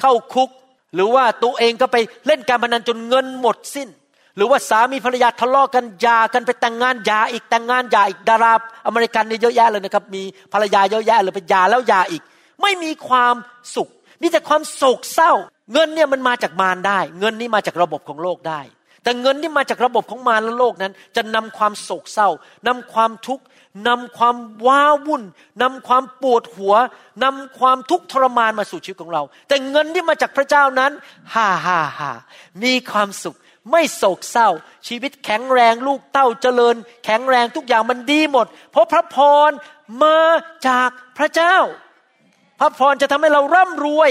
[0.00, 0.50] เข้าคุก
[0.94, 3.88] หรือว่าตัวเองก็ไปเล่นการพนันจนเงินหมดสิ้น
[4.36, 8.52] หรือว่าสามีภรรยาทะเลาะกันยากันไปแต่งงานยาอีกแต่งงานยาอีกดารา
[8.86, 10.22] อเมริกันนี่เยอะแยะเลยนะครับ มี
[10.52, 12.22] ภรรยาเยอะแยะเลยเป็นยาแล้วยาอีก
[12.62, 13.34] ไม่มีความ
[13.74, 13.88] สุข
[14.22, 15.32] มีแต่ความโศกเศร้า
[15.72, 18.60] เงินเนี่ยมันมาจากมารได้ เงินนี่มาจากระบบของโลกได้
[19.02, 22.28] แต่เงินที่มาจากระบบของมารและโลกนั้น จะนำความโศกเศร้า
[22.66, 23.44] นำความทุกข์
[23.88, 24.36] นำความ
[24.66, 25.22] ว้าวุ่น
[25.62, 26.74] นำความปวดหัว
[27.24, 30.92] นำความทุกข์ทรมานมาสู่ชีวิตของเรา แต่เงินที่มาจากพระเจ้านั้น
[31.34, 32.12] ฮ่าฮ่าฮ่า
[32.62, 33.36] มีความสุข
[33.70, 34.48] ไม่โศกเศร้า
[34.88, 39.16] ชีวิตแข็งแรงลูกเต้าเจริญ แข็งแรงทุกอย่างมันดีหมด เพราะพระพ
[39.48, 39.50] ร
[40.02, 40.18] มา
[40.68, 41.56] จากพระเจ้า
[42.60, 44.10] พระพรจะทำให้เราร่ำรวย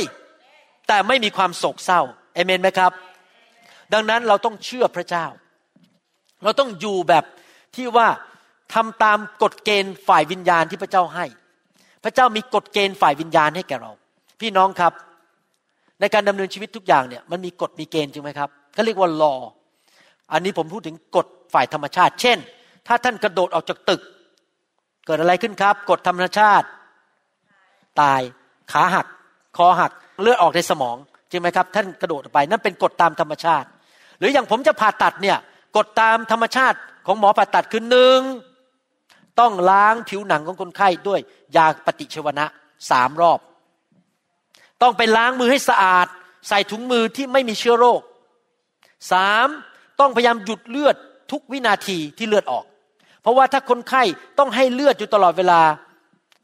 [0.87, 2.01] แต่ไม่มีความโศกเศร้า
[2.33, 2.91] เอเมนไหมครับ
[3.93, 5.25] ดังนั้นเราต้องเชื่อพระเจ้า
[6.43, 7.23] เราต้องอยู่แบบ
[7.75, 8.07] ที่ว่า
[8.73, 11.25] ทำตามกฎเกณฑ์ฝ่ายวิญญาณที่พระเจ้าให้
[12.03, 13.91] พระเจ้ามีกฎเกณฑ์ฝ่ายวิญญาณให้แก่เรา
[14.41, 14.93] พี่น้องครับ
[15.99, 19.33] ในการดำเนินชีวิตทุกอย่างเนี่ยมันมีกฎมีเกณฑ์จริงไหมครับเขาเรียกว่าลอ
[20.31, 22.37] อันนี้ผมพูดถึงกฎฝ่ายธรรมชาติ เช่น
[22.87, 24.01] ถ้าท่านกระโดดออกจากตึก
[25.05, 26.67] เกิดอะไรขึ้นครับ กฎธรรมชาติ
[28.01, 28.21] ตาย
[28.71, 29.07] ขาหัก
[29.57, 30.97] คอหักเลือดออกในสมอง
[31.29, 33.67] จริงไหมครับ ท่านกระโดดไปนั่นเป็นกฎตามธรรมชาติ
[34.21, 35.37] หรืออย่างผมจะผ่าตัดเนี่ย
[35.77, 38.19] กฎตามธรรมชาติของหมอผ่าตัดคือหนึ่ง
[39.39, 41.19] ต้องล้างผิวหนังของคนไข้ด้วย
[41.55, 42.45] ยาปฏิชีวนะ
[42.89, 43.39] สามรอบ
[44.81, 46.07] ต้องไปล้างมือให้สะอาด
[46.47, 48.01] ใส่ถุงมือที่ไม่มีเชื้อโรค
[49.11, 49.47] สาม
[49.99, 50.95] ต้องพยายามหยุดเลือด
[51.31, 52.65] ทุกวินาทีที่เลือดออก
[53.21, 54.03] เพราะว่าถ้าคนไข้
[54.39, 55.61] ต้องให้เลือดอยู่ตลอดเวลา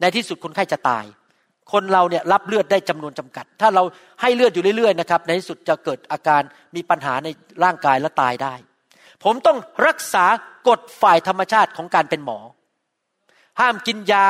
[0.01, 1.05] ในที่สุดคนไข้จะตาย
[1.71, 3.83] คนเราเนี่ยรับเลือดได้จำนวนจำกัด ถ้าเรา
[4.21, 6.41] ให้เลือดอยู่เรื่อยๆนะครับในที่สุดจะเกิดอาการ
[6.75, 7.27] มีปัญหาใน
[7.63, 8.53] ร่างกายและตายได้
[9.23, 9.57] ผมต้อง
[9.87, 10.25] รักษา
[10.67, 12.39] กฎฝ่ายธรรมชาติของการเป็นหมอ
[13.59, 14.25] ห้ามกินยา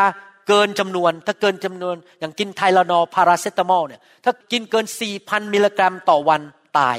[0.47, 4.85] เกินจำนวน ถ้าเกินจำนวน อย่างกินไทลานอลพาราเซตามอลเนี่ยถ้ากินเกิน
[5.19, 6.41] 4,000มิลลิกรัมต่อวัน
[6.79, 6.97] ตาย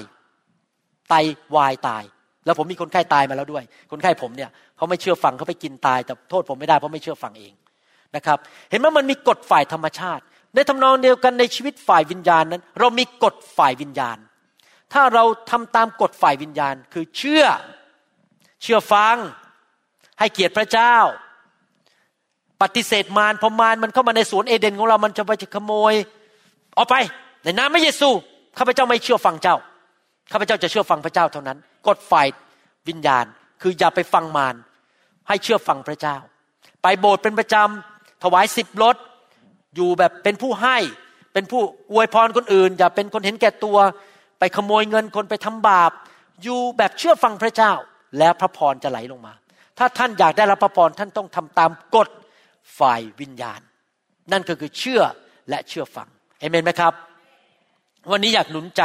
[1.08, 1.20] ไตา
[1.56, 2.04] วายตาย
[2.44, 7.52] แล้วผมมีคนไข้ตายมาแล้วด้วย คนไข้ผมเนี่ยเขาไม่เชื่อฟังเขาไปกินตายแต่โทษผมไม่ได้เพราะไม่เชื่อฟังเอง
[8.16, 8.38] นะครับ
[8.70, 10.22] เห็นไหมมันมีกฎฝ่ายธรรมชาติ
[10.54, 14.18] ในทำนองเดียวกันในชีวิตฝ่ายวิญญาณนั้น เรามีกฎฝ่ายวิญญาณ
[14.92, 17.44] ถ้าเราทำตามกฎฝ่ายวิญญาณ คือเชื่อ
[18.62, 19.16] เชื่อฟัง
[20.18, 20.94] ให้เกียรติพระเจ้า
[22.62, 25.94] ปฏิเสธมารพอมารมันเข้ามาในสวนเอเดนของเรามันจะไปจะขโมย
[26.78, 26.94] ออกไป
[27.44, 28.08] ในนามพระเยซู
[28.58, 29.56] ข้าพเจ้าไม่เชื่อฟังเจ้า
[30.32, 32.26] ข้าพเจ้าจะเชื่อฟังพระเจ้าเท่านั้น กฎฝ่าย
[32.88, 33.24] วิญญาณ
[33.62, 34.54] คืออย่าไปฟังมาร
[35.28, 36.16] ให้เชื่อฟังพระเจ้า
[36.82, 38.96] ไปโบสถ์เป็นประจำถวายสิบรถ
[39.78, 40.76] อยู่แบบเป็นผู้ให้
[41.32, 41.62] เป็นผู้
[41.92, 43.78] อวยพรคนอื่น อย่าเป็นคนเห็นแก่ตัว
[44.38, 45.92] ไปขโมยเงินคนไปทำบาป
[46.42, 47.72] อยู่แบบเชื่อฟังพระเจ้า
[48.18, 49.34] แล้วพระพรจะไหลลงมา
[49.78, 52.08] ถ้าท่านอยากได้รับพระพรท่านต้องทำตามกฎ
[52.78, 53.60] ฝ่ายวิญญาณ
[54.32, 55.02] นั่นก็คือเชื่อ
[55.48, 56.08] และเชื่อฟัง
[56.40, 56.92] เอเมนไหมครับ
[58.10, 58.82] วันนี้อยากหนุนใจ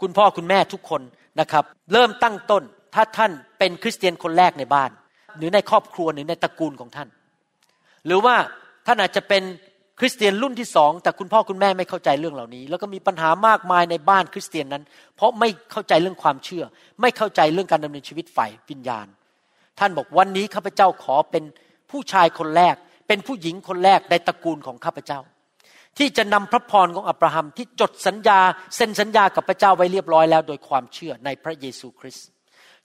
[0.00, 1.02] คุณพ่อคุณแม่ทุกคน
[1.40, 2.62] นะครับ เริ่มตั้งต้น
[2.94, 4.90] ถ้าท่านเป็นคริสเตียนคนแรกในบ้าน
[5.36, 7.08] หรือในครอบครัวหรือในตระกูลของท่าน
[8.06, 8.36] หรือว่า
[8.86, 9.42] ท่านอาจจะเป็น
[10.02, 14.84] คริสเตียนรุ่นที่สองแต่คุณพ่อคุณแม่ไม่เข้าใจเรื่องเหล่านี้ แล้วก็มีปัญหามากมายในบ้านคริสเตียนนั้น
[15.16, 16.64] เพราะไม่เข้าใจเรื่องความเชื่อ
[17.00, 19.06] ไม่เข้าใจเรื่องการดำเนินชีวิตฝ่ายวิญญาณ
[19.78, 21.44] ท่านบอกวันนี้ข้าพเจ้าขอเป็น
[21.90, 22.74] ผู้ชายคนแรก
[23.08, 25.20] เป็นผู้หญิงคนแรกในตระกูลของข้าพเจ้า
[25.98, 28.40] ที่จะนำพระพรของอับราฮัมที่จดสัญญา
[28.76, 32.26] เซ็นสัญญากับพระเจ้าไว้เรียบร้อยแล้ว โดยความเชื่อในพระเยซูคริสต์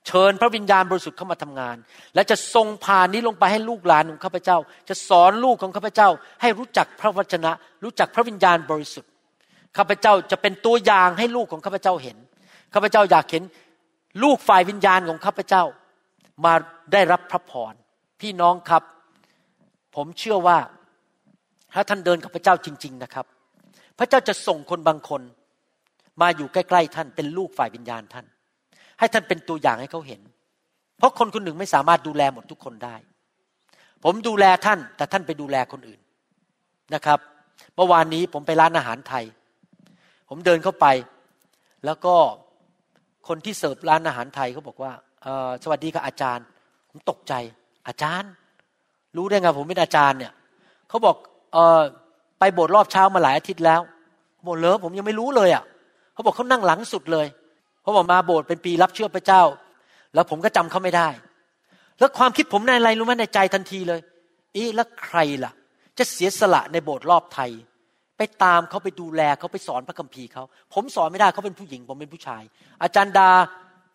[0.06, 1.76] เชิญพระวิญญาณบริสุทธิ์เข้ามาทำงาน
[2.14, 6.08] และจะทรงพานี้ลงไปให้ลูกหลานของข้าพเจ้า จะสอนลูกของข้าพเจ้า
[6.40, 7.52] ให้รู้จักพระวจนะ
[7.84, 9.10] รู้จักพระวิญญาณบริสุทธิ์
[9.76, 12.16] ข้าพเจ้าจะเป็นตัวอย่างให้ลูกของข้าพเจ้าเห็น
[12.74, 13.42] ข้าพเจ้าอยากเห็น
[14.22, 15.62] ลูกฝ่ายวิญญาณของข้าพเจ้า
[16.44, 16.54] มา
[16.92, 17.74] ได้รับพระพร
[18.20, 18.82] พี่น้องครับ
[19.94, 20.58] ผมเชื่อว่า
[21.74, 23.26] ถ้าท่านเดินกับพระเจ้าจริง ๆนะครับ
[23.98, 25.22] พระเจ้าจะส่งคนบางคน
[26.20, 28.26] มาอยู่ใกล้ ๆ ท่านเป็นลูกฝ่ายวิญญาณท่าน
[28.98, 30.20] ให้ท่านเป็นตัวอย่างให้เขาเห็น
[30.98, 32.96] เพราะคนคนหนึ่งไม่สามารถดูแลหมดทุกคนได้
[34.04, 36.00] ผมดูแลท่าน แต่ท่านไปดูแลคนอื่น
[36.94, 37.18] นะครับ
[37.76, 39.24] เมื่อวานนี้ผมไปร้านอาหารไทย
[40.28, 40.86] ผมเดินเข้าไป
[41.84, 42.14] แล้วก็
[43.28, 44.92] คนที่เสิร์ฟร้านอาหารไทยเขาบอกว่า
[45.62, 46.44] สวัสดีค่ะอาจารย์
[46.90, 47.32] ผมตกใจ
[47.88, 48.30] อาจารย์
[49.16, 50.32] รู้ได้ไงผมเป็นอาจารย์เนี่ย
[50.88, 51.16] เขาบอก
[51.52, 51.82] เออ
[52.38, 53.80] ไปโบสถ์รอบเช้ามาหลายอาทิตย์แล้ว
[54.46, 55.64] บอกเลยผมยังไม่รู้เลยอะ
[56.12, 57.26] เขาบอกเขานั่งหลังสุดเลย
[57.86, 59.42] เขาบอกมาโบสถ์เป็นปีรับเชื่อพระเจ้า
[60.14, 61.08] แล้วผมก็จำเขาไม่ได้
[61.98, 64.00] แล้วความคิดผมในอะไรรู้ไหมในใจทันทีเลย
[64.56, 65.52] อีแล้วใครล่ะ
[65.98, 67.50] จะเสียสละในโบสถ์รอบไทย
[68.18, 70.44] ไปตามเขาไปดูแลเขาไปสอนพระคัมภีร์เขา
[70.74, 72.42] ผมสอนไม่ได้เขาเป็นผู้หญิงผมเป็นผู้ชาย
[72.82, 73.30] อาจารย์ดา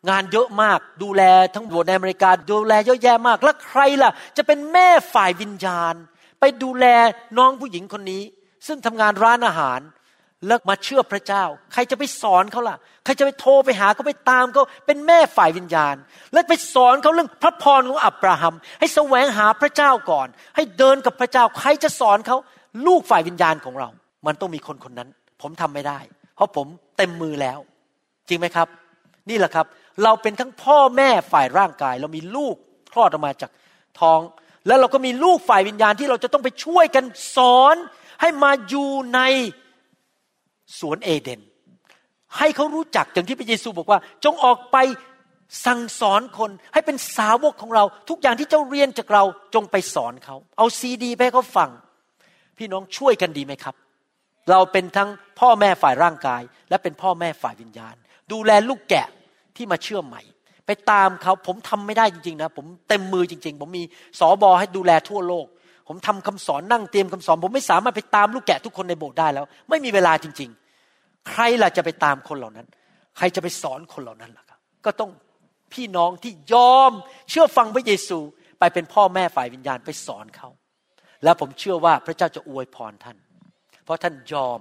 [0.10, 1.24] งานเยอะมากดูแล
[1.56, 5.94] ทั้งบวชในอเมริกา ดูแลเยอะแยะมาก แล้วใครล่ะ จะเป็นแม่ฝ่ายวิญญาณ
[6.40, 6.86] ไปดูแล
[7.38, 8.24] น้องผู้หญิงคนนี้
[8.68, 9.80] ซึ่งทำงานร้านอาหาร
[10.48, 11.44] แล้วมาเชื่อพระเจ้า
[11.74, 15.96] ใครจะไปสอนเขาล่ะ ใครจะไปโทรไปหาเขาไปตามเขาเป็นแม่ฝ่ายวิญญาณ
[16.34, 22.38] แล้วไปสอนเขาเรื่องพระพรของอับราฮัม ให้แสวงหาพระเจ้าก่อน ให้เดินกับพระเจ้า ใครจะสอนเขา
[22.88, 23.90] ลูกฝ่ายวิญญาณของเรา
[24.26, 25.10] มันต้องมีคนคนนั้น
[25.42, 26.00] ผมทำไม่ได้
[26.36, 27.60] เพราะผมเต็มมือแล้ว
[28.30, 28.68] จริงไหมครับ
[29.30, 29.66] นี่แหละครับ
[30.04, 32.56] เราเป็นทั้งพ่อแม่ฝ่ายร่างกาย เรามีลูก
[32.92, 33.52] คลอดออกมาจาก
[34.00, 34.20] ท้อง
[34.68, 37.06] แล้วเราก็มีลูกฝ่ายวิญญาณที่เราจะต้องไปช่วยกัน
[37.36, 37.76] สอน
[38.22, 39.22] ให้มาอยู่ใน
[40.80, 41.41] สวนเอเดน
[42.38, 44.77] ให้เขารู้จักอย่างที่พระเยซูบอกว่า จงออกไป
[45.65, 49.23] สั่งสอนคนให้เป็นสาวกของเรา ทุกอย่างที่เจ้าเรียนจากเรา
[49.56, 51.69] จงไปสอนเขา เอาซีดีไปให้เขาฟัง
[52.57, 53.76] พี่น้องช่วยกันดีไหมครับ
[54.52, 57.95] เราเป็นทั้งพ่อแม่ฝ่ายร่างกาย และเป็นพ่อแม่ฝ่ายวิญญาณ
[58.31, 59.07] ดูแลลูกแกะ
[59.56, 60.22] ที่มาเชื่อใหม่
[60.65, 63.84] ไปตามเขาผมทำไม่ได้จริงๆนะ ผมเต็มมือจริง ๆ ผมมี
[64.19, 65.45] สอบอให้ดูแลทั่วโลก
[65.88, 70.61] ผมทำคำสอนนั่งเตรียมคำสอน ผมไม่สามารถไปตามลูกแกะทุกคนในโบสถ์ได้แล้ว ไม่มีเวลาจริงๆ
[71.30, 72.68] ใครล่ะจะไปตามคนเหล่านั้น
[73.18, 75.11] ใครจะไปสอนคนเหล่านั้นล่ะครับ ก็ต้อง
[75.73, 76.91] พี่น้องที่ยอม
[77.30, 78.18] เชื่อฟังพระเยซู
[78.60, 80.49] ไปเป็นพ่อแม่ฝ่ายวิญญาณไปสอนเขา
[81.23, 83.18] และผมเชื่อว่าพระเจ้าจะอวยพรท่าน
[83.84, 84.60] เพราะท่านยอม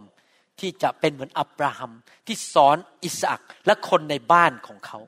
[0.61, 1.93] ที่จะเป็นเหมือนอับราฮัม
[2.27, 4.99] ที่สอนอิสอักและคนในบ้านของเขา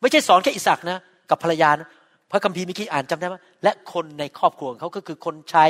[0.00, 0.98] ไม่ใช่สอนแค่อิสอักนะ
[1.30, 1.88] กับภรรยานะ
[2.30, 5.66] พระคัมภีร์เมื่อกี้อ่านจำได้ไหมและคนในครอบครัวของเขาก็คือคนใช้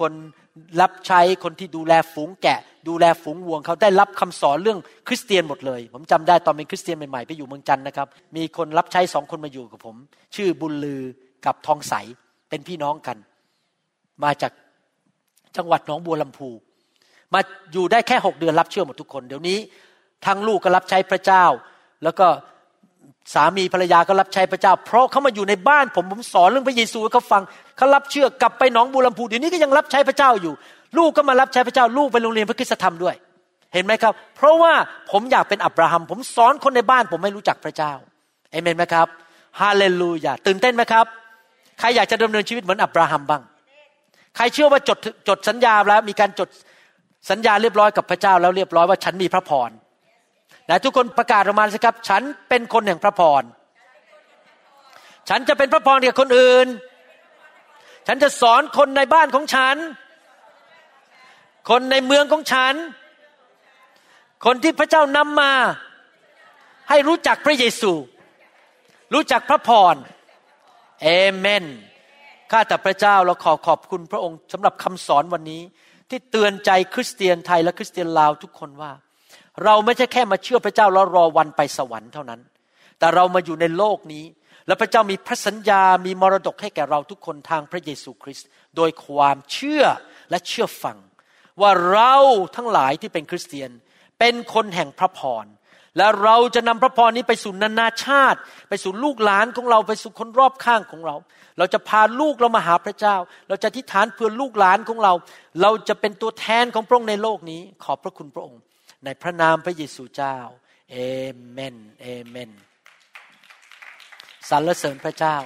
[0.00, 0.12] คน
[0.80, 2.58] รับใช้คนที่ดูแลฝูงแกะ
[2.88, 4.78] ดูแลฝูงวัวเขาได้รับคำสอนเรื่อง
[5.08, 9.96] คริสเตียนหมดเลย ผมจำได้ตอนเป็นคริสเตียนใหม่ๆไปอยู่เมืองจันนะครับ มีคนรับใช้สองคนมาอยู่กับผม
[10.36, 11.02] ชื่อบุญลือ
[11.46, 11.94] กับทองใส
[12.48, 13.16] เป็นพี่น้องกัน
[14.24, 14.52] มาจาก
[15.56, 16.48] จังหวัดหนองบัวลำพู
[17.34, 17.40] มา
[17.72, 19.58] อยู่ได้แค่หกเดือนรับเชื่อหมดทุกคน เดี๋ยวนี้
[20.26, 21.44] ทั้งลูกก็รับใช้พระเจ้า
[22.04, 22.26] แล้วก็
[23.34, 27.42] สามีภรรยาก็รับใช้พระเจ้า เพราะเขามาอยู่ในบ้านผมผมสอนเรื่องพระเยซูเขาฟัง
[27.76, 30.54] เขารับเชื่อกลับไปหนองบัวลำพูเดี๋ยวนี้ก็ยังรับใช้พระเจ้าอยู่
[30.98, 33.14] ลูกก็มารับใช้พระเจ้าลูกไปโรงเรียนพระคุณธรรมด้วย
[33.74, 34.72] เห็นไหมครับ เพราะว่า
[35.10, 37.92] ผมอยากเป็นอับราฮัม ผมสอนคนในบ้านผมไม่รู้จักพระเจ้า
[38.50, 39.06] เอเมนไหมครับ
[39.60, 41.06] ฮาเลลูยาตื่นเต้นไหมครับ
[41.78, 43.42] ใครอยากจะดำเนินชีวิตเหมือนอับราฮัมบ้าง
[44.36, 46.48] ใครเชื่อว่าจดจดสัญญาแล้วมีการจด
[47.30, 49.70] สัญญาเรียบร้อยกับพระเจ้าแล้วเรียบร้อยว่าฉันมีพระพร
[50.72, 53.42] นะทุกคนประกาศออกมาสิครับ ฉันเป็นคนแห่งพระพร
[55.28, 56.66] ฉันจะเป็นพระพรกับคนอื่น
[58.06, 59.76] ฉันจะสอนคนในบ้านของฉัน
[61.70, 62.74] คนในเมืองของฉัน
[64.44, 65.52] คนที่พระเจ้านำมา
[66.88, 67.92] ให้รู้จักพระเยซู
[69.14, 69.94] รู้จักพระพร
[71.02, 71.64] เอเมน
[72.50, 75.62] ข้าแต่พระเจ้าเราขอขอบคุณพระองค์สำหรับคำสอนวันนี้
[76.10, 78.92] ที่เตือนใจคริสเตียนไทยและคริสเตียนลาวทุกคนว่า
[79.64, 82.40] เราไม่ใช่แค่มาเชื่อพระเจ้าแล้วรอวันไปสวรรค์เท่านั้น
[82.98, 84.24] แต่เรามาอยู่ในโลกนี้
[84.66, 89.84] และพระเจ้ามีพระสัญญา มีมรดกให้แก่เราทุกคนทางพระเยซูคริสต์โดยความเชื่อ
[90.30, 90.98] และเชื่อฟัง
[91.60, 92.16] ว่าเรา
[92.56, 93.70] ทั้งหลายที่เป็นคริสเตียน
[94.18, 95.46] เป็นคนแห่งพระพร
[95.96, 98.38] และเราจะนำพระพรนี้ไปสู่นานาชาติ
[98.68, 101.16] ไปสู่ลูกหลานของเราไปสู่คนรอบข้างของเรา
[101.58, 103.16] เราจะพาลูกเรามาหาพระเจ้า
[103.48, 105.12] เราจะทิฏฐานเพื่อลูกหลานของเรา
[105.62, 108.60] เราจะเป็นตัวแทนของพระองค์ในโลกนี้ ขอบพระคุณพระองค์
[109.04, 110.36] ในพระนามพระเยซูเจ้า
[110.92, 110.96] เอ
[111.50, 112.50] เมนเอเมน
[114.48, 115.36] สรรเสริญพระเจ้า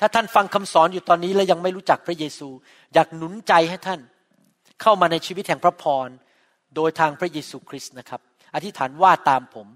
[0.00, 2.48] ถ้าท่านฟังคำสอนอยู่ตอนนี้แล้วยังไม่รู้จักพระเยซู
[2.94, 4.00] อยากหนุนใจให้ท่าน
[4.82, 6.08] เข้ามาในชีวิตแห่งพระพร
[6.76, 8.20] โดยทางพระเยซูคริสต์นะครับ
[8.54, 9.66] อธิษฐานว่าตามผม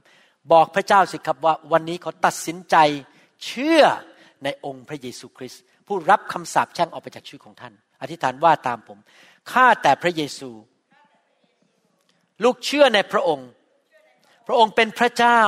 [0.52, 2.76] บอกพระเจ้าสิครับว่าวันนี้เขาตัดสินใจ
[3.46, 3.82] เชื่อ
[4.44, 8.98] ในองค์พระเยซูคริสต์ผู้รับคำสาปแช่งออกไปจากชีวิตของท่าน อธิษฐานว่าตามผม
[9.52, 10.50] ข้าแต่พระเยซู
[12.44, 13.48] ลูกเชื่อในพระองค์
[14.46, 15.40] พระองค์เป็นพระเจ้า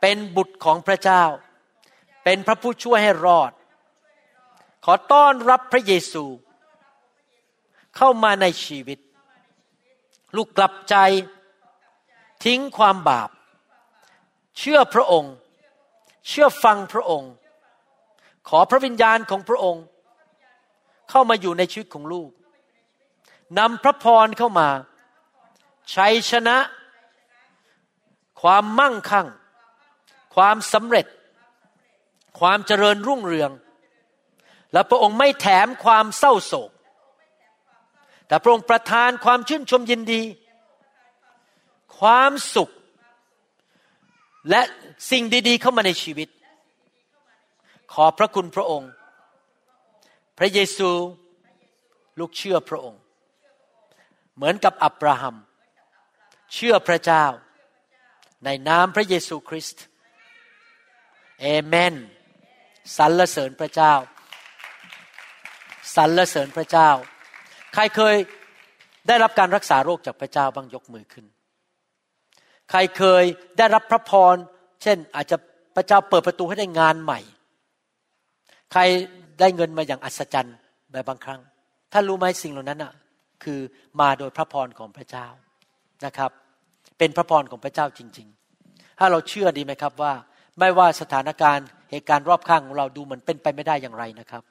[0.00, 1.24] เป็นบุตรของพระเจ้า
[2.24, 3.52] เป็นพระผู้ช่วยให้รอด
[4.84, 6.24] ขอต้อนรับพระเยซู
[7.96, 8.98] เข้ามาในชีวิต
[10.36, 10.96] ลูกกลับใจ
[12.44, 13.30] ทิ้งความบาป
[14.58, 15.34] เชื่อพระองค์
[16.28, 17.32] เชื่อฟังพระองค์
[18.48, 19.84] ขอพระวิญญาณของพระองค์
[21.10, 22.30] เข้ามาอยู่ในชีวิตของลูก
[23.58, 24.68] นำพระพรเข้ามา
[25.94, 26.56] ชัยชนะ
[28.40, 29.26] ความมั่งคั่ง
[30.34, 31.06] ความสำเร็จ
[32.40, 33.50] ความเจริญรุ่งเรือง
[34.72, 36.70] และพระองค์ไม่แถมความเศร้าโศก
[38.26, 40.22] แต่พระองค์ประทานความชื่นชมยินดี
[41.98, 42.70] ความสุข
[44.50, 44.62] และ
[45.10, 46.28] สิ่งดี ๆ เข้ามาในชีวิต
[47.92, 48.90] ขอพระคุณพระองค์
[50.38, 50.90] พระเยซู
[52.18, 53.00] ลูกเชื่อพระองค์
[54.36, 55.36] เหมือนกับอับราฮัม
[56.54, 57.24] เชื่อพระเจ้า
[58.44, 59.84] ในนามพระเยซูคริสต์
[61.40, 61.94] เอเมน
[62.96, 63.94] สรรเสริญพระเจ้า
[65.96, 66.90] สรรเสริญพระเจ้า
[67.74, 68.16] ใครเคย
[69.08, 71.26] ได้รับการรักษาโรคจากพระเจ้าบ้างยกมือขึ้น
[72.70, 73.24] ใครเคย
[73.58, 74.36] ได้รับพระพร
[74.82, 75.36] เช่นอาจจะ
[75.76, 77.20] พระเจ้าเปิดประตูให้ได้งานใหม่
[78.72, 78.80] ใคร
[79.40, 80.56] ได้เงินมาอย่างอัศจรรย์
[80.92, 81.40] แบบบางครั้ง
[81.92, 82.92] ท่านรู้ไหมสิ่งเหล่านั้นอะ
[83.44, 83.60] คือ
[84.00, 85.26] มาโดยพระพรของพระเจ้า
[86.04, 86.30] นะครับ
[87.02, 88.28] เป็นพระพรของพระเจ้าจริง
[88.62, 90.12] ๆ ถ้าเราเชื่อดีไหมครับว่า
[90.58, 94.42] ไม่ว่าสถานการณ์เหตุการณ์รอบข้างของเราดูเหมือนเป็นไปไม่ได้อย่างไรนะครับ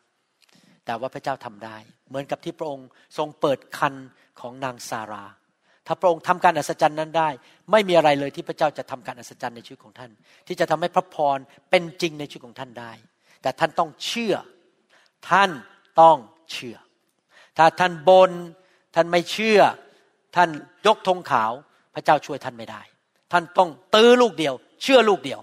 [0.86, 1.78] แต่ว่าพระเจ้าทำได้
[2.10, 2.88] เหมือนกับที่พระองค์
[3.18, 3.94] ทรงเปิดคัน
[4.40, 5.26] ของนางซารา
[5.88, 7.30] ถ้าพระองค์ทำการอัศจรรย์นั้นได้
[7.72, 10.12] ไม่มีอะไรเลยที่พระเจ้าจะทำการอัศจรรย์ในชีวิตของท่าน
[10.48, 11.38] ที่จะทำให้พระพร
[11.70, 12.92] เป็นจริงในชีวิตของท่านได้
[13.42, 14.36] แต่ท่านต้องเชื่อ
[15.30, 15.52] ท่าน
[16.02, 16.18] ต้อง
[16.52, 16.78] เชื่อ
[17.58, 18.32] ถ้าท่านบน
[18.96, 19.60] ท่านไม่เชื่อ
[20.36, 20.50] ท่าน
[20.88, 21.54] ยกธงขาว
[21.94, 22.82] พระเจ้าช่วยท่านไม่ได้
[23.32, 24.54] ท่านต้องตื้อลูกเดียว
[24.84, 25.40] เชื่อลูกเดียว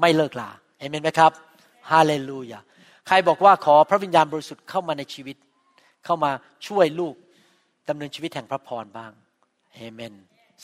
[0.00, 1.32] ไม่เลิกลาเอเมนไหมครับ
[1.90, 2.60] ฮาเลลูยา
[3.06, 5.36] ใครบอกว่าขอพระวิญญาณบริสุทธิ์เข้ามาในชีวิต
[6.04, 6.30] เข้ามา
[6.66, 7.14] ช่วยลูก
[7.88, 9.12] ดำเนินชีวิตแห่งพระพรบ้าง
[9.74, 10.12] เอเมน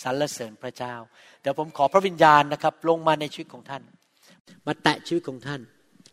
[0.03, 0.95] สรรเสริญพระเจ้า
[1.41, 3.83] เดี๋ยวผมขอพระวิญญาณนะครับ ลงมาในชีวิตของท่าน
[4.67, 5.61] มาแตะชีวิตของท่าน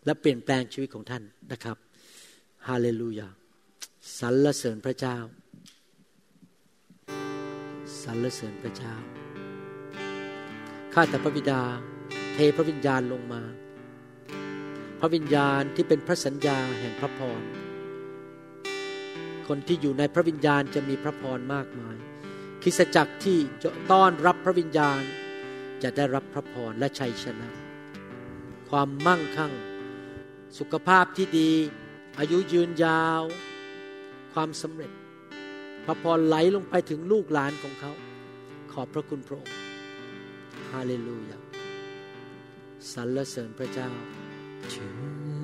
[0.05, 1.77] และเปลี่ยนแปลงชีวิตของท่านนะครับ
[2.67, 3.27] ฮาเลลูยา
[4.19, 5.17] สรรเสริญพระเจ้า
[8.05, 8.95] สรรเสริญพระเจ้า
[10.93, 11.61] ข้าแต่พระบิดา
[12.33, 13.41] เทพระวิญญาณลงมา
[14.99, 17.41] พระวิญญาณที่เป็นพระสัญญาแห่งพระพร
[19.47, 21.97] คนที่อยู่ในพระวิญญาณจะมีพระพรมากมาย
[22.63, 25.01] คิสจักรที่จะต้อนรับพระวิญญาณ
[25.83, 27.49] จะได้รับพระพรและชัยชนะ
[28.69, 29.53] ความมั่งคั่ง
[30.57, 31.51] สุขภาพที่ดี
[32.19, 33.21] อายุยืนยาว
[34.33, 34.91] ความสำเร็จ
[35.85, 37.91] พระพรไหลลงไปถึงลูกหลานของเขา
[38.71, 39.55] ขอบพระคุณพระองค์
[40.71, 41.39] ฮาเลลูยา
[42.91, 43.89] สรรเสริญพระเจ้า
[44.71, 45.03] เชิญอ
[45.33, 45.34] ง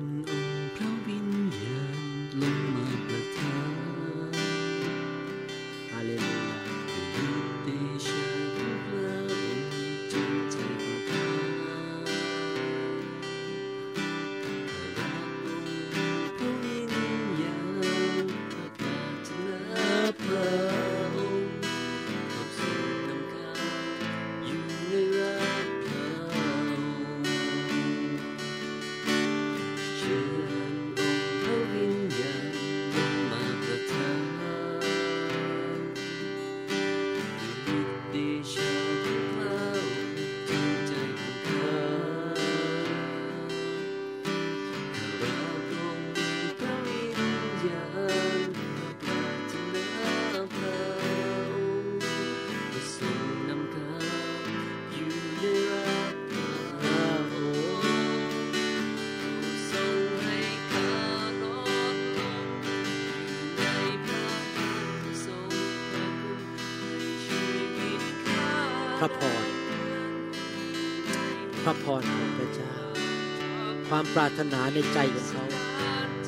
[74.32, 75.44] ามปรารถนาในใจของเขา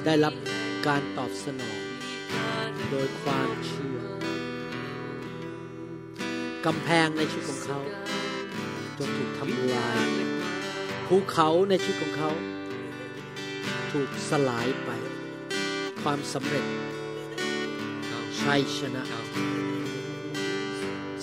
[0.04, 0.34] ได้รับ
[0.86, 1.78] การตอบสนอง
[2.90, 3.98] โดยความเชื่อ
[6.66, 7.80] กำแพงในชีวิตของเขา
[8.98, 10.06] จงถูกทำลาย
[11.06, 12.30] ภูเขาในชีวิตของเขา
[13.90, 14.90] ถูกสลายไป
[16.02, 16.66] ความสำเร็จ
[18.42, 19.02] ชัยชนะ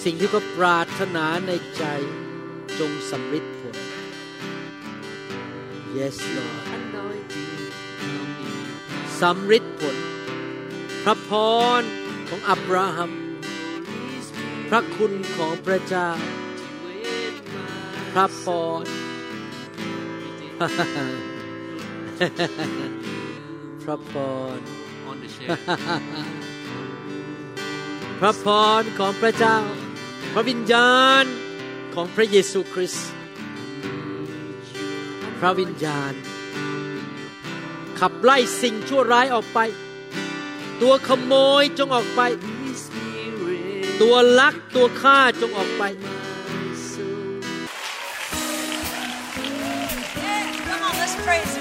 [0.04, 1.84] สิ่งที่เขาปรารถนาในใจ
[2.80, 3.78] จงสำเร็จผล
[5.98, 6.71] Yes Lord
[9.22, 9.98] สำเร็จผล
[11.04, 11.30] พระพ
[11.80, 11.82] ร
[12.28, 13.12] ของอับราฮัม
[14.70, 16.10] พระคุณของพระเจ้า
[18.14, 18.46] พระพ
[18.84, 18.86] ร
[23.84, 24.14] พระพ
[24.56, 24.60] ร
[28.20, 28.46] พระพ
[28.82, 29.58] รของพระเจ้า
[30.34, 30.94] พระวิญญา
[31.24, 31.26] ณ
[31.96, 33.10] ของพระเยซูคริสต์
[35.40, 36.14] พระวิญญาณ
[38.06, 39.60] ขับไล่สิ่งชั่วร้ายออกไป
[40.82, 42.22] ตัวขโมยจงออกไป
[44.02, 45.84] ตัวลักตัวฆ่าจงออกไป
[50.68, 51.61] Come on, let's praise